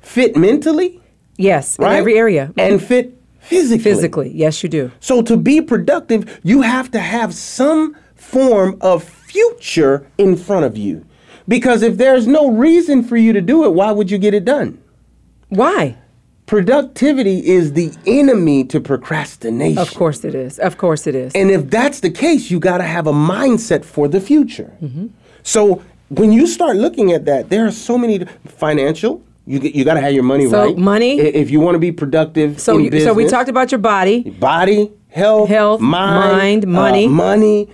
Fit 0.02 0.36
mentally, 0.36 1.02
yes, 1.38 1.80
right? 1.80 1.94
in 1.94 1.98
every 2.00 2.16
area. 2.18 2.54
And 2.56 2.80
fit 2.82 3.17
physically. 3.48 3.84
Physically, 3.84 4.32
yes, 4.34 4.62
you 4.64 4.70
do. 4.70 4.92
So 5.00 5.22
to 5.22 5.38
be 5.38 5.62
productive, 5.62 6.40
you 6.44 6.62
have 6.62 6.92
to 6.92 7.00
have 7.00 7.34
some 7.34 7.96
form 8.16 8.78
of 8.82 9.04
future 9.04 10.08
in 10.18 10.36
front 10.36 10.66
of 10.66 10.78
you. 10.78 11.06
Because 11.48 11.82
if 11.82 11.98
there's 11.98 12.28
no 12.28 12.52
reason 12.52 13.04
for 13.04 13.16
you 13.16 13.34
to 13.34 13.42
do 13.42 13.64
it, 13.66 13.70
why 13.70 13.92
would 13.92 14.12
you 14.12 14.18
get 14.18 14.34
it 14.34 14.44
done? 14.44 14.82
Why? 15.50 15.98
Productivity 16.46 17.46
is 17.46 17.74
the 17.74 17.94
enemy 18.06 18.64
to 18.66 18.80
procrastination. 18.80 19.78
Of 19.78 19.94
course 19.94 20.24
it 20.24 20.34
is. 20.36 20.60
Of 20.60 20.78
course 20.78 21.08
it 21.08 21.16
is. 21.16 21.34
And 21.36 21.52
if 21.52 21.70
that's 21.70 22.00
the 22.00 22.10
case, 22.10 22.50
you 22.50 22.60
got 22.60 22.78
to 22.78 22.86
have 22.86 23.08
a 23.08 23.14
mindset 23.14 23.84
for 23.84 24.08
the 24.08 24.22
future. 24.22 24.76
Mm-hmm. 24.82 25.08
So 25.44 25.84
when 26.10 26.32
you 26.32 26.48
start 26.48 26.78
looking 26.78 27.12
at 27.12 27.26
that, 27.26 27.50
there 27.50 27.66
are 27.66 27.72
so 27.72 27.98
many 27.98 28.26
financial. 28.46 29.22
You 29.48 29.60
you 29.60 29.86
got 29.86 29.94
to 29.94 30.02
have 30.02 30.12
your 30.14 30.24
money 30.24 30.48
So, 30.50 30.66
right. 30.66 30.78
money- 30.78 31.20
If 31.20 31.50
you 31.50 31.60
want 31.62 31.76
to 31.76 31.80
be 31.80 31.92
productive 31.94 32.60
so, 32.60 32.78
in 32.78 32.84
business. 32.90 33.06
so 33.06 33.14
we 33.14 33.26
talked 33.28 33.50
about 33.50 33.72
your 33.72 33.80
body. 33.80 34.30
body, 34.30 34.92
health, 35.10 35.48
Health, 35.50 35.80
mind, 35.80 36.66
mind, 36.66 36.66
uh, 36.66 36.68
money. 36.68 37.08
money, 37.08 37.70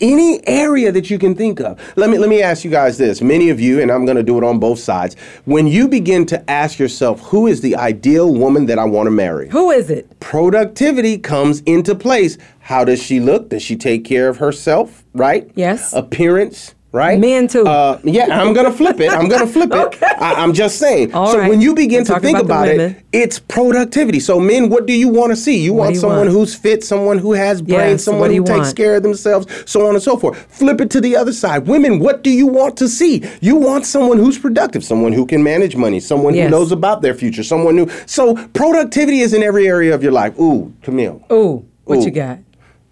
any 0.00 0.40
area 0.46 0.90
that 0.92 1.10
you 1.10 1.18
can 1.18 1.34
think 1.34 1.60
of. 1.60 1.78
Let 1.96 2.08
me 2.08 2.16
let 2.18 2.30
me 2.30 2.40
ask 2.40 2.64
you 2.64 2.70
guys 2.70 2.96
this. 2.96 3.20
Many 3.20 3.50
of 3.50 3.60
you, 3.60 3.80
and 3.82 3.90
I'm 3.90 4.06
going 4.06 4.16
to 4.16 4.22
do 4.22 4.38
it 4.38 4.44
on 4.44 4.58
both 4.58 4.78
sides. 4.78 5.16
When 5.44 5.66
you 5.66 5.86
begin 5.88 6.24
to 6.26 6.50
ask 6.50 6.78
yourself, 6.78 7.20
who 7.30 7.46
is 7.46 7.60
the 7.60 7.76
ideal 7.76 8.32
woman 8.32 8.66
that 8.66 8.78
I 8.78 8.84
want 8.84 9.06
to 9.08 9.10
marry? 9.10 9.48
Who 9.50 9.70
is 9.70 9.90
it? 9.90 10.18
Productivity 10.20 11.18
comes 11.18 11.60
into 11.66 11.94
place. 11.94 12.38
How 12.60 12.84
does 12.84 13.02
she 13.02 13.20
look? 13.20 13.50
Does 13.50 13.62
she 13.62 13.76
take 13.76 14.04
care 14.04 14.28
of 14.28 14.38
herself? 14.38 15.04
Right? 15.14 15.50
Yes. 15.56 15.92
Appearance. 15.92 16.74
Right? 16.90 17.18
Men 17.20 17.48
too. 17.48 17.66
Uh, 17.66 18.00
yeah, 18.02 18.26
I'm 18.40 18.54
gonna 18.54 18.72
flip 18.72 18.98
it. 18.98 19.10
I'm 19.12 19.28
gonna 19.28 19.46
flip 19.46 19.70
it. 19.72 20.02
I, 20.02 20.34
I'm 20.42 20.54
just 20.54 20.78
saying. 20.78 21.12
All 21.12 21.30
so 21.32 21.38
right. 21.38 21.50
when 21.50 21.60
you 21.60 21.74
begin 21.74 21.98
We're 22.08 22.14
to 22.14 22.20
think 22.20 22.38
about 22.38 22.66
about, 22.66 22.80
it, 22.80 23.04
it's 23.12 23.38
productivity. 23.38 24.20
So 24.20 24.40
men, 24.40 24.70
what 24.70 24.86
do 24.86 24.94
you 24.94 25.08
want 25.08 25.30
to 25.30 25.36
see? 25.36 25.58
You 25.58 25.74
What 25.74 25.80
want 25.84 25.94
you 25.96 26.00
someone 26.00 26.18
want? 26.20 26.30
who's 26.30 26.54
fit, 26.54 26.82
someone 26.82 27.18
who 27.18 27.34
has 27.34 27.60
brains, 27.60 27.80
Yes, 28.00 28.04
someone 28.04 28.30
who 28.30 28.42
takes 28.42 28.58
want? 28.68 28.76
care 28.76 28.96
of 28.96 29.02
themselves, 29.02 29.46
so 29.70 29.86
on 29.86 29.94
and 29.96 30.02
so 30.02 30.16
forth. 30.16 30.38
Flip 30.50 30.80
it 30.80 30.90
to 30.92 31.00
the 31.02 31.14
other 31.14 31.32
side. 31.32 31.66
Women, 31.66 31.98
what 31.98 32.22
do 32.22 32.30
you 32.30 32.46
want 32.46 32.78
to 32.78 32.88
see? 32.88 33.22
You 33.42 33.56
want 33.56 33.84
someone 33.84 34.16
who's 34.16 34.38
productive, 34.38 34.82
someone 34.82 35.12
who 35.12 35.26
can 35.26 35.42
manage 35.42 35.76
money, 35.76 36.00
someone 36.00 36.34
Yes. 36.34 36.46
who 36.46 36.50
knows 36.52 36.72
about 36.72 37.02
their 37.02 37.14
future, 37.14 37.42
someone 37.42 37.76
who. 37.76 37.90
So 38.06 38.34
productivity 38.54 39.20
is 39.20 39.34
in 39.34 39.42
every 39.42 39.68
area 39.68 39.94
of 39.94 40.02
your 40.02 40.12
life. 40.12 40.38
Ooh, 40.40 40.72
Camille. 40.82 41.22
Ooh, 41.30 41.66
what 41.84 41.98
Ooh. 41.98 42.04
you 42.04 42.10
got? 42.10 42.38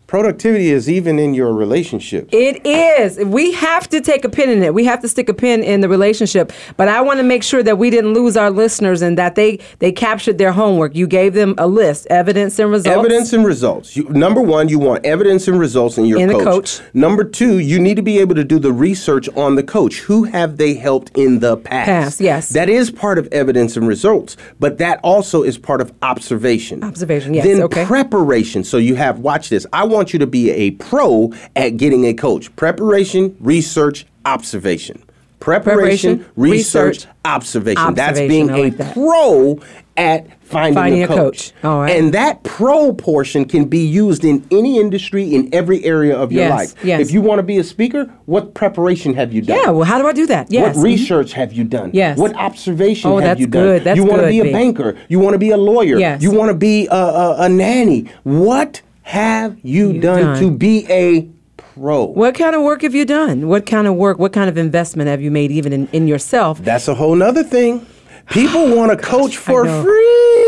Productivity 0.06 0.70
is 0.70 0.88
even 0.88 1.18
in 1.18 1.34
your 1.34 1.52
relationship. 1.52 2.28
It 2.32 2.64
is. 2.64 3.18
We 3.18 3.52
have 3.54 3.88
to 3.88 4.00
take 4.00 4.24
a 4.24 4.28
pin 4.28 4.50
in 4.50 4.62
it. 4.62 4.72
We 4.72 4.84
have 4.84 5.00
to 5.02 5.08
stick 5.08 5.28
a 5.28 5.34
pin 5.34 5.64
in 5.64 5.80
the 5.80 5.88
relationship. 5.88 6.52
But 6.76 6.86
I 6.86 7.00
want 7.00 7.18
to 7.18 7.24
make 7.24 7.42
sure 7.42 7.60
that 7.64 7.76
we 7.78 7.90
didn't 7.90 8.14
lose 8.14 8.36
our 8.36 8.50
listeners 8.50 9.02
and 9.02 9.18
that 9.18 9.34
they 9.34 9.58
they 9.80 9.90
captured 9.90 10.38
their 10.38 10.52
homework. 10.52 10.94
You 10.94 11.08
gave 11.08 11.34
them 11.34 11.56
a 11.58 11.66
list, 11.66 12.06
evidence 12.08 12.58
and 12.60 12.70
results. 12.70 12.96
Evidence 12.96 13.32
and 13.32 13.44
results. 13.44 13.96
You, 13.96 14.04
number 14.10 14.40
one, 14.40 14.68
you 14.68 14.78
want 14.78 15.04
evidence 15.04 15.48
and 15.48 15.58
results 15.58 15.98
in 15.98 16.04
your 16.04 16.20
In 16.20 16.30
coach. 16.30 16.44
coach. 16.44 16.80
Number 16.94 17.24
two, 17.24 17.58
you 17.58 17.80
need 17.80 17.96
to 17.96 18.02
be 18.02 18.18
able 18.20 18.36
to 18.36 18.44
do 18.44 18.60
the 18.60 18.72
research 18.72 19.28
on 19.30 19.56
the 19.56 19.64
coach. 19.64 19.98
Who 20.00 20.22
have 20.22 20.56
they 20.56 20.74
helped 20.74 21.16
in 21.18 21.40
the 21.40 21.56
past? 21.56 21.86
Past, 21.86 22.20
yes. 22.20 22.50
That 22.50 22.68
is 22.68 22.92
part 22.92 23.18
of 23.18 23.26
evidence 23.32 23.76
and 23.76 23.88
results, 23.88 24.36
but 24.60 24.78
that 24.78 25.00
also 25.02 25.42
is 25.42 25.58
part 25.58 25.80
of 25.80 25.92
observation. 26.02 26.84
Observation, 26.84 27.34
yes, 27.34 27.44
Then 27.44 27.62
okay. 27.62 27.84
preparation. 27.84 28.62
So 28.62 28.76
you 28.76 28.94
have, 28.94 29.18
watch 29.18 29.48
this. 29.48 29.66
I 29.72 29.82
want 29.84 29.95
you 30.12 30.18
to 30.18 30.26
be 30.26 30.50
a 30.50 30.70
pro 30.72 31.32
at 31.54 31.76
getting 31.76 32.04
a 32.06 32.14
coach. 32.14 32.54
Preparation, 32.56 33.36
research, 33.40 34.06
observation. 34.24 35.02
Preparation, 35.38 36.18
Preparation, 36.18 36.32
research, 36.36 36.86
research, 36.96 37.06
observation. 37.24 37.94
That's 37.94 38.18
being 38.18 38.50
I 38.50 38.56
a 38.58 38.62
like 38.64 38.76
that. 38.78 38.94
pro 38.94 39.60
at 39.96 40.26
finding, 40.42 40.74
Finding 40.74 41.00
a 41.02 41.04
a 41.04 41.08
coach. 41.08 41.52
coach. 41.52 41.64
All 41.64 41.80
right. 41.80 41.94
And 41.96 42.12
that 42.14 42.42
pro 42.42 42.92
portion 42.94 43.44
can 43.44 43.66
be 43.66 43.78
used 43.86 44.24
in 44.24 44.44
any 44.50 44.78
industry 44.80 45.34
in 45.34 45.48
every 45.54 45.84
area 45.84 46.16
of 46.18 46.32
your 46.32 46.44
Yes, 46.44 46.50
life. 46.74 46.84
yes. 46.84 47.00
If 47.00 47.12
you 47.12 47.20
want 47.20 47.38
to 47.38 47.42
be 47.44 47.58
a 47.58 47.64
speaker, 47.64 48.10
what 48.24 48.54
preparation 48.54 49.14
have 49.14 49.32
you 49.32 49.40
done? 49.42 49.58
Yeah, 49.62 49.70
well, 49.70 49.84
how 49.84 49.98
do 50.00 50.06
I 50.08 50.12
do 50.12 50.26
that? 50.26 50.50
Yes. 50.50 50.74
What 50.76 50.82
research 50.82 51.32
have 51.34 51.52
you 51.52 51.64
done? 51.64 51.90
Yes. 51.92 52.18
What 52.18 52.34
observation 52.34 53.10
Oh, 53.10 53.16
have 53.18 53.24
that's 53.24 53.40
you 53.40 53.46
done? 53.46 53.62
good. 53.62 53.84
That's 53.84 53.96
you 53.96 54.04
want 54.04 54.22
to 54.22 54.28
be 54.28 54.40
a 54.40 54.52
banker. 54.52 54.96
You 55.08 55.18
want 55.20 55.34
to 55.34 55.38
be 55.38 55.50
a 55.50 55.56
lawyer. 55.56 55.98
Yes. 55.98 56.22
You 56.22 56.30
want 56.32 56.48
to 56.50 56.54
be 56.56 56.86
a, 56.88 56.94
a, 56.94 57.36
a 57.44 57.48
nanny. 57.48 58.06
What 58.24 58.82
have 59.06 59.56
you, 59.62 59.92
You 59.92 60.00
done, 60.00 60.20
done. 60.20 60.40
to 60.40 60.50
be 60.50 60.84
a 60.90 61.28
pro? 61.56 62.06
What 62.06 62.34
kind 62.34 62.56
of 62.56 62.62
work 62.62 62.82
have 62.82 62.92
you 62.92 63.04
done? 63.04 63.46
What 63.46 63.64
kind 63.64 63.86
of 63.86 63.94
work, 63.94 64.18
what 64.18 64.32
kind 64.32 64.50
of 64.50 64.58
investment 64.58 65.08
have 65.08 65.22
you 65.22 65.30
made 65.30 65.52
even 65.52 65.72
in, 65.72 65.88
in 65.92 66.08
yourself? 66.08 66.58
That's 66.58 66.88
a 66.88 66.94
whole 66.94 67.14
nother 67.14 67.44
thing. 67.44 67.86
People 68.30 68.62
oh, 68.62 68.74
want 68.74 68.90
to 68.90 69.06
coach 69.06 69.36
for 69.36 69.64
know. 69.64 69.84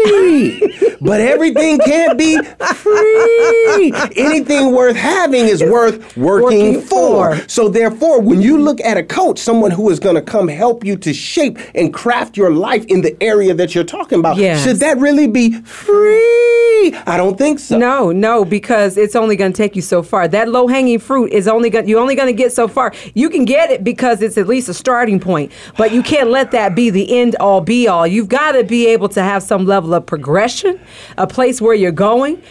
Free, 0.06 0.96
but 1.00 1.20
everything 1.20 1.78
can't 1.80 2.18
be 2.18 2.36
free. 2.42 3.92
Anything 4.16 4.72
worth 4.72 4.96
having 4.96 5.44
is 5.46 5.62
worth 5.62 6.16
working, 6.16 6.42
working 6.74 6.80
for. 6.82 7.36
for. 7.36 7.48
So, 7.48 7.68
therefore, 7.68 8.20
when 8.20 8.40
you 8.42 8.58
look 8.58 8.80
at 8.80 8.96
a 8.96 9.02
coach, 9.02 9.38
someone 9.38 9.70
who 9.70 9.90
is 9.90 9.98
going 10.00 10.14
to 10.16 10.22
come 10.22 10.48
help 10.48 10.84
you 10.84 10.96
to 10.98 11.12
shape 11.12 11.58
and 11.74 11.92
craft 11.92 12.36
your 12.36 12.50
life 12.52 12.84
in 12.86 13.00
the 13.02 13.16
area 13.22 13.54
that 13.54 13.74
you're 13.74 13.84
talking 13.84 14.18
about, 14.18 14.36
Yes. 14.36 14.62
should 14.64 14.76
that 14.78 14.98
really 14.98 15.26
be 15.26 15.52
free? 15.62 16.94
I 17.06 17.16
don't 17.16 17.36
think 17.36 17.58
so. 17.58 17.76
No, 17.76 18.12
no, 18.12 18.44
because 18.44 18.96
it's 18.96 19.16
only 19.16 19.34
going 19.36 19.52
to 19.52 19.56
take 19.56 19.74
you 19.74 19.82
so 19.82 20.02
far. 20.02 20.28
That 20.28 20.48
low 20.48 20.68
hanging 20.68 20.98
fruit 21.00 21.32
is 21.32 21.48
only 21.48 21.70
going 21.70 21.88
you're 21.88 22.00
only 22.00 22.14
going 22.14 22.28
to 22.28 22.32
get 22.32 22.52
so 22.52 22.68
far. 22.68 22.92
You 23.14 23.28
can 23.30 23.44
get 23.44 23.70
it 23.70 23.82
because 23.82 24.22
it's 24.22 24.38
at 24.38 24.46
least 24.46 24.68
a 24.68 24.74
starting 24.74 25.18
point, 25.18 25.50
but 25.76 25.92
you 25.92 26.02
can't 26.02 26.30
let 26.30 26.52
that 26.52 26.74
be 26.76 26.90
the 26.90 27.18
end 27.18 27.34
all 27.40 27.60
be 27.60 27.88
all. 27.88 28.06
You've 28.06 28.28
got 28.28 28.52
to 28.52 28.62
be 28.64 28.86
able 28.86 29.08
to 29.10 29.22
have 29.22 29.42
some 29.42 29.66
level 29.66 29.87
of 29.94 30.06
progression, 30.06 30.80
a 31.16 31.26
place 31.26 31.60
where 31.60 31.74
you're 31.74 31.92
going. 31.92 32.42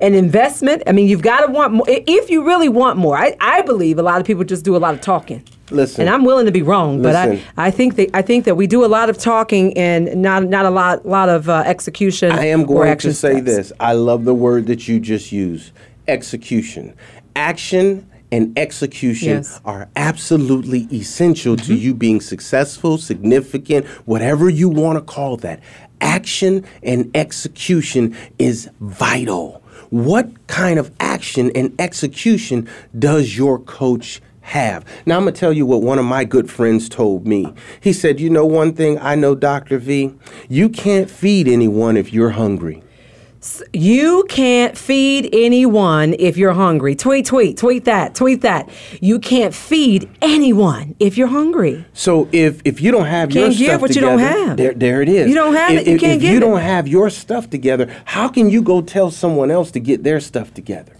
An 0.00 0.14
investment. 0.14 0.82
I 0.88 0.90
mean, 0.92 1.06
you've 1.06 1.22
got 1.22 1.46
to 1.46 1.52
want 1.52 1.74
more. 1.74 1.84
If 1.86 2.28
you 2.28 2.44
really 2.44 2.68
want 2.68 2.98
more, 2.98 3.16
I, 3.16 3.36
I 3.40 3.62
believe 3.62 4.00
a 4.00 4.02
lot 4.02 4.20
of 4.20 4.26
people 4.26 4.42
just 4.42 4.64
do 4.64 4.74
a 4.74 4.78
lot 4.78 4.94
of 4.94 5.00
talking. 5.00 5.44
Listen. 5.70 6.00
and 6.02 6.10
I'm 6.10 6.24
willing 6.24 6.44
to 6.46 6.50
be 6.50 6.60
wrong, 6.62 7.00
but 7.02 7.14
I, 7.14 7.40
I 7.56 7.70
think 7.70 7.94
that 7.94 8.10
I 8.12 8.20
think 8.20 8.44
that 8.46 8.56
we 8.56 8.66
do 8.66 8.84
a 8.84 8.86
lot 8.86 9.10
of 9.10 9.16
talking 9.16 9.78
and 9.78 10.20
not 10.20 10.42
not 10.44 10.66
a 10.66 10.70
lot 10.70 11.06
lot 11.06 11.28
of 11.28 11.48
uh, 11.48 11.62
execution. 11.66 12.32
I 12.32 12.46
am 12.46 12.64
going 12.66 12.98
to 12.98 13.14
say 13.14 13.34
steps. 13.34 13.44
this. 13.44 13.72
I 13.78 13.92
love 13.92 14.24
the 14.24 14.34
word 14.34 14.66
that 14.66 14.88
you 14.88 14.98
just 14.98 15.30
used 15.30 15.70
execution. 16.08 16.94
Action 17.36 18.08
and 18.30 18.58
execution 18.58 19.28
Yes. 19.28 19.60
are 19.64 19.88
absolutely 19.94 20.88
essential 20.92 21.56
to 21.58 21.74
you 21.74 21.94
being 21.94 22.20
successful, 22.20 22.96
significant, 22.98 23.86
whatever 24.06 24.48
you 24.48 24.68
want 24.68 24.96
to 24.98 25.02
call 25.02 25.36
that. 25.38 25.60
Action 26.02 26.66
and 26.82 27.10
execution 27.16 28.14
is 28.38 28.68
vital. 28.80 29.62
What 29.90 30.46
kind 30.48 30.78
of 30.78 30.90
action 31.00 31.50
and 31.54 31.74
execution 31.80 32.68
does 32.98 33.36
your 33.36 33.58
coach 33.58 34.20
have? 34.40 34.84
Now, 35.06 35.16
I'm 35.16 35.24
going 35.24 35.34
to 35.34 35.40
tell 35.40 35.52
you 35.52 35.64
what 35.64 35.82
one 35.82 35.98
of 35.98 36.04
my 36.04 36.24
good 36.24 36.50
friends 36.50 36.88
told 36.88 37.26
me. 37.26 37.54
He 37.80 37.92
said, 37.92 38.18
You 38.18 38.30
know, 38.30 38.44
one 38.44 38.74
thing 38.74 38.98
I 38.98 39.14
know, 39.14 39.34
Dr. 39.34 39.78
V, 39.78 40.12
you 40.48 40.68
can't 40.68 41.10
feed 41.10 41.46
anyone 41.46 41.96
if 41.96 42.12
you're 42.12 42.30
hungry. 42.30 42.81
You 43.72 44.24
can't 44.28 44.78
feed 44.78 45.28
anyone 45.32 46.14
if 46.18 46.36
you're 46.36 46.52
hungry. 46.52 46.94
Tweet, 46.94 47.26
tweet, 47.26 47.56
tweet 47.56 47.86
that, 47.86 48.14
tweet 48.14 48.42
that. 48.42 48.68
You 49.00 49.18
can't 49.18 49.52
feed 49.52 50.08
anyone 50.22 50.94
if 51.00 51.18
you're 51.18 51.26
hungry. 51.26 51.84
So 51.92 52.28
if 52.30 52.60
if 52.64 52.80
you 52.80 52.92
don't 52.92 53.06
have 53.06 53.32
your 53.32 53.46
Can't 53.48 53.58
give 53.58 53.66
stuff 53.70 53.80
what 53.80 53.94
you 53.96 54.00
don't 54.00 54.20
have. 54.20 54.56
there 54.56 54.74
there 54.74 55.02
it 55.02 55.08
is. 55.08 55.28
You 55.28 55.34
don't 55.34 55.54
have 55.54 55.72
if, 55.72 55.80
it, 55.80 55.86
you 55.88 55.94
if- 55.96 56.00
can't 56.00 56.16
if 56.16 56.20
get 56.22 56.30
you 56.30 56.36
it. 56.36 56.40
don't 56.40 56.60
have 56.60 56.86
your 56.86 57.10
stuff 57.10 57.50
together, 57.50 57.92
how 58.04 58.28
can 58.28 58.48
you 58.48 58.62
go 58.62 58.80
tell 58.80 59.10
someone 59.10 59.50
else 59.50 59.72
to 59.72 59.80
get 59.80 60.04
their 60.04 60.20
stuff 60.20 60.54
together? 60.54 60.96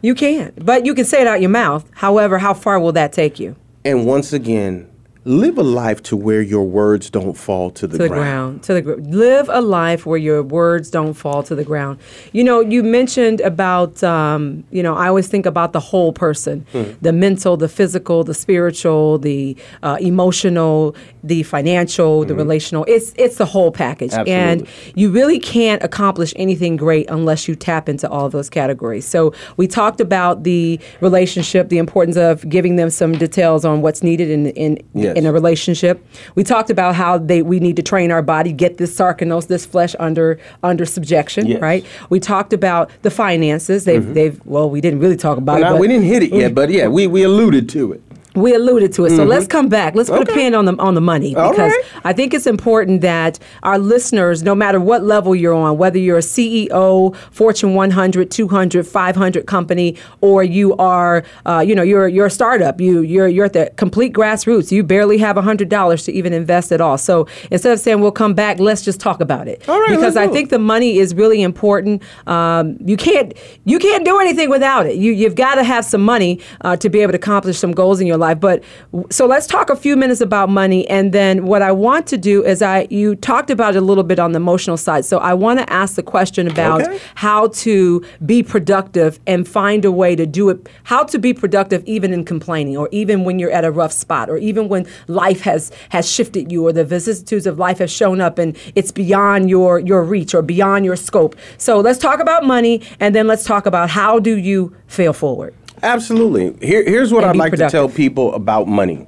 You 0.00 0.14
can't. 0.14 0.64
But 0.64 0.86
you 0.86 0.94
can 0.94 1.04
say 1.04 1.22
it 1.22 1.26
out 1.26 1.40
your 1.40 1.50
mouth. 1.50 1.88
However, 1.92 2.38
how 2.38 2.54
far 2.54 2.78
will 2.78 2.92
that 2.92 3.12
take 3.12 3.40
you? 3.40 3.56
And 3.84 4.06
once 4.06 4.32
again, 4.32 4.88
live 5.24 5.56
a 5.56 5.62
life 5.62 6.02
to 6.02 6.16
where 6.16 6.42
your 6.42 6.64
words 6.64 7.08
don't 7.08 7.34
fall 7.34 7.70
to 7.70 7.86
the, 7.86 7.96
to 7.96 8.02
the 8.04 8.08
ground. 8.08 8.62
To 8.64 8.74
the 8.74 8.82
ground. 8.82 9.14
Live 9.14 9.48
a 9.48 9.60
life 9.60 10.04
where 10.04 10.18
your 10.18 10.42
words 10.42 10.90
don't 10.90 11.14
fall 11.14 11.42
to 11.44 11.54
the 11.54 11.64
ground. 11.64 11.98
You 12.32 12.42
know, 12.42 12.60
you 12.60 12.82
mentioned 12.82 13.40
about, 13.40 14.02
um, 14.02 14.64
you 14.70 14.82
know, 14.82 14.94
I 14.96 15.06
always 15.08 15.28
think 15.28 15.46
about 15.46 15.72
the 15.72 15.80
whole 15.80 16.12
person 16.12 16.66
Hmm. 16.72 16.92
the 17.00 17.12
mental, 17.12 17.56
the 17.56 17.68
physical, 17.68 18.24
the 18.24 18.34
spiritual, 18.34 19.18
the 19.18 19.56
uh, 19.82 19.96
emotional, 20.00 20.96
the 21.22 21.42
financial, 21.44 22.24
the 22.24 22.34
relational. 22.34 22.84
It's, 22.88 23.12
it's 23.16 23.36
the 23.36 23.46
whole 23.46 23.70
package. 23.70 24.12
And 24.26 24.62
Mm-hmm. 24.62 24.98
You 24.98 25.10
really 25.10 25.38
can't 25.38 25.82
accomplish 25.82 26.32
anything 26.36 26.76
great 26.76 27.08
unless 27.10 27.48
you 27.48 27.54
tap 27.54 27.88
into 27.88 28.08
all 28.08 28.26
of 28.26 28.32
those 28.32 28.50
categories. 28.50 29.06
So 29.06 29.32
we 29.56 29.66
talked 29.66 30.00
about 30.00 30.42
the 30.42 30.80
relationship, 31.00 31.68
the 31.68 31.78
importance 31.78 32.16
of 32.16 32.48
giving 32.48 32.76
them 32.76 32.90
some 32.90 33.12
details 33.12 33.64
on 33.64 33.82
what's 33.82 34.02
needed 34.02 34.30
in, 34.30 34.46
in, 34.48 34.76
Yes. 35.14 35.18
in 35.22 35.26
a 35.26 35.32
relationship. 35.32 36.04
We 36.34 36.44
talked 36.44 36.70
about 36.70 36.94
how 36.94 37.18
they 37.18 37.42
we 37.42 37.60
need 37.60 37.76
to 37.76 37.82
train 37.82 38.10
our 38.10 38.22
body, 38.22 38.52
get 38.52 38.78
this 38.78 38.94
sarconos, 38.96 39.46
this 39.48 39.66
flesh 39.66 39.94
under 39.98 40.38
under 40.62 40.84
subjection, 40.86 41.46
Yes. 41.46 41.60
right? 41.60 41.84
We 42.10 42.20
talked 42.20 42.52
about 42.52 42.90
the 43.02 43.10
finances. 43.10 43.84
They've 43.84 44.02
mm-hmm. 44.02 44.14
they've 44.14 44.40
well, 44.46 44.68
we 44.70 44.80
didn't 44.80 45.00
really 45.00 45.16
talk 45.16 45.38
about 45.38 45.54
Well, 45.54 45.60
it. 45.62 45.64
now, 45.64 45.72
but 45.72 45.80
we 45.80 45.88
didn't 45.88 46.04
hit 46.06 46.22
it 46.22 46.32
yet, 46.32 46.54
but 46.54 46.70
yeah, 46.70 46.88
we, 46.88 47.06
we 47.06 47.22
alluded 47.22 47.68
to 47.70 47.92
it. 47.92 48.02
We 48.34 48.54
alluded 48.54 48.92
to 48.94 49.04
it, 49.04 49.10
so 49.10 49.24
Mhm. 49.24 49.28
let's 49.28 49.46
come 49.46 49.68
back. 49.68 49.94
Let's 49.94 50.08
put 50.08 50.28
a 50.28 50.32
pin 50.32 50.54
on 50.54 50.64
the 50.64 50.74
on 50.78 50.94
the 50.94 51.00
money 51.00 51.30
because 51.34 51.58
right. 51.58 51.82
I 52.04 52.12
think 52.12 52.32
it's 52.32 52.46
important 52.46 53.02
that 53.02 53.38
our 53.62 53.78
listeners, 53.78 54.42
no 54.42 54.54
matter 54.54 54.80
what 54.80 55.04
level 55.04 55.34
you're 55.34 55.52
on, 55.54 55.76
whether 55.76 55.98
you're 55.98 56.18
a 56.18 56.22
CEO, 56.22 57.14
Fortune 57.30 57.74
100, 57.74 58.30
200, 58.30 58.86
500 58.86 59.46
company, 59.46 59.96
or 60.22 60.42
you 60.42 60.74
are, 60.76 61.24
uh, 61.44 61.62
you 61.66 61.74
know, 61.74 61.82
you're 61.82 62.08
you're 62.08 62.26
a 62.26 62.30
startup, 62.30 62.80
you 62.80 63.00
you're 63.02 63.28
you're 63.28 63.44
at 63.44 63.52
the 63.52 63.70
complete 63.76 64.12
grassroots. 64.14 64.72
You 64.72 64.82
barely 64.82 65.18
have 65.18 65.36
hundred 65.36 65.68
dollars 65.68 66.04
to 66.04 66.12
even 66.12 66.32
invest 66.32 66.72
at 66.72 66.80
all. 66.80 66.96
So 66.96 67.26
instead 67.50 67.72
of 67.72 67.80
saying 67.80 68.00
we'll 68.00 68.12
come 68.12 68.32
back, 68.32 68.60
let's 68.60 68.82
just 68.82 69.00
talk 69.00 69.20
about 69.20 69.48
it. 69.48 69.62
All 69.68 69.80
right, 69.80 69.90
because 69.90 70.16
I 70.16 70.28
think 70.28 70.50
the 70.50 70.58
money 70.58 70.98
is 70.98 71.14
really 71.14 71.42
important. 71.42 72.02
Um, 72.26 72.76
you 72.84 72.96
can't 72.96 73.34
you 73.64 73.78
can't 73.78 74.04
do 74.04 74.18
anything 74.18 74.48
without 74.48 74.86
it. 74.86 74.96
You 74.96 75.12
you've 75.12 75.34
got 75.34 75.56
to 75.56 75.64
have 75.64 75.84
some 75.84 76.02
money 76.02 76.40
uh, 76.62 76.76
to 76.76 76.88
be 76.88 77.00
able 77.00 77.12
to 77.12 77.16
accomplish 77.18 77.58
some 77.58 77.72
goals 77.72 78.00
in 78.00 78.06
your 78.06 78.16
life. 78.26 78.38
But 78.40 78.62
so 79.10 79.26
let's 79.26 79.46
talk 79.46 79.66
a 79.70 79.76
few 79.76 79.94
minutes 80.02 80.20
about 80.20 80.48
money, 80.48 80.88
and 80.88 81.12
then 81.12 81.34
what 81.50 81.62
I 81.70 81.72
want 81.72 82.06
to 82.12 82.16
do 82.16 82.36
is 82.52 82.62
I 82.62 82.86
you 82.90 83.14
talked 83.16 83.50
about 83.50 83.74
it 83.76 83.78
a 83.78 83.86
little 83.90 84.04
bit 84.12 84.18
on 84.18 84.32
the 84.32 84.40
emotional 84.46 84.78
side. 84.86 85.04
So 85.04 85.18
I 85.18 85.34
want 85.44 85.56
to 85.60 85.66
ask 85.82 85.96
the 86.00 86.02
question 86.14 86.44
about 86.48 86.80
Okay. 86.82 86.98
how 87.26 87.48
to 87.66 88.02
be 88.24 88.42
productive 88.54 89.12
and 89.26 89.40
find 89.46 89.84
a 89.84 89.92
way 90.02 90.16
to 90.16 90.26
do 90.38 90.44
it. 90.52 90.58
How 90.84 91.02
to 91.12 91.18
be 91.18 91.32
productive 91.42 91.80
even 91.94 92.12
in 92.16 92.24
complaining, 92.24 92.76
or 92.76 92.88
even 93.00 93.24
when 93.26 93.38
you're 93.38 93.56
at 93.58 93.64
a 93.64 93.70
rough 93.80 93.92
spot, 94.04 94.30
or 94.30 94.38
even 94.38 94.68
when 94.72 94.86
life 95.08 95.40
has 95.50 95.70
has 95.90 96.04
shifted 96.16 96.44
you, 96.52 96.66
or 96.66 96.72
the 96.72 96.84
vicissitudes 96.84 97.46
of 97.46 97.58
life 97.58 97.78
have 97.78 97.90
shown 97.90 98.20
up 98.20 98.38
and 98.38 98.56
it's 98.74 98.92
beyond 99.02 99.50
your 99.50 99.78
your 99.90 100.02
reach 100.14 100.34
or 100.34 100.42
beyond 100.42 100.84
your 100.84 100.96
scope. 100.96 101.34
So 101.58 101.72
let's 101.86 101.98
talk 101.98 102.18
about 102.20 102.44
money, 102.56 102.80
and 103.00 103.10
then 103.14 103.26
let's 103.26 103.44
talk 103.52 103.66
about 103.66 103.90
how 103.90 104.18
do 104.28 104.36
you 104.38 104.74
fail 104.86 105.12
forward. 105.12 105.52
Absolutely. 105.82 106.54
Here, 106.66 106.84
here's 106.84 107.12
what 107.12 107.24
I'd 107.24 107.36
like 107.36 107.54
to 107.54 107.68
tell 107.68 107.88
people 107.88 108.34
about 108.34 108.68
money. 108.68 109.06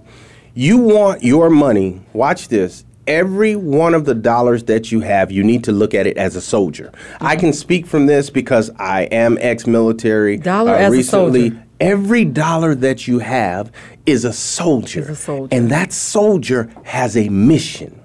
You 0.55 0.79
want 0.79 1.23
your 1.23 1.51
money, 1.51 2.01
watch 2.13 2.49
this. 2.49 2.85
Every 3.07 3.55
one 3.55 3.93
of 3.93 4.07
the 4.07 4.15
dollars 4.15 4.65
that 4.65 4.91
you 4.91 5.01
have, 5.01 5.31
you 5.31 5.45
need 5.45 5.65
to 5.65 5.73
look 5.73 5.95
at 5.95 6.07
it 6.07 6.17
as 6.17 6.37
a 6.37 6.41
soldier. 6.41 6.91
Mm-hmm. 6.95 7.27
I 7.27 7.37
can 7.37 7.53
speak 7.53 7.87
from 7.87 8.07
this 8.07 8.31
because 8.31 8.71
I 8.79 9.03
am 9.03 9.37
ex 9.41 9.67
military. 9.67 10.39
Dollar 10.39 10.73
as 10.73 10.89
a 10.89 10.97
recently, 10.97 11.51
soldier. 11.51 11.67
Every 11.81 12.25
dollar 12.25 12.75
that 12.77 13.07
you 13.07 13.19
have 13.19 13.73
is 14.07 14.25
a 14.25 14.33
soldier. 14.33 15.01
Is 15.01 15.11
a 15.11 15.17
soldier. 15.17 15.55
And 15.55 15.71
that 15.71 15.93
soldier 15.93 16.71
has 16.85 17.17
a 17.17 17.29
mission. 17.29 18.01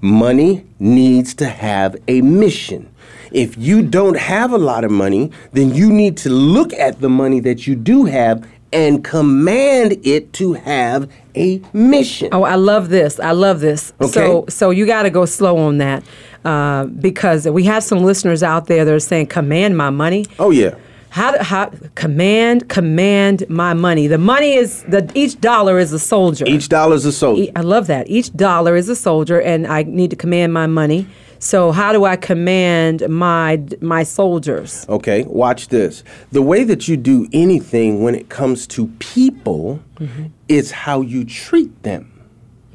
Money 0.00 0.66
needs 0.78 1.34
to 1.34 1.46
have 1.46 1.94
a 2.08 2.22
mission. 2.22 2.89
If 3.32 3.56
you 3.56 3.82
don't 3.82 4.16
have 4.16 4.52
a 4.52 4.58
lot 4.58 4.84
of 4.84 4.90
money, 4.90 5.30
then 5.52 5.74
you 5.74 5.90
need 5.92 6.16
to 6.18 6.30
look 6.30 6.72
at 6.74 7.00
the 7.00 7.08
money 7.08 7.40
that 7.40 7.66
you 7.66 7.74
do 7.76 8.04
have 8.04 8.46
and 8.72 9.02
command 9.04 9.96
it 10.04 10.32
to 10.34 10.52
have 10.52 11.10
a 11.34 11.60
mission. 11.72 12.28
Oh, 12.32 12.44
I 12.44 12.54
love 12.54 12.88
this. 12.88 13.18
I 13.20 13.32
love 13.32 13.60
this. 13.60 13.92
So, 14.00 14.06
Okay. 14.06 14.12
so 14.12 14.44
so 14.48 14.70
you 14.70 14.86
got 14.86 15.02
to 15.02 15.10
go 15.10 15.24
slow 15.26 15.56
on 15.58 15.78
that 15.78 16.04
uh, 16.44 16.84
because 16.86 17.48
we 17.48 17.64
have 17.64 17.82
some 17.82 18.04
listeners 18.04 18.42
out 18.42 18.66
there 18.66 18.84
that 18.84 18.92
are 18.94 19.00
saying, 19.00 19.26
"Command 19.26 19.76
my 19.76 19.90
money." 19.90 20.26
Oh 20.38 20.50
yeah. 20.50 20.74
How, 21.12 21.42
how 21.42 21.72
command 21.96 22.68
command 22.68 23.44
my 23.48 23.74
money? 23.74 24.06
The 24.06 24.18
money 24.18 24.54
is 24.54 24.84
the 24.84 25.10
each 25.16 25.40
dollar 25.40 25.80
is 25.80 25.92
a 25.92 25.98
soldier. 25.98 26.44
Each 26.46 26.68
dollar 26.68 26.94
is 26.94 27.04
a 27.04 27.10
soldier. 27.10 27.42
E- 27.42 27.52
I 27.56 27.62
love 27.62 27.88
that. 27.88 28.08
Each 28.08 28.32
dollar 28.36 28.76
is 28.76 28.88
a 28.88 28.94
soldier, 28.94 29.40
and 29.40 29.66
I 29.66 29.82
need 29.82 30.10
to 30.10 30.16
command 30.16 30.52
my 30.52 30.68
money. 30.68 31.06
So 31.40 31.72
how 31.72 31.92
do 31.92 32.04
I 32.04 32.16
command 32.16 33.08
my 33.08 33.60
my 33.80 34.04
soldiers? 34.04 34.86
Okay, 34.88 35.24
watch 35.24 35.68
this. 35.68 36.04
The 36.30 36.42
way 36.42 36.64
that 36.64 36.86
you 36.86 36.96
do 36.96 37.26
anything 37.32 38.02
when 38.02 38.14
it 38.14 38.28
comes 38.28 38.66
to 38.68 38.86
people 38.98 39.80
Mm-hmm. 40.00 40.28
is 40.48 40.70
how 40.70 41.02
you 41.02 41.24
treat 41.24 41.82
them. 41.82 42.10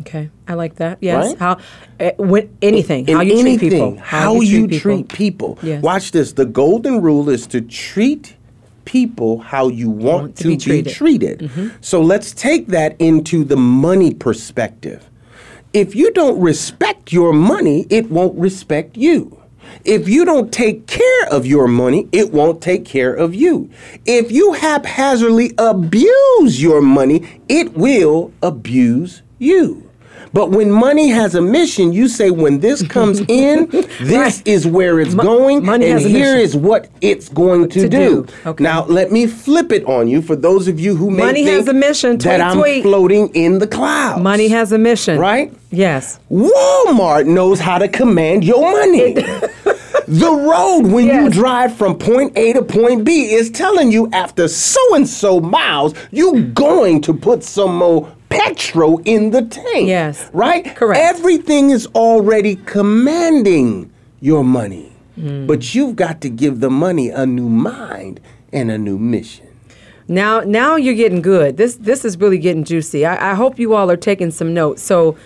Okay, 0.02 0.30
I 0.48 0.54
like 0.54 0.76
that. 0.76 1.00
Yes. 1.02 1.30
Right? 1.30 1.40
How 1.40 1.58
uh, 2.00 2.12
with 2.20 2.50
anything? 2.62 3.08
In 3.08 3.16
how 3.16 3.22
you 3.24 3.40
anything, 3.40 3.58
treat 3.58 3.72
people? 3.72 3.98
How, 3.98 4.42
you, 4.42 4.68
treat, 4.68 5.08
people. 5.10 5.58
Yes. 5.64 5.82
Watch 5.82 6.12
this. 6.12 6.34
The 6.34 6.46
golden 6.46 7.02
rule 7.02 7.28
is 7.30 7.48
to 7.48 7.62
treat 7.62 8.36
people 8.84 9.40
how 9.40 9.70
you 9.70 9.90
want, 9.90 10.36
to, 10.38 10.50
be 10.50 10.84
treated. 10.84 11.40
Mm-hmm. 11.40 11.70
So 11.82 12.02
let's 12.02 12.32
take 12.32 12.68
that 12.68 12.96
into 13.00 13.44
the 13.44 13.58
money 13.58 14.14
perspective. 14.14 15.10
If 15.76 15.94
you 15.94 16.14
don't 16.14 16.40
respect 16.40 17.12
your 17.12 17.34
money, 17.34 17.86
it 17.90 18.10
won't 18.10 18.40
respect 18.40 18.96
you. 18.96 19.44
If 19.84 20.08
you 20.08 20.24
don't 20.24 20.50
take 20.50 20.88
care 20.88 21.28
of 21.30 21.46
your 21.46 21.68
money, 21.68 22.08
it 22.14 22.32
won't 22.32 22.62
take 22.62 22.86
care 22.86 23.14
of 23.14 23.36
you. 23.36 23.70
If 24.06 24.32
you 24.32 24.54
haphazardly 24.54 25.52
abuse 25.58 26.62
your 26.62 26.82
money, 26.82 27.42
it 27.50 27.74
will 27.74 28.32
abuse 28.42 29.22
you. 29.38 29.85
But 30.36 30.52
when 30.52 30.70
money 30.70 31.08
has 31.12 31.34
a 31.34 31.42
mission, 31.42 31.94
you 31.94 32.10
say, 32.10 32.30
when 32.30 32.60
this 32.60 32.86
comes 32.96 33.22
in, 33.30 33.70
this 34.02 34.42
is 34.44 34.68
where 34.68 35.00
it's 35.00 35.16
going, 35.16 35.66
money 35.66 35.86
and 35.90 36.02
here 36.02 36.36
is 36.36 36.58
what 36.58 36.90
it's 37.00 37.30
going 37.30 37.70
to, 37.70 37.80
To 37.84 37.88
do. 37.88 38.26
do. 38.26 38.34
Okay. 38.46 38.62
Now, 38.62 38.84
let 38.88 39.14
me 39.14 39.28
flip 39.28 39.72
it 39.72 39.86
on 39.86 40.10
you 40.10 40.22
for 40.22 40.36
those 40.36 40.68
of 40.68 40.78
you 40.78 40.98
who 40.98 41.10
may 41.10 41.24
Money 41.24 41.44
has 41.46 41.70
a 41.70 41.74
mission. 41.74 42.18
that 42.18 42.36
Tweet, 42.38 42.42
I'm 42.42 42.58
tweet. 42.58 42.84
floating 42.84 43.30
in 43.34 43.60
the 43.60 43.68
clouds. 43.68 44.22
Money 44.22 44.50
has 44.50 44.74
a 44.74 44.78
mission. 44.78 45.18
Right? 45.18 45.54
Yes. 45.72 46.20
Walmart 46.30 47.28
knows 47.28 47.62
how 47.62 47.78
to 47.78 47.88
command 47.88 48.44
your 48.44 48.62
money. 48.74 49.14
the 50.08 50.32
road 50.32 50.92
when 50.92 51.06
you 51.06 51.30
drive 51.30 51.76
from 51.78 51.98
point 51.98 52.38
A 52.38 52.52
to 52.54 52.62
point 52.62 53.06
B 53.06 53.32
is 53.34 53.50
telling 53.50 53.90
you 53.92 54.10
after 54.12 54.50
so 54.50 54.80
and 54.96 55.08
so 55.08 55.40
miles, 55.40 55.94
you're 56.12 56.42
going 56.42 57.02
to 57.04 57.14
put 57.14 57.42
some 57.42 57.78
more 57.78 58.12
petrol 58.46 59.02
in 59.06 59.32
the 59.32 59.42
tank. 59.44 59.88
Yes. 59.88 60.30
Right? 60.34 60.76
Correct. 60.76 61.00
Everything 61.00 61.70
is 61.70 61.88
already 61.88 62.56
commanding 62.56 63.92
your 64.22 64.44
money. 64.44 64.92
Hmm. 65.16 65.46
But 65.46 65.74
you've 65.74 65.96
got 65.96 66.22
to 66.22 66.30
give 66.30 66.60
the 66.60 66.70
money 66.70 67.10
a 67.10 67.26
new 67.26 67.50
mind 67.50 68.20
and 68.52 68.70
a 68.70 68.78
new 68.78 68.98
mission. 68.98 69.48
Now, 70.08 70.42
now 70.42 70.76
you're 70.76 70.96
getting 70.96 71.22
good. 71.22 71.58
This 71.58 71.76
this 71.76 72.06
is 72.06 72.18
really 72.18 72.38
getting 72.38 72.64
juicy. 72.64 73.06
I, 73.06 73.32
I 73.32 73.34
hope 73.34 73.58
you 73.58 73.74
all 73.74 73.90
are 73.90 73.98
taking 73.98 74.30
some 74.30 74.54
notes. 74.54 74.84
So, 74.84 75.18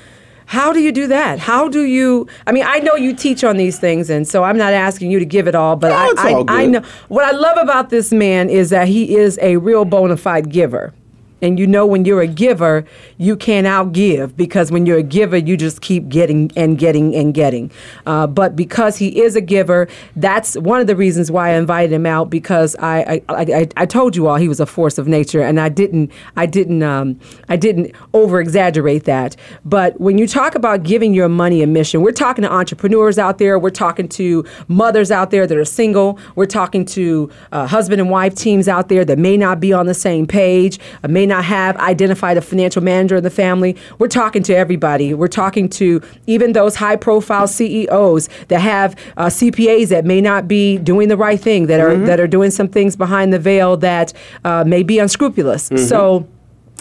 how 0.45 0.71
do 0.71 0.79
you 0.79 0.91
do 0.93 1.07
that? 1.07 1.37
How 1.37 1.67
do 1.67 1.83
you? 1.83 2.27
I 2.47 2.53
mean, 2.53 2.63
I 2.65 2.79
know 2.79 2.95
you 2.95 3.13
teach 3.13 3.43
on 3.43 3.57
these 3.57 3.77
things, 3.77 4.09
and 4.09 4.25
so 4.25 4.43
I'm 4.43 4.57
not 4.57 4.71
asking 4.71 5.11
you 5.11 5.19
to 5.19 5.25
give 5.25 5.47
it 5.47 5.55
all. 5.55 5.75
But 5.75 5.91
I, 5.91 6.13
I, 6.17 6.33
all 6.33 6.45
I 6.49 6.63
good. 6.63 6.71
know 6.71 6.81
what 7.09 7.25
I 7.25 7.31
love 7.31 7.57
about 7.57 7.89
this 7.89 8.13
man 8.13 8.49
is 8.49 8.69
that 8.69 8.87
he 8.87 9.17
is 9.17 9.37
a 9.41 9.57
real 9.57 9.83
bona 9.83 10.15
fide 10.15 10.49
giver. 10.49 10.93
And 11.41 11.59
you 11.59 11.67
know, 11.67 11.85
when 11.85 12.05
you're 12.05 12.21
a 12.21 12.27
giver, 12.27 12.85
you 13.17 13.35
can't 13.35 13.67
outgive 13.67 14.35
because 14.35 14.71
when 14.71 14.85
you're 14.85 14.97
a 14.97 15.03
giver, 15.03 15.37
you 15.37 15.57
just 15.57 15.81
keep 15.81 16.09
getting 16.09 16.51
and 16.55 16.77
getting 16.77 17.15
and 17.15 17.33
getting. 17.33 17.71
Uh, 18.05 18.27
but 18.27 18.55
because 18.55 18.97
he 18.97 19.21
is 19.21 19.35
a 19.35 19.41
giver, 19.41 19.87
that's 20.15 20.55
one 20.57 20.81
of 20.81 20.87
the 20.87 20.95
reasons 20.95 21.31
why 21.31 21.49
I 21.49 21.53
invited 21.53 21.93
him 21.93 22.05
out 22.05 22.29
because 22.29 22.75
I 22.79 23.21
I, 23.29 23.35
I, 23.43 23.67
I 23.77 23.85
told 23.85 24.15
you 24.15 24.27
all 24.27 24.35
he 24.35 24.47
was 24.47 24.59
a 24.59 24.65
force 24.65 24.97
of 24.97 25.07
nature, 25.07 25.41
and 25.41 25.59
I 25.59 25.69
didn't 25.69 26.11
I 26.35 26.45
didn't 26.45 26.83
um, 26.83 27.19
I 27.47 27.55
didn't 27.55 27.95
over 28.13 28.39
exaggerate 28.39 29.05
that. 29.05 29.35
But 29.65 29.99
when 29.99 30.17
you 30.17 30.27
talk 30.27 30.55
about 30.55 30.83
giving 30.83 31.13
your 31.13 31.29
money 31.29 31.61
a 31.61 31.67
mission, 31.67 32.01
we're 32.01 32.11
talking 32.11 32.43
to 32.43 32.51
entrepreneurs 32.51 33.17
out 33.17 33.37
there, 33.37 33.57
we're 33.57 33.69
talking 33.69 34.07
to 34.09 34.45
mothers 34.67 35.11
out 35.11 35.31
there 35.31 35.47
that 35.47 35.57
are 35.57 35.65
single, 35.65 36.19
we're 36.35 36.45
talking 36.45 36.85
to 36.85 37.29
uh, 37.51 37.67
husband 37.67 38.01
and 38.01 38.09
wife 38.09 38.35
teams 38.35 38.67
out 38.67 38.89
there 38.89 39.05
that 39.05 39.17
may 39.17 39.37
not 39.37 39.59
be 39.59 39.73
on 39.73 39.85
the 39.85 39.93
same 39.93 40.25
page, 40.25 40.79
uh, 41.03 41.07
may 41.07 41.25
not 41.29 41.45
have 41.45 41.77
identified 41.77 42.35
a 42.37 42.41
financial 42.41 42.83
manager 42.83 43.15
in 43.17 43.23
the 43.23 43.29
family. 43.29 43.77
We're 43.97 44.09
talking 44.09 44.43
to 44.43 44.53
everybody. 44.55 45.13
We're 45.13 45.27
talking 45.27 45.69
to 45.69 46.01
even 46.27 46.51
those 46.53 46.75
high 46.75 46.97
profile 46.97 47.47
CEOs 47.47 48.27
that 48.49 48.59
have 48.59 48.95
uh, 49.15 49.27
CPAs 49.27 49.87
that 49.87 50.03
may 50.03 50.19
not 50.19 50.47
be 50.47 50.77
doing 50.77 51.07
the 51.07 51.17
right 51.17 51.39
thing, 51.39 51.67
that 51.67 51.79
are 51.79 51.95
that 51.95 52.19
are 52.19 52.27
doing 52.27 52.51
some 52.51 52.67
things 52.67 52.95
behind 52.95 53.31
the 53.31 53.39
veil 53.39 53.77
that 53.77 54.11
uh, 54.43 54.63
may 54.65 54.83
be 54.83 54.99
unscrupulous. 54.99 55.69
So 55.87 56.27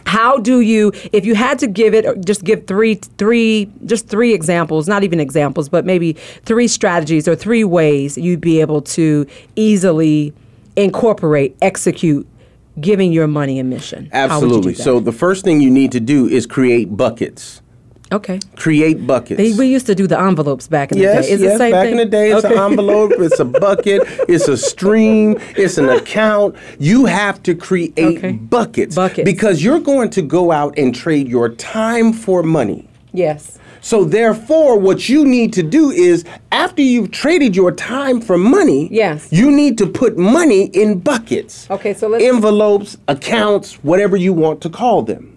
how 0.09 0.39
do 0.39 0.61
you 0.61 0.91
if 1.13 1.27
you 1.27 1.35
had 1.35 1.59
to 1.59 1.67
give 1.67 1.93
it 1.93 2.25
just 2.25 2.43
give 2.43 2.67
three 2.67 2.95
three 2.95 3.71
just 3.85 4.09
three 4.09 4.33
examples 4.33 4.89
not 4.89 5.05
even 5.05 5.21
examples 5.21 5.69
but 5.69 5.85
maybe 5.85 6.15
three 6.45 6.67
strategies 6.67 7.29
or 7.29 7.37
three 7.37 7.63
ways 7.63 8.17
you'd 8.17 8.41
be 8.41 8.59
able 8.61 8.81
to 8.81 9.27
easily 9.55 10.33
incorporate 10.77 11.55
execute 11.61 12.27
giving 12.81 13.13
your 13.13 13.27
money 13.27 13.59
a 13.59 13.65
mission 13.65 14.09
How 14.13 14.41
would 14.41 14.51
you 14.51 14.57
Absolutely. 14.57 14.75
So 14.75 15.01
the 15.01 15.13
first 15.13 15.45
thing 15.45 15.61
you 15.61 15.71
need 15.71 15.93
to 15.93 16.01
do 16.01 16.27
is 16.29 16.47
create 16.47 16.97
buckets. 16.97 17.61
okay 18.13 18.39
Create 18.57 19.07
buckets. 19.07 19.37
they, 19.39 19.53
we 19.53 19.67
used 19.67 19.87
to 19.87 19.95
do 19.95 20.07
the 20.07 20.19
envelopes 20.19 20.67
back 20.69 20.93
in 20.93 20.99
Yes, 20.99 21.17
the 21.17 21.23
day 21.29 21.35
is 21.35 21.41
yes. 21.43 21.53
the 21.53 21.59
same 21.59 21.73
Back 21.73 21.85
thing? 21.85 21.93
in 21.93 21.99
the 21.99 22.05
day, 22.07 22.31
it's 22.33 22.45
Okay. 22.45 22.55
an 22.55 22.61
envelope, 22.71 23.13
it's 23.19 23.39
a 23.41 23.45
bucket, 23.45 24.03
it's 24.29 24.49
a 24.49 24.57
stream, 24.57 25.37
it's 25.57 25.77
an 25.79 25.89
account. 25.89 26.55
You 26.79 27.05
have 27.07 27.43
to 27.45 27.55
create 27.55 27.93
Okay. 27.99 28.33
buckets, 28.33 28.95
Buckets. 28.97 29.25
because 29.25 29.63
you're 29.65 29.81
going 29.81 30.11
to 30.11 30.23
go 30.23 30.53
out 30.53 30.73
and 30.79 30.95
trade 30.95 31.29
your 31.29 31.49
time 31.51 32.13
for 32.13 32.43
money. 32.43 32.89
yes 33.13 33.59
So 33.81 34.05
therefore, 34.05 34.79
what 34.79 35.09
you 35.09 35.25
need 35.25 35.53
to 35.55 35.63
do 35.63 35.91
is, 35.91 36.25
after 36.53 36.83
you've 36.83 37.11
traded 37.11 37.55
your 37.57 37.73
time 37.73 38.21
for 38.21 38.37
money, 38.39 38.89
Yes. 38.91 39.29
you 39.31 39.51
need 39.51 39.79
to 39.79 39.87
put 39.87 40.17
money 40.19 40.65
in 40.67 40.99
buckets. 40.99 41.67
Okay, 41.71 41.95
so 41.95 42.09
let's- 42.09 42.25
envelopes, 42.25 42.97
accounts, 43.09 43.75
whatever 43.85 44.17
you 44.17 44.33
want 44.33 44.61
to 44.63 44.69
call 44.69 45.03
them. 45.03 45.35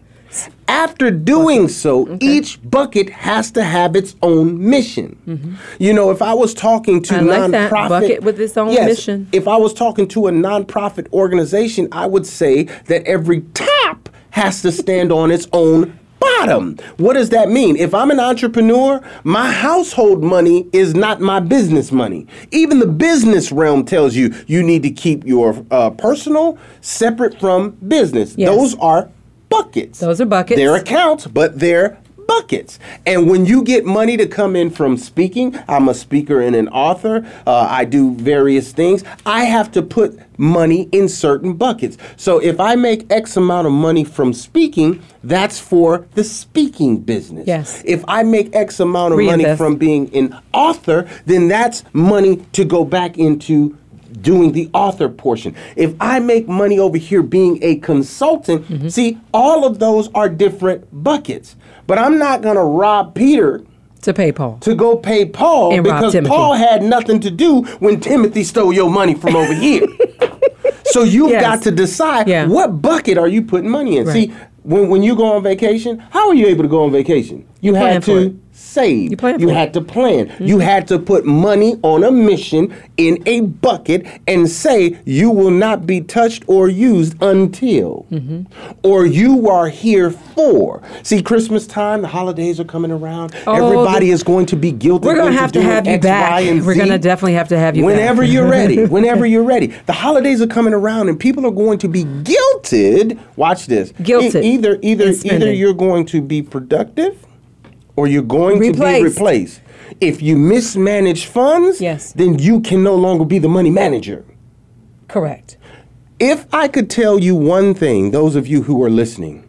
After 0.69 1.11
doing 1.11 1.67
so, 1.67 2.17
each 2.21 2.57
bucket 2.63 3.09
has 3.09 3.51
to 3.51 3.63
have 3.63 3.97
its 3.97 4.15
own 4.21 4.69
mission. 4.69 5.57
You 5.77 5.91
know, 5.93 6.09
if 6.11 6.21
I 6.21 6.33
was 6.33 6.53
talking 6.53 7.01
to 7.03 7.13
Mm-hmm. 7.15 7.29
I 7.29 7.37
like 7.47 7.51
nonprofit, 7.51 7.69
that. 7.89 7.89
Bucket 7.89 8.23
with 8.23 8.39
its 8.39 8.55
own 8.55 8.71
Yes, 8.71 8.87
mission. 8.87 9.27
If 9.33 9.49
I 9.49 9.57
was 9.57 9.73
talking 9.73 10.07
to 10.09 10.27
a 10.27 10.31
nonprofit 10.31 11.11
organization, 11.11 11.89
I 11.91 12.05
would 12.05 12.25
say 12.25 12.63
that 12.87 13.05
every 13.05 13.41
tap 13.53 14.07
has 14.29 14.61
to 14.61 14.71
stand 14.71 15.11
on 15.11 15.29
its 15.31 15.47
own 15.51 15.99
bottom. 16.22 16.78
What 16.97 17.13
does 17.13 17.30
that 17.30 17.49
mean? 17.49 17.76
If 17.76 17.93
I'm 17.93 18.11
an 18.11 18.19
entrepreneur, 18.19 19.01
my 19.24 19.51
household 19.51 20.24
money 20.24 20.69
is 20.72 20.95
not 20.95 21.19
my 21.19 21.39
business 21.39 21.91
money. 21.91 22.28
Even 22.51 22.80
the 22.80 22.88
business 22.88 23.51
realm 23.51 23.84
tells 23.84 24.15
you 24.15 24.34
you 24.47 24.63
need 24.63 24.84
to 24.84 24.91
keep 24.91 25.26
your 25.26 25.65
uh, 25.72 25.89
personal 25.89 26.57
separate 26.80 27.39
from 27.39 27.72
business. 27.88 28.36
Yes. 28.38 28.49
Those 28.49 28.76
are 28.80 29.09
buckets. 29.49 29.99
Those 29.99 30.22
are 30.22 30.26
buckets. 30.26 30.57
They're 30.57 30.76
accounts, 30.76 31.28
but 31.28 31.59
they're 31.59 31.97
buckets. 32.32 32.79
And 33.05 33.29
when 33.29 33.45
you 33.45 33.61
get 33.61 33.84
money 33.84 34.15
to 34.15 34.25
come 34.25 34.55
in 34.55 34.69
from 34.69 34.97
speaking, 34.97 35.57
I'm 35.67 35.89
a 35.89 35.93
speaker 35.93 36.39
and 36.39 36.55
an 36.55 36.69
author. 36.69 37.27
Uh, 37.45 37.67
I 37.69 37.84
do 37.84 38.15
various 38.15 38.71
things. 38.71 39.03
I 39.25 39.43
have 39.43 39.69
to 39.73 39.82
put 39.82 40.17
money 40.39 40.88
in 40.93 41.09
certain 41.09 41.53
buckets. 41.53 41.97
So 42.15 42.39
if 42.39 42.59
I 42.59 42.75
make 42.75 43.11
X 43.11 43.36
amount 43.36 43.67
of 43.67 43.73
money 43.73 44.05
from 44.05 44.32
speaking, 44.34 45.03
that's 45.23 45.59
for 45.59 46.07
the 46.15 46.23
speaking 46.23 46.99
business. 46.99 47.45
Yes. 47.47 47.84
If 47.86 48.05
I 48.07 48.23
make 48.23 48.55
X 48.55 48.79
amount 48.79 49.13
of 49.13 49.19
money 49.19 49.55
from 49.57 49.75
being 49.75 50.15
an 50.15 50.39
author, 50.53 51.09
then 51.25 51.49
that's 51.49 51.84
money 51.91 52.38
to 52.53 52.63
go 52.63 52.86
back 52.86 53.17
into 53.17 53.77
doing 54.22 54.51
the 54.51 54.69
author 54.74 55.09
portion. 55.09 55.55
If 55.76 55.93
I 55.99 56.19
make 56.19 56.47
money 56.47 56.80
over 56.80 56.97
here 56.97 57.24
being 57.24 57.59
a 57.61 57.76
consultant, 57.78 58.67
Mm-hmm. 58.67 58.88
see, 58.89 59.17
all 59.34 59.65
of 59.65 59.80
those 59.80 60.09
are 60.13 60.30
different 60.30 60.86
buckets. 61.03 61.55
But 61.88 61.97
I'm 61.97 62.17
not 62.17 62.41
going 62.41 62.55
to 62.55 62.63
rob 62.63 63.15
Peter 63.15 63.63
to 64.01 64.13
pay 64.13 64.32
Paul. 64.32 64.57
to 64.61 64.74
go 64.76 64.95
pay 64.97 65.26
Paul 65.26 65.74
And 65.74 65.84
because 65.84 66.15
Paul 66.28 66.53
had 66.53 66.82
nothing 66.84 67.19
to 67.22 67.30
do 67.32 67.61
when 67.80 67.99
Timothy 67.99 68.43
stole 68.43 68.74
your 68.74 68.89
money 68.89 69.13
from 69.15 69.36
over 69.36 69.53
here. 69.53 69.86
so 70.86 71.03
you've 71.03 71.32
Yes. 71.32 71.41
got 71.41 71.61
to 71.63 71.72
decide 71.72 72.28
Yeah. 72.28 72.47
what 72.47 72.82
bucket 72.82 73.17
are 73.17 73.28
you 73.28 73.41
putting 73.41 73.69
money 73.69 73.97
in. 73.97 74.05
Right. 74.07 74.13
See, 74.13 74.34
when, 74.63 74.89
when 74.89 75.03
you 75.03 75.15
go 75.15 75.26
on 75.34 75.43
vacation, 75.43 75.99
how 76.11 76.30
are 76.30 76.36
you 76.36 76.47
able 76.47 76.63
to 76.63 76.69
go 76.69 76.84
on 76.84 76.91
vacation? 76.91 77.45
You 77.61 77.74
plan 77.74 77.93
had 77.93 78.03
to 78.03 78.39
save. 78.62 79.12
You 79.12 79.18
plan 79.18 79.39
you 79.39 79.49
had 79.49 79.74
to 79.74 79.82
plan. 79.82 80.32
You 80.39 80.59
had 80.59 80.88
to 80.89 80.99
put 80.99 81.26
money 81.26 81.76
on 81.84 82.03
a 82.03 82.12
mission 82.12 82.74
in 82.97 83.22
a 83.26 83.41
bucket 83.41 84.05
and 84.28 84.47
say 84.49 84.99
you 85.05 85.30
will 85.32 85.51
not 85.51 85.86
be 85.86 86.01
touched 86.01 86.43
or 86.47 86.70
used 86.70 87.22
until 87.22 88.05
Mm-hmm. 88.12 88.41
or 88.84 89.05
you 89.05 89.49
are 89.49 89.68
here 89.68 90.12
for. 90.12 90.82
See, 91.03 91.22
Christmas 91.22 91.66
time, 91.68 92.01
the 92.01 92.07
holidays 92.07 92.59
are 92.59 92.64
coming 92.66 92.91
around. 92.91 93.34
Oh, 93.47 93.53
Everybody 93.53 94.12
is 94.12 94.24
going 94.24 94.45
to 94.47 94.55
be 94.55 94.72
guilty. 94.72 95.07
We're 95.07 95.16
gonna 95.16 95.32
have 95.32 95.51
to 95.53 95.62
have 95.62 95.86
you 95.88 95.93
X, 95.93 96.03
back. 96.03 96.43
We're 96.64 96.76
gonna 96.76 96.99
definitely 96.99 97.34
have 97.34 97.47
to 97.49 97.57
have 97.57 97.76
you 97.76 97.86
Whenever 97.86 98.22
back. 98.22 98.32
you're 98.32 98.47
ready. 98.47 98.86
Whenever 98.97 99.26
you're 99.26 99.43
ready. 99.43 99.68
The 99.68 99.93
holidays 99.93 100.41
are 100.41 100.47
coming 100.47 100.74
around 100.74 101.09
and 101.09 101.20
people 101.20 101.45
are 101.45 101.51
going 101.51 101.80
to 101.80 101.88
be 101.88 102.03
guilted. 102.03 103.20
Watch 103.36 103.66
this. 103.68 103.91
E- 103.91 104.03
Guilted 104.03 104.43
either 104.43 104.78
either 104.82 105.09
either 105.24 105.51
you're 105.51 105.74
going 105.74 106.05
to 106.07 106.22
be 106.22 106.41
productive 106.41 107.26
or 107.95 108.07
you're 108.07 108.23
going 108.23 108.55
to 108.61 108.71
be 108.73 109.03
Replaced. 109.03 109.61
If 109.99 110.21
you 110.21 110.37
mismanage 110.37 111.25
funds, 111.25 111.81
Yes. 111.81 112.13
then 112.13 112.39
you 112.39 112.61
can 112.61 112.83
no 112.83 112.95
longer 112.95 113.25
be 113.25 113.39
the 113.39 113.49
money 113.49 113.69
manager. 113.69 114.23
Correct. 115.07 115.57
If 116.19 116.45
I 116.53 116.67
could 116.67 116.89
tell 116.89 117.19
you 117.19 117.35
one 117.35 117.73
thing, 117.73 118.11
those 118.11 118.35
of 118.35 118.47
you 118.47 118.63
who 118.63 118.81
are 118.83 118.89
listening, 118.89 119.47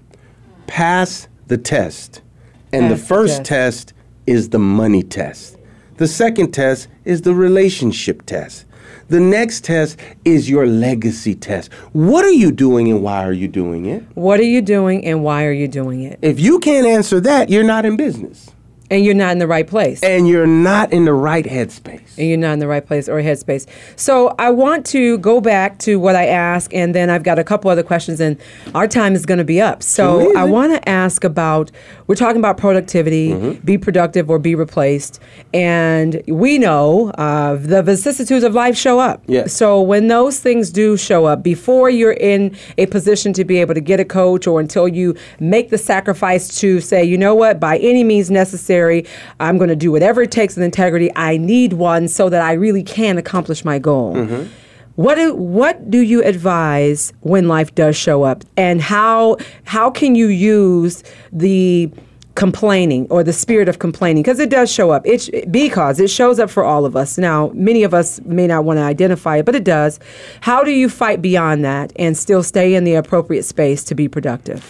pass 0.66 1.28
the 1.46 1.58
test. 1.58 2.22
And 2.72 2.86
the 2.90 2.94
Pass 2.94 3.00
the 3.00 3.06
first 3.06 3.36
test. 3.38 3.48
test 3.48 3.92
is 4.26 4.48
the 4.48 4.58
money 4.58 5.02
test. 5.02 5.58
The 5.98 6.08
second 6.08 6.52
test 6.52 6.88
is 7.04 7.22
the 7.22 7.34
relationship 7.34 8.24
test. 8.26 8.64
The 9.12 9.20
next 9.20 9.64
test 9.64 9.98
is 10.24 10.48
your 10.48 10.66
legacy 10.66 11.34
test. 11.34 11.70
What 11.92 12.24
are 12.24 12.30
you 12.30 12.50
doing 12.50 12.90
and 12.90 13.02
why 13.02 13.26
are 13.26 13.32
you 13.34 13.46
doing 13.46 13.84
it? 13.84 14.02
What 14.14 14.40
are 14.40 14.44
you 14.44 14.62
doing 14.62 15.04
and 15.04 15.22
why 15.22 15.44
are 15.44 15.52
you 15.52 15.68
doing 15.68 16.02
it? 16.02 16.18
If 16.22 16.40
you 16.40 16.58
can't 16.60 16.86
answer 16.86 17.20
that, 17.20 17.50
you're 17.50 17.62
not 17.62 17.84
in 17.84 17.98
business. 17.98 18.51
And 18.92 19.04
you're 19.04 19.14
not 19.14 19.32
in 19.32 19.38
the 19.38 19.46
right 19.46 19.66
place. 19.66 20.02
And 20.02 20.28
you're 20.28 20.46
not 20.46 20.92
in 20.92 21.04
the 21.06 21.14
right 21.14 21.44
headspace. 21.44 22.00
and 22.18 22.28
you're 22.28 22.36
not 22.38 22.52
in 22.52 22.58
the 22.58 22.68
right 22.68 22.86
place 22.86 23.08
or 23.08 23.20
headspace. 23.22 23.66
So 23.96 24.34
I 24.38 24.50
want 24.50 24.84
to 24.86 25.18
go 25.18 25.40
back 25.40 25.78
to 25.80 25.98
what 25.98 26.14
I 26.14 26.26
asked, 26.26 26.72
and 26.74 26.94
then 26.94 27.08
I've 27.10 27.22
got 27.22 27.38
a 27.38 27.44
couple 27.44 27.70
other 27.70 27.82
questions, 27.82 28.20
and 28.20 28.36
our 28.74 28.86
time 28.86 29.14
is 29.14 29.24
going 29.26 29.38
to 29.38 29.44
be 29.44 29.60
up. 29.60 29.82
So 29.82 30.30
Too 30.30 30.36
I 30.36 30.44
want 30.44 30.72
to 30.74 30.88
ask 30.88 31.24
about 31.24 31.70
we're 32.06 32.14
talking 32.16 32.38
about 32.40 32.58
productivity, 32.58 33.30
Mm-hmm. 33.32 33.64
be 33.64 33.78
productive 33.78 34.28
or 34.28 34.38
be 34.38 34.54
replaced, 34.54 35.20
and 35.54 36.20
we 36.26 36.58
know 36.58 37.10
uh, 37.10 37.54
the 37.56 37.82
vicissitudes 37.82 38.44
of 38.44 38.52
life 38.54 38.76
show 38.76 38.98
up. 38.98 39.22
Yes. 39.26 39.52
So 39.54 39.80
when 39.80 40.08
those 40.08 40.40
things 40.40 40.70
do 40.70 40.96
show 40.96 41.24
up, 41.24 41.42
before 41.42 41.88
you're 41.88 42.12
in 42.32 42.54
a 42.78 42.86
position 42.86 43.32
to 43.34 43.44
be 43.44 43.58
able 43.60 43.74
to 43.74 43.80
get 43.80 44.00
a 44.00 44.04
coach, 44.04 44.46
or 44.46 44.60
until 44.60 44.88
you 44.88 45.14
make 45.40 45.70
the 45.70 45.78
sacrifice 45.78 46.58
to 46.60 46.80
say, 46.80 47.02
you 47.04 47.16
know 47.16 47.34
what, 47.34 47.58
by 47.60 47.78
any 47.78 48.02
means 48.04 48.30
necessary, 48.30 48.81
I'm 49.40 49.58
going 49.58 49.68
to 49.68 49.76
do 49.76 49.92
whatever 49.92 50.22
it 50.22 50.30
takes 50.30 50.56
with 50.56 50.64
integrity. 50.64 51.10
I 51.16 51.36
need 51.36 51.74
one 51.74 52.08
so 52.08 52.28
that 52.28 52.42
I 52.42 52.52
really 52.52 52.82
can 52.82 53.18
accomplish 53.18 53.64
my 53.64 53.78
goal. 53.78 54.14
Mm-hmm. 54.14 54.52
What 54.96 55.14
do, 55.14 55.34
what 55.34 55.90
do 55.90 56.00
you 56.00 56.22
advise 56.22 57.12
when 57.20 57.48
life 57.48 57.74
does 57.74 57.96
show 57.96 58.24
up, 58.24 58.44
and 58.58 58.80
how 58.80 59.38
how 59.64 59.90
can 59.90 60.14
you 60.14 60.26
use 60.26 61.02
the 61.32 61.90
complaining 62.34 63.06
or 63.08 63.22
the 63.24 63.32
spirit 63.32 63.68
of 63.68 63.78
complaining? 63.78 64.22
Because 64.22 64.38
it 64.38 64.50
does 64.50 64.70
show 64.70 64.90
up. 64.90 65.06
It's 65.06 65.30
because 65.50 65.98
it 65.98 66.10
shows 66.10 66.38
up 66.38 66.50
for 66.50 66.62
all 66.62 66.84
of 66.84 66.94
us. 66.94 67.16
Now 67.16 67.50
many 67.54 67.84
of 67.84 67.94
us 67.94 68.20
may 68.24 68.46
not 68.46 68.64
want 68.64 68.78
to 68.78 68.82
identify 68.82 69.38
it 69.38 69.44
but 69.46 69.54
it 69.54 69.64
does. 69.64 69.98
How 70.42 70.62
do 70.62 70.70
you 70.70 70.88
fight 70.88 71.22
beyond 71.22 71.64
that 71.64 71.92
and 71.96 72.16
still 72.16 72.42
stay 72.42 72.74
in 72.74 72.84
the 72.84 72.94
appropriate 72.94 73.44
space 73.44 73.84
to 73.84 73.94
be 73.94 74.08
productive 74.08 74.64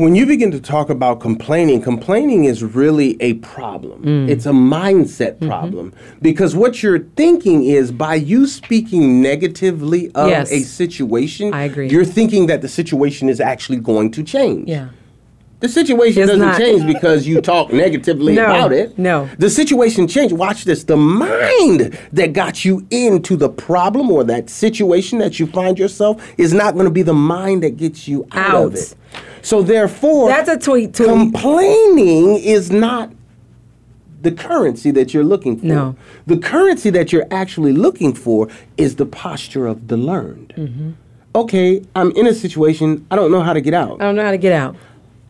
When 0.00 0.14
you 0.14 0.24
begin 0.24 0.50
to 0.52 0.60
talk 0.62 0.88
about 0.88 1.20
complaining, 1.20 1.82
complaining 1.82 2.44
is 2.44 2.64
really 2.64 3.18
a 3.20 3.34
problem. 3.34 4.02
Mm. 4.02 4.30
It's 4.30 4.46
a 4.46 4.50
mindset 4.50 5.34
Mm-hmm. 5.34 5.46
problem 5.48 5.92
because 6.22 6.56
what 6.56 6.82
you're 6.82 7.00
thinking 7.16 7.64
is 7.64 7.92
by 7.92 8.14
you 8.14 8.46
speaking 8.46 9.20
negatively 9.20 10.10
of 10.14 10.30
Yes. 10.30 10.50
a 10.50 10.60
situation, 10.60 11.52
I 11.52 11.64
agree. 11.64 11.90
you're 11.90 12.06
thinking 12.06 12.46
that 12.46 12.62
the 12.62 12.68
situation 12.68 13.28
is 13.28 13.40
actually 13.40 13.76
going 13.76 14.10
to 14.12 14.22
change. 14.22 14.70
yeah 14.70 14.88
The 15.60 15.68
situation 15.68 16.22
It's 16.22 16.30
doesn't 16.32 16.48
not. 16.48 16.58
change 16.58 16.86
because 16.86 17.26
you 17.28 17.42
talk 17.42 17.70
negatively 17.84 18.34
No, 18.36 18.46
about 18.46 18.72
it. 18.72 18.98
no. 18.98 19.28
The 19.36 19.50
situation 19.50 20.08
changed. 20.08 20.34
Watch 20.34 20.64
this. 20.64 20.84
The 20.84 20.96
mind 20.96 21.98
that 22.14 22.32
got 22.32 22.64
you 22.64 22.86
into 22.90 23.36
the 23.36 23.50
problem 23.50 24.10
or 24.10 24.24
that 24.24 24.48
situation 24.48 25.18
that 25.18 25.38
you 25.38 25.46
find 25.46 25.78
yourself 25.78 26.14
is 26.38 26.54
not 26.54 26.72
going 26.72 26.86
to 26.86 26.90
be 27.00 27.02
the 27.02 27.20
mind 27.36 27.62
that 27.64 27.76
gets 27.76 28.08
you 28.08 28.26
out, 28.32 28.64
of 28.68 28.74
it. 28.74 28.94
So 29.42 29.62
therefore, 29.62 30.28
That's 30.28 30.48
a 30.48 30.58
tweet, 30.58 30.94
tweet. 30.94 31.08
complaining 31.08 32.36
is 32.36 32.70
not 32.70 33.12
the 34.22 34.30
currency 34.32 34.90
that 34.90 35.14
you're 35.14 35.24
looking 35.24 35.58
for. 35.58 35.66
No. 35.66 35.96
The 36.26 36.36
currency 36.36 36.90
that 36.90 37.12
you're 37.12 37.26
actually 37.30 37.72
looking 37.72 38.12
for 38.12 38.48
is 38.76 38.96
the 38.96 39.06
posture 39.06 39.66
of 39.66 39.88
the 39.88 39.96
learned. 39.96 40.52
Mm-hmm. 40.56 40.90
Okay, 41.34 41.82
I'm 41.94 42.10
in 42.12 42.26
a 42.26 42.34
situation, 42.34 43.06
I 43.10 43.16
don't 43.16 43.30
know 43.30 43.40
how 43.40 43.52
to 43.52 43.60
get 43.60 43.72
out. 43.72 44.00
i 44.00 44.04
don't 44.04 44.16
know 44.16 44.24
how 44.24 44.32
to 44.32 44.38
get 44.38 44.52
out 44.52 44.76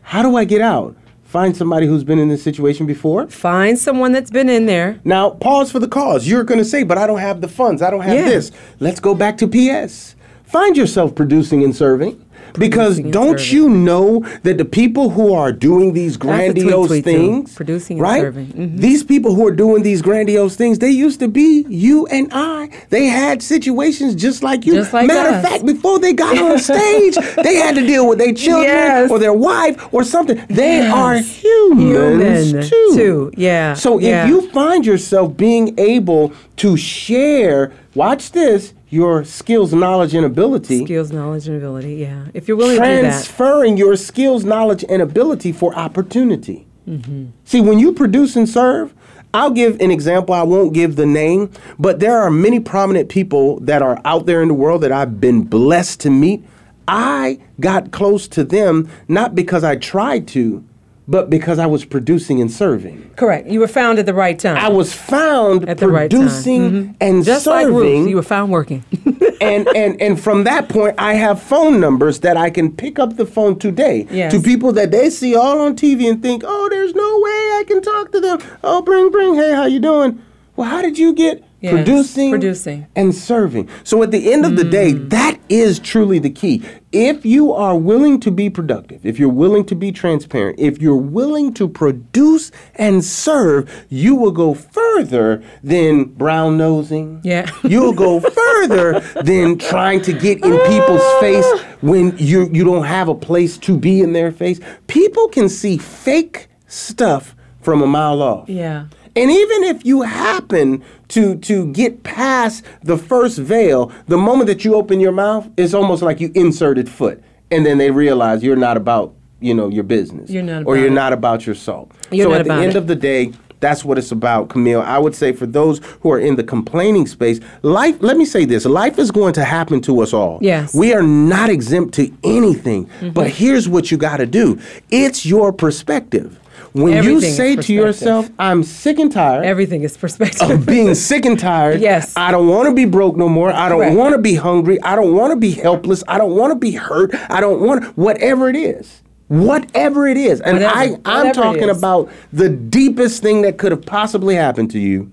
How 0.01 0.21
do 0.23 0.35
I 0.35 0.45
get 0.45 0.59
out? 0.61 0.95
Find 1.23 1.55
somebody 1.55 1.85
who's 1.87 2.03
been 2.03 2.19
in 2.19 2.27
this 2.27 2.43
situation 2.43 2.85
before. 2.85 3.27
find 3.29 3.77
someone 3.79 4.11
that's 4.11 4.31
been 4.31 4.49
in 4.49 4.65
there 4.65 4.99
Now, 5.05 5.29
pause 5.29 5.71
for 5.71 5.79
the 5.79 5.87
cause. 5.87 6.27
You're 6.27 6.43
going 6.43 6.57
to 6.57 6.65
say, 6.65 6.83
but 6.83 6.97
I 6.97 7.07
don't 7.07 7.19
have 7.19 7.39
the 7.39 7.47
funds. 7.47 7.81
I 7.81 7.89
don't 7.91 8.01
have 8.01 8.15
Yeah. 8.17 8.25
this. 8.29 8.51
Let's 8.81 8.99
go 8.99 9.13
back 9.15 9.37
to 9.37 9.47
PS. 9.47 10.15
Find 10.43 10.75
yourself 10.75 11.15
producing 11.15 11.63
and 11.63 11.73
serving. 11.73 12.25
Because 12.57 12.99
don't 12.99 13.51
you 13.51 13.69
know 13.69 14.25
that 14.43 14.57
the 14.57 14.65
people 14.65 15.09
who 15.11 15.33
are 15.33 15.51
doing 15.51 15.93
these 15.93 16.17
tweet, 16.17 16.21
grandiose 16.53 16.87
tweet, 16.87 17.03
too. 17.03 17.11
things, 17.11 17.53
Producing 17.55 17.97
and 17.97 18.01
right? 18.03 18.21
serving. 18.21 18.47
Mhm. 18.47 18.77
These 18.77 19.03
people 19.03 19.35
who 19.35 19.47
are 19.47 19.51
doing 19.51 19.83
these 19.83 20.01
grandiose 20.01 20.55
things, 20.55 20.79
they 20.79 20.89
used 20.89 21.19
to 21.19 21.27
be 21.27 21.65
you 21.69 22.05
and 22.07 22.29
I. 22.31 22.69
They 22.89 23.05
had 23.05 23.41
situations 23.41 24.15
just 24.15 24.43
like 24.43 24.65
you. 24.65 24.73
Just 24.73 24.93
like 24.93 25.07
Matter 25.07 25.29
us. 25.29 25.43
of 25.43 25.49
fact, 25.49 25.65
before 25.65 25.99
they 25.99 26.13
got 26.13 26.37
on 26.37 26.57
stage, 26.71 27.15
they 27.43 27.55
had 27.55 27.75
to 27.75 27.85
deal 27.85 28.07
with 28.07 28.17
their 28.19 28.33
children 28.33 28.63
Yes. 28.71 29.11
or 29.11 29.19
their 29.19 29.33
wife 29.33 29.75
or 29.93 30.03
something. 30.03 30.39
They 30.49 30.77
Yes. 30.77 30.93
are 30.93 31.17
humans 31.17 32.49
Human, 32.51 32.67
too. 32.67 32.91
too. 32.95 33.31
Yeah, 33.37 33.73
So 33.73 33.99
yeah. 33.99 34.23
if 34.23 34.29
you 34.29 34.49
find 34.51 34.85
yourself 34.85 35.35
being 35.37 35.73
able 35.77 36.31
to 36.57 36.77
share, 36.77 37.71
watch 37.95 38.31
this, 38.31 38.73
your 38.89 39.23
skills, 39.23 39.73
knowledge, 39.73 40.13
and 40.13 40.25
ability, 40.25 40.85
skills 40.85 41.11
knowledge 41.11 41.47
and 41.47 41.57
ability 41.57 41.95
yeah 41.95 42.27
if 42.33 42.47
you're 42.47 42.57
willing 42.57 42.77
to 42.77 42.81
do 42.81 43.01
that 43.01 43.01
transferring 43.01 43.77
your 43.77 43.95
skills, 43.95 44.43
knowledge, 44.43 44.83
and 44.89 45.01
ability 45.01 45.51
for 45.51 45.73
opportunity. 45.75 46.67
Mm-hmm. 46.87 47.27
See, 47.45 47.61
when 47.61 47.79
you 47.79 47.93
produce 47.93 48.35
and 48.35 48.49
serve, 48.49 48.93
I'll 49.33 49.51
give 49.51 49.79
an 49.79 49.91
example. 49.91 50.35
I 50.35 50.43
won't 50.43 50.73
give 50.73 50.95
the 50.95 51.05
name, 51.05 51.51
but 51.79 51.99
there 51.99 52.19
are 52.19 52.29
many 52.29 52.59
prominent 52.59 53.09
people 53.09 53.59
that 53.61 53.81
are 53.81 54.01
out 54.03 54.25
there 54.25 54.41
in 54.41 54.49
the 54.49 54.53
world 54.53 54.81
that 54.81 54.91
I've 54.91 55.21
been 55.21 55.43
blessed 55.43 56.01
to 56.01 56.09
meet. 56.09 56.43
I 56.87 57.39
got 57.59 57.91
close 57.91 58.27
to 58.29 58.43
them 58.43 58.89
not 59.07 59.33
because 59.35 59.63
I 59.63 59.77
tried 59.77 60.27
to, 60.29 60.65
but 61.11 61.29
because 61.29 61.59
I 61.59 61.65
was 61.67 61.83
producing 61.85 62.39
and 62.41 62.49
serving. 62.49 63.11
Correct. 63.17 63.47
You 63.47 63.59
were 63.59 63.67
found 63.67 63.99
at 63.99 64.05
the 64.05 64.13
right 64.13 64.37
time. 64.39 64.57
I 64.57 64.69
was 64.69 64.93
found 64.93 65.67
at 65.67 65.77
the 65.77 65.87
right 65.89 66.09
time. 66.09 66.21
producing 66.21 66.61
Mhm. 66.71 66.95
and 67.01 67.23
Just 67.25 67.45
like 67.45 67.65
serving. 67.65 67.75
Ruth, 67.77 68.09
you 68.09 68.15
were 68.15 68.23
found 68.35 68.51
working. 68.51 68.83
and, 69.41 69.67
and 69.75 70.01
and 70.01 70.19
from 70.19 70.45
that 70.45 70.69
point, 70.69 70.95
I 70.97 71.13
have 71.15 71.41
phone 71.41 71.79
numbers 71.79 72.19
that 72.21 72.37
I 72.37 72.49
can 72.49 72.71
pick 72.71 72.97
up 72.97 73.17
the 73.17 73.25
phone 73.25 73.59
today 73.59 74.07
Yes. 74.09 74.31
to 74.33 74.39
people 74.39 74.71
that 74.73 74.91
they 74.91 75.09
see 75.09 75.35
all 75.35 75.59
on 75.59 75.75
TV 75.75 76.07
and 76.09 76.21
think, 76.23 76.43
oh, 76.45 76.67
there's 76.69 76.95
no 76.95 77.19
way 77.25 77.39
I 77.59 77.63
can 77.67 77.81
talk 77.81 78.11
to 78.13 78.19
them. 78.21 78.39
Oh, 78.63 78.81
bring, 78.81 79.11
bring, 79.11 79.35
hey, 79.35 79.53
how 79.53 79.65
you 79.65 79.79
doing? 79.79 80.19
Well, 80.55 80.69
how 80.69 80.81
did 80.81 80.97
you 80.97 81.13
get 81.13 81.43
Yes, 81.61 81.73
producing, 81.73 82.29
producing. 82.31 82.87
and 82.95 83.13
serving? 83.13 83.69
So 83.83 84.01
at 84.03 84.09
the 84.11 84.33
end 84.33 84.45
of 84.45 84.55
the 84.55 84.63
day, 84.63 84.93
Mm. 84.93 85.09
that 85.11 85.37
is 85.47 85.77
truly 85.79 86.17
the 86.19 86.29
key. 86.29 86.63
If 86.91 87.25
you 87.25 87.53
are 87.53 87.77
willing 87.77 88.19
to 88.21 88.31
be 88.31 88.49
productive, 88.49 89.05
if 89.05 89.19
you're 89.19 89.29
willing 89.29 89.65
to 89.65 89.75
be 89.75 89.91
transparent, 89.91 90.59
if 90.59 90.81
you're 90.81 90.95
willing 90.95 91.53
to 91.53 91.67
produce 91.67 92.51
and 92.75 93.03
serve, 93.05 93.69
you 93.89 94.15
will 94.15 94.31
go 94.31 94.53
further 94.55 95.43
than 95.63 96.05
brown 96.05 96.57
nosing. 96.57 97.21
Yeah. 97.23 97.49
You'll 97.63 97.93
go 97.93 98.19
further 98.41 98.99
than 99.23 99.57
trying 99.59 100.01
to 100.01 100.13
get 100.13 100.43
in 100.43 100.57
people's 100.67 101.03
face 101.19 101.45
when 101.81 102.15
you 102.17 102.49
you 102.51 102.63
don't 102.63 102.85
have 102.85 103.07
a 103.07 103.15
place 103.15 103.57
to 103.59 103.77
be 103.77 104.01
in 104.01 104.13
their 104.13 104.31
face. 104.31 104.59
People 104.87 105.27
can 105.27 105.47
see 105.47 105.77
fake 105.77 106.47
stuff 106.67 107.35
from 107.61 107.81
a 107.83 107.87
mile 107.87 108.21
off. 108.23 108.49
yeah. 108.49 108.85
And 109.15 109.29
even 109.29 109.63
if 109.63 109.85
you 109.85 110.03
happen 110.03 110.83
to 111.09 111.35
to 111.39 111.71
get 111.73 112.03
past 112.03 112.63
the 112.83 112.97
first 112.97 113.37
veil, 113.37 113.91
the 114.07 114.17
moment 114.17 114.47
that 114.47 114.63
you 114.63 114.75
open 114.75 114.99
your 114.99 115.11
mouth, 115.11 115.49
it's 115.57 115.73
almost 115.73 116.01
like 116.01 116.19
you 116.19 116.31
inserted 116.33 116.89
foot, 116.89 117.21
and 117.49 117.65
then 117.65 117.77
they 117.77 117.91
realize 117.91 118.43
you're 118.43 118.55
not 118.55 118.77
about 118.77 119.13
you 119.41 119.53
know 119.53 119.67
your 119.67 119.83
business, 119.83 120.29
You're 120.29 120.43
not 120.43 120.65
or 120.65 120.77
you're 120.77 120.87
it. 120.87 120.91
not 120.91 121.11
about 121.11 121.45
your 121.45 121.55
salt. 121.55 121.91
You're 122.11 122.27
so 122.27 122.33
at 122.33 122.45
the 122.45 122.53
end 122.53 122.71
it. 122.71 122.75
of 122.75 122.87
the 122.87 122.95
day. 122.95 123.33
That's 123.59 123.85
what 123.85 123.99
it's 123.99 124.11
about, 124.11 124.49
Camille. 124.49 124.81
I 124.81 124.97
would 124.97 125.13
say 125.13 125.33
for 125.33 125.45
those 125.45 125.81
who 125.99 126.11
are 126.11 126.19
in 126.19 126.35
the 126.35 126.43
complaining 126.43 127.05
space, 127.05 127.39
life, 127.61 127.95
let 127.99 128.17
me 128.17 128.25
say 128.25 128.43
this 128.43 128.65
life 128.65 128.97
is 128.97 129.11
going 129.11 129.33
to 129.33 129.43
happen 129.45 129.81
to 129.81 130.01
us 130.01 130.13
all. 130.13 130.39
Yes. 130.41 130.73
We 130.73 130.95
are 130.95 131.03
not 131.03 131.51
exempt 131.51 131.93
to 131.95 132.11
anything. 132.23 132.87
Mm-hmm. 132.87 133.11
But 133.11 133.29
here's 133.29 133.69
what 133.69 133.91
you 133.91 133.97
got 133.97 134.17
to 134.17 134.25
do 134.25 134.59
it's 134.89 135.27
your 135.27 135.53
perspective. 135.53 136.39
When 136.73 136.93
Everything 136.93 137.29
you 137.29 137.35
say 137.35 137.55
to 137.57 137.73
yourself, 137.73 138.29
I'm 138.39 138.63
sick 138.63 138.97
and 138.97 139.11
tired 139.11 139.43
Everything 139.45 139.83
is 139.83 139.97
perspective. 139.97 140.49
of 140.49 140.65
being 140.65 140.95
sick 141.09 141.25
and 141.25 141.37
tired. 141.37 141.81
Yes. 141.81 142.13
I 142.15 142.31
don't 142.31 142.47
want 142.47 142.69
to 142.69 142.73
be 142.73 142.85
broke 142.85 143.17
no 143.17 143.27
more. 143.27 143.51
I 143.51 143.67
don't 143.67 143.95
want 143.95 144.13
to 144.13 144.17
be 144.17 144.35
hungry. 144.35 144.81
I 144.81 144.95
don't 144.95 145.13
want 145.13 145.31
to 145.31 145.35
be 145.35 145.51
helpless. 145.51 146.03
I 146.07 146.17
don't 146.17 146.35
want 146.35 146.51
to 146.51 146.55
be 146.59 146.71
hurt. 146.71 147.13
I 147.29 147.41
don't 147.41 147.61
want 147.61 147.83
whatever 147.97 148.49
it 148.49 148.55
is. 148.55 149.01
Whatever 149.27 150.07
it 150.07 150.17
is. 150.17 150.39
And 150.41 150.57
Whatever. 150.57 150.75
I, 150.77 150.83
I'm 151.05 151.27
Whatever 151.27 151.33
talking 151.33 151.69
about 151.69 152.09
the 152.31 152.49
deepest 152.49 153.21
thing 153.21 153.41
that 153.41 153.57
could 153.57 153.71
have 153.71 153.85
possibly 153.85 154.35
happened 154.35 154.71
to 154.71 154.79
you 154.79 155.11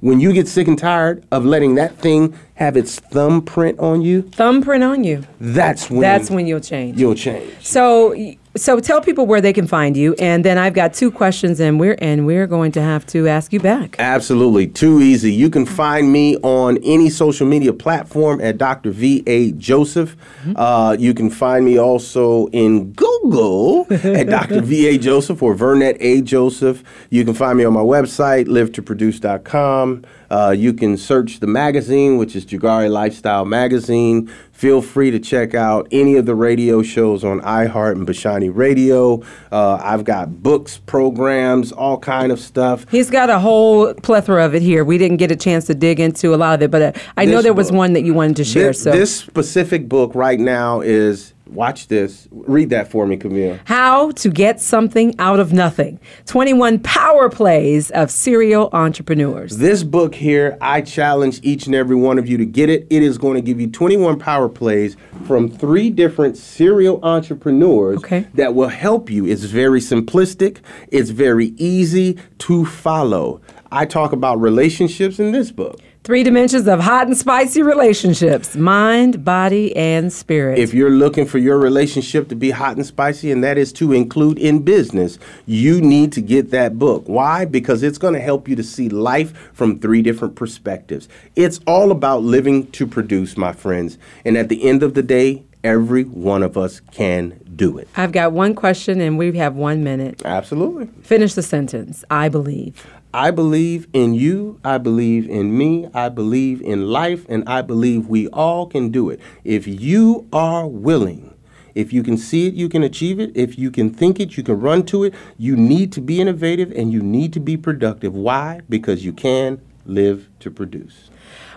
when 0.00 0.20
you 0.20 0.32
get 0.32 0.46
sick 0.46 0.68
and 0.68 0.78
tired 0.78 1.24
of 1.32 1.44
letting 1.44 1.76
that 1.76 1.96
thing 1.98 2.38
have 2.54 2.76
its 2.76 3.00
thumbprint 3.00 3.78
on 3.80 4.02
you. 4.02 4.22
Thumbprint 4.22 4.84
on 4.84 5.02
you. 5.04 5.24
That's 5.40 5.90
when 5.90 6.00
That's 6.00 6.30
when 6.30 6.46
you'll 6.46 6.60
change. 6.60 6.98
you'll 7.00 7.14
change. 7.16 7.52
So, 7.62 8.14
so 8.56 8.78
tell 8.78 9.00
people 9.00 9.26
where 9.26 9.40
they 9.40 9.52
can 9.52 9.66
find 9.66 9.96
you, 9.96 10.14
and 10.20 10.44
then 10.44 10.56
I've 10.58 10.74
got 10.74 10.94
two 10.94 11.10
questions, 11.10 11.58
and 11.58 11.80
we're 11.80 11.96
and 11.98 12.24
we're 12.26 12.46
going 12.46 12.70
to 12.72 12.80
have 12.80 13.04
to 13.08 13.26
ask 13.26 13.52
you 13.52 13.58
back. 13.58 13.96
Absolutely. 13.98 14.68
Too 14.68 15.00
easy. 15.00 15.32
You 15.32 15.50
can 15.50 15.66
find 15.66 16.12
me 16.12 16.36
on 16.38 16.78
any 16.84 17.10
social 17.10 17.48
media 17.48 17.72
platform 17.72 18.40
at 18.40 18.56
Dr. 18.56 18.92
V.A. 18.92 19.50
Joseph. 19.52 20.16
Uh, 20.54 20.96
you 20.96 21.12
can 21.14 21.30
find 21.30 21.64
me 21.64 21.76
also 21.80 22.46
in 22.48 22.92
Google 22.92 23.86
at 23.90 24.28
Dr. 24.28 24.60
V.A. 24.62 24.98
Joseph 24.98 25.42
or 25.42 25.54
Vernet 25.54 25.96
A. 25.98 26.20
Joseph. 26.22 26.84
You 27.10 27.24
can 27.24 27.34
find 27.34 27.58
me 27.58 27.64
on 27.64 27.72
my 27.72 27.80
website, 27.80 28.46
livetoproduce.com. 28.46 30.04
Uh, 30.30 30.54
you 30.56 30.72
can 30.72 30.96
search 30.96 31.40
the 31.40 31.46
magazine, 31.46 32.16
which 32.18 32.34
is 32.34 32.44
Jagari 32.46 32.90
Lifestyle 32.90 33.44
Magazine. 33.44 34.30
Feel 34.52 34.80
free 34.82 35.10
to 35.10 35.18
check 35.18 35.54
out 35.54 35.86
any 35.90 36.16
of 36.16 36.26
the 36.26 36.34
radio 36.34 36.80
shows 36.82 37.24
on 37.24 37.40
iHeart 37.40 37.92
and 37.92 38.06
Bashani 38.06 38.50
Radio. 38.54 39.20
Uh, 39.50 39.78
I've 39.82 40.04
got 40.04 40.42
books, 40.42 40.78
programs, 40.78 41.72
all 41.72 41.98
kind 41.98 42.30
of 42.32 42.38
stuff. 42.40 42.88
He's 42.90 43.10
got 43.10 43.28
a 43.30 43.38
whole 43.40 43.92
plethora 43.94 44.44
of 44.46 44.54
it 44.54 44.62
here. 44.62 44.84
We 44.84 44.96
didn't 44.96 45.16
get 45.18 45.30
a 45.32 45.36
chance 45.36 45.66
to 45.66 45.74
dig 45.74 46.00
into 46.00 46.34
a 46.34 46.36
lot 46.36 46.54
of 46.54 46.62
it, 46.62 46.70
but 46.70 46.82
uh, 46.82 46.92
I 47.16 47.24
know 47.24 47.36
This 47.36 47.42
there 47.44 47.52
was 47.54 47.70
book. 47.70 47.78
one 47.78 47.92
that 47.94 48.04
you 48.04 48.14
wanted 48.14 48.36
to 48.36 48.44
share. 48.44 48.68
This, 48.68 48.82
so, 48.82 48.92
this 48.92 49.14
specific 49.14 49.88
book 49.88 50.14
right 50.14 50.38
now 50.40 50.80
is 50.80 51.33
watch 51.54 51.88
this. 51.88 52.28
Read 52.30 52.70
that 52.70 52.90
for 52.90 53.06
me, 53.06 53.16
Camille. 53.16 53.58
How 53.64 54.10
to 54.12 54.28
Get 54.28 54.60
Something 54.60 55.14
Out 55.18 55.40
of 55.40 55.52
Nothing 55.52 56.00
21 56.26 56.80
Power 56.80 57.28
Plays 57.28 57.90
of 57.92 58.10
Serial 58.10 58.68
Entrepreneurs. 58.72 59.56
This 59.58 59.82
book 59.82 60.14
here, 60.14 60.58
I 60.60 60.80
challenge 60.80 61.40
each 61.42 61.66
and 61.66 61.74
every 61.74 61.96
one 61.96 62.18
of 62.18 62.28
you 62.28 62.36
to 62.38 62.46
get 62.46 62.68
it. 62.68 62.86
It 62.90 63.02
is 63.02 63.18
going 63.18 63.36
to 63.36 63.40
give 63.40 63.60
you 63.60 63.70
21 63.70 64.18
power 64.18 64.48
plays 64.48 64.96
from 65.26 65.48
three 65.48 65.90
different 65.90 66.36
serial 66.36 67.00
entrepreneurs 67.02 68.02
that 68.34 68.54
will 68.54 68.68
help 68.68 69.10
you. 69.10 69.26
It's 69.26 69.44
very 69.44 69.80
simplistic, 69.80 70.58
it's 70.88 71.10
very 71.10 71.48
easy 71.56 72.18
to 72.38 72.64
follow. 72.64 73.40
I 73.70 73.86
talk 73.86 74.12
about 74.12 74.40
relationships 74.40 75.18
in 75.18 75.32
this 75.32 75.50
book. 75.50 75.80
Three 76.04 76.22
dimensions 76.22 76.68
of 76.68 76.80
hot 76.80 77.06
and 77.06 77.16
spicy 77.16 77.62
relationships 77.62 78.54
mind, 78.56 79.24
body, 79.24 79.74
and 79.74 80.12
spirit. 80.12 80.58
If 80.58 80.74
you're 80.74 80.90
looking 80.90 81.24
for 81.24 81.38
your 81.38 81.56
relationship 81.56 82.28
to 82.28 82.36
be 82.36 82.50
hot 82.50 82.76
and 82.76 82.84
spicy, 82.84 83.32
and 83.32 83.42
that 83.42 83.56
is 83.56 83.72
to 83.72 83.94
include 83.94 84.38
in 84.38 84.58
business, 84.58 85.18
you 85.46 85.80
need 85.80 86.12
to 86.12 86.20
get 86.20 86.50
that 86.50 86.78
book. 86.78 87.04
Why? 87.06 87.46
Because 87.46 87.82
it's 87.82 87.96
going 87.96 88.12
to 88.12 88.20
help 88.20 88.48
you 88.48 88.54
to 88.54 88.62
see 88.62 88.90
life 88.90 89.34
from 89.54 89.78
three 89.78 90.02
different 90.02 90.36
perspectives. 90.36 91.08
It's 91.36 91.58
all 91.66 91.90
about 91.90 92.22
living 92.22 92.70
to 92.72 92.86
produce, 92.86 93.38
my 93.38 93.54
friends. 93.54 93.96
And 94.26 94.36
at 94.36 94.50
the 94.50 94.62
end 94.68 94.82
of 94.82 94.92
the 94.92 95.02
day, 95.02 95.44
every 95.64 96.04
one 96.04 96.42
of 96.42 96.58
us 96.58 96.80
can 96.92 97.40
do 97.56 97.78
it. 97.78 97.88
I've 97.96 98.12
got 98.12 98.32
one 98.32 98.54
question 98.54 99.00
and 99.00 99.16
we 99.16 99.32
have 99.38 99.56
one 99.56 99.82
minute. 99.82 100.22
Absolutely. 100.24 100.86
Finish 101.02 101.32
the 101.32 101.42
sentence. 101.42 102.04
I 102.10 102.28
believe. 102.28 102.86
I 103.14 103.30
believe 103.30 103.86
in 103.92 104.14
you. 104.14 104.58
I 104.64 104.78
believe 104.78 105.28
in 105.30 105.56
me. 105.56 105.88
I 105.94 106.08
believe 106.08 106.60
in 106.60 106.88
life. 106.88 107.24
And 107.28 107.48
I 107.48 107.62
believe 107.62 108.08
we 108.08 108.26
all 108.30 108.66
can 108.66 108.90
do 108.90 109.08
it. 109.08 109.20
If 109.44 109.68
you 109.68 110.26
are 110.32 110.66
willing, 110.66 111.32
if 111.76 111.92
you 111.92 112.02
can 112.02 112.18
see 112.18 112.48
it, 112.48 112.54
you 112.54 112.68
can 112.68 112.82
achieve 112.82 113.20
it. 113.20 113.30
If 113.36 113.56
you 113.56 113.70
can 113.70 113.94
think 113.94 114.18
it, 114.18 114.36
you 114.36 114.42
can 114.42 114.58
run 114.58 114.84
to 114.86 115.04
it. 115.04 115.14
You 115.38 115.56
need 115.56 115.92
to 115.92 116.00
be 116.00 116.20
innovative 116.20 116.72
and 116.72 116.92
you 116.92 117.02
need 117.02 117.32
to 117.34 117.40
be 117.40 117.56
productive. 117.56 118.14
Why? 118.14 118.62
Because 118.68 119.04
you 119.04 119.12
can 119.12 119.60
live 119.86 120.28
to 120.40 120.50
produce. 120.50 121.08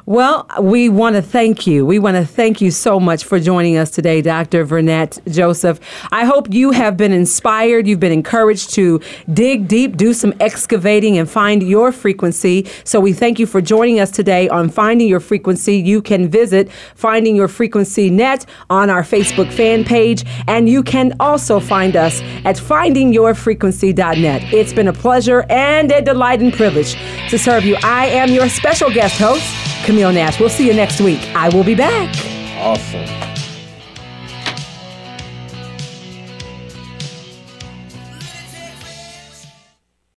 Well, 0.08 0.48
we 0.62 0.88
want 0.88 1.18
to 1.18 1.22
thank 1.22 1.68
you. 1.68 1.86
We 1.86 2.00
want 2.00 2.16
to 2.16 2.26
thank 2.26 2.62
you 2.62 2.72
so 2.72 2.98
much 2.98 3.26
for 3.26 3.42
joining 3.42 3.76
us 3.76 3.92
today, 3.92 4.22
Dr. 4.22 4.64
Vernet 4.64 5.20
Joseph. 5.28 5.82
I 6.14 6.24
hope 6.24 6.54
you 6.54 6.72
have 6.72 6.96
been 6.96 7.12
inspired. 7.12 7.86
You've 7.88 8.00
been 8.00 8.14
encouraged 8.14 8.74
to 8.76 9.02
dig 9.34 9.68
deep, 9.68 9.98
do 9.98 10.14
some 10.14 10.34
excavating, 10.40 11.18
and 11.18 11.30
find 11.30 11.62
your 11.62 11.92
frequency. 11.92 12.70
So 12.86 13.02
we 13.02 13.12
thank 13.12 13.38
you 13.38 13.46
for 13.46 13.60
joining 13.60 14.00
us 14.00 14.10
today 14.10 14.48
on 14.48 14.70
Finding 14.70 15.10
Your 15.10 15.20
Frequency. 15.20 15.76
You 15.76 16.02
can 16.02 16.30
visit 16.30 16.72
Finding 16.96 17.36
Your 17.36 17.50
Frequency 17.50 18.10
Net 18.10 18.46
on 18.70 18.90
our 18.90 19.04
Facebook 19.04 19.52
fan 19.52 19.84
page, 19.84 20.24
and 20.48 20.70
you 20.70 20.84
can 20.84 21.18
also 21.20 21.60
find 21.60 21.98
us 21.98 22.22
at 22.46 22.56
findingyourfrequency.net. 22.56 24.54
It's 24.54 24.72
been 24.72 24.88
a 24.88 24.94
pleasure 24.94 25.46
and 25.50 25.92
a 25.92 26.02
delight 26.02 26.40
and 26.40 26.54
privilege 26.54 26.96
to 27.30 27.38
serve 27.38 27.66
you. 27.66 27.76
I 27.84 28.06
am 28.08 28.30
your 28.30 28.48
special 28.48 28.90
guest 28.90 29.20
host. 29.20 29.77
Camille 29.86 30.12
Nash. 30.12 30.40
We'll 30.40 30.50
see 30.50 30.66
you 30.66 30.74
next 30.74 31.02
week. 31.02 31.22
I 31.36 31.50
will 31.50 31.64
be 31.64 31.76
back. 31.76 32.14
Awesome. 32.58 33.27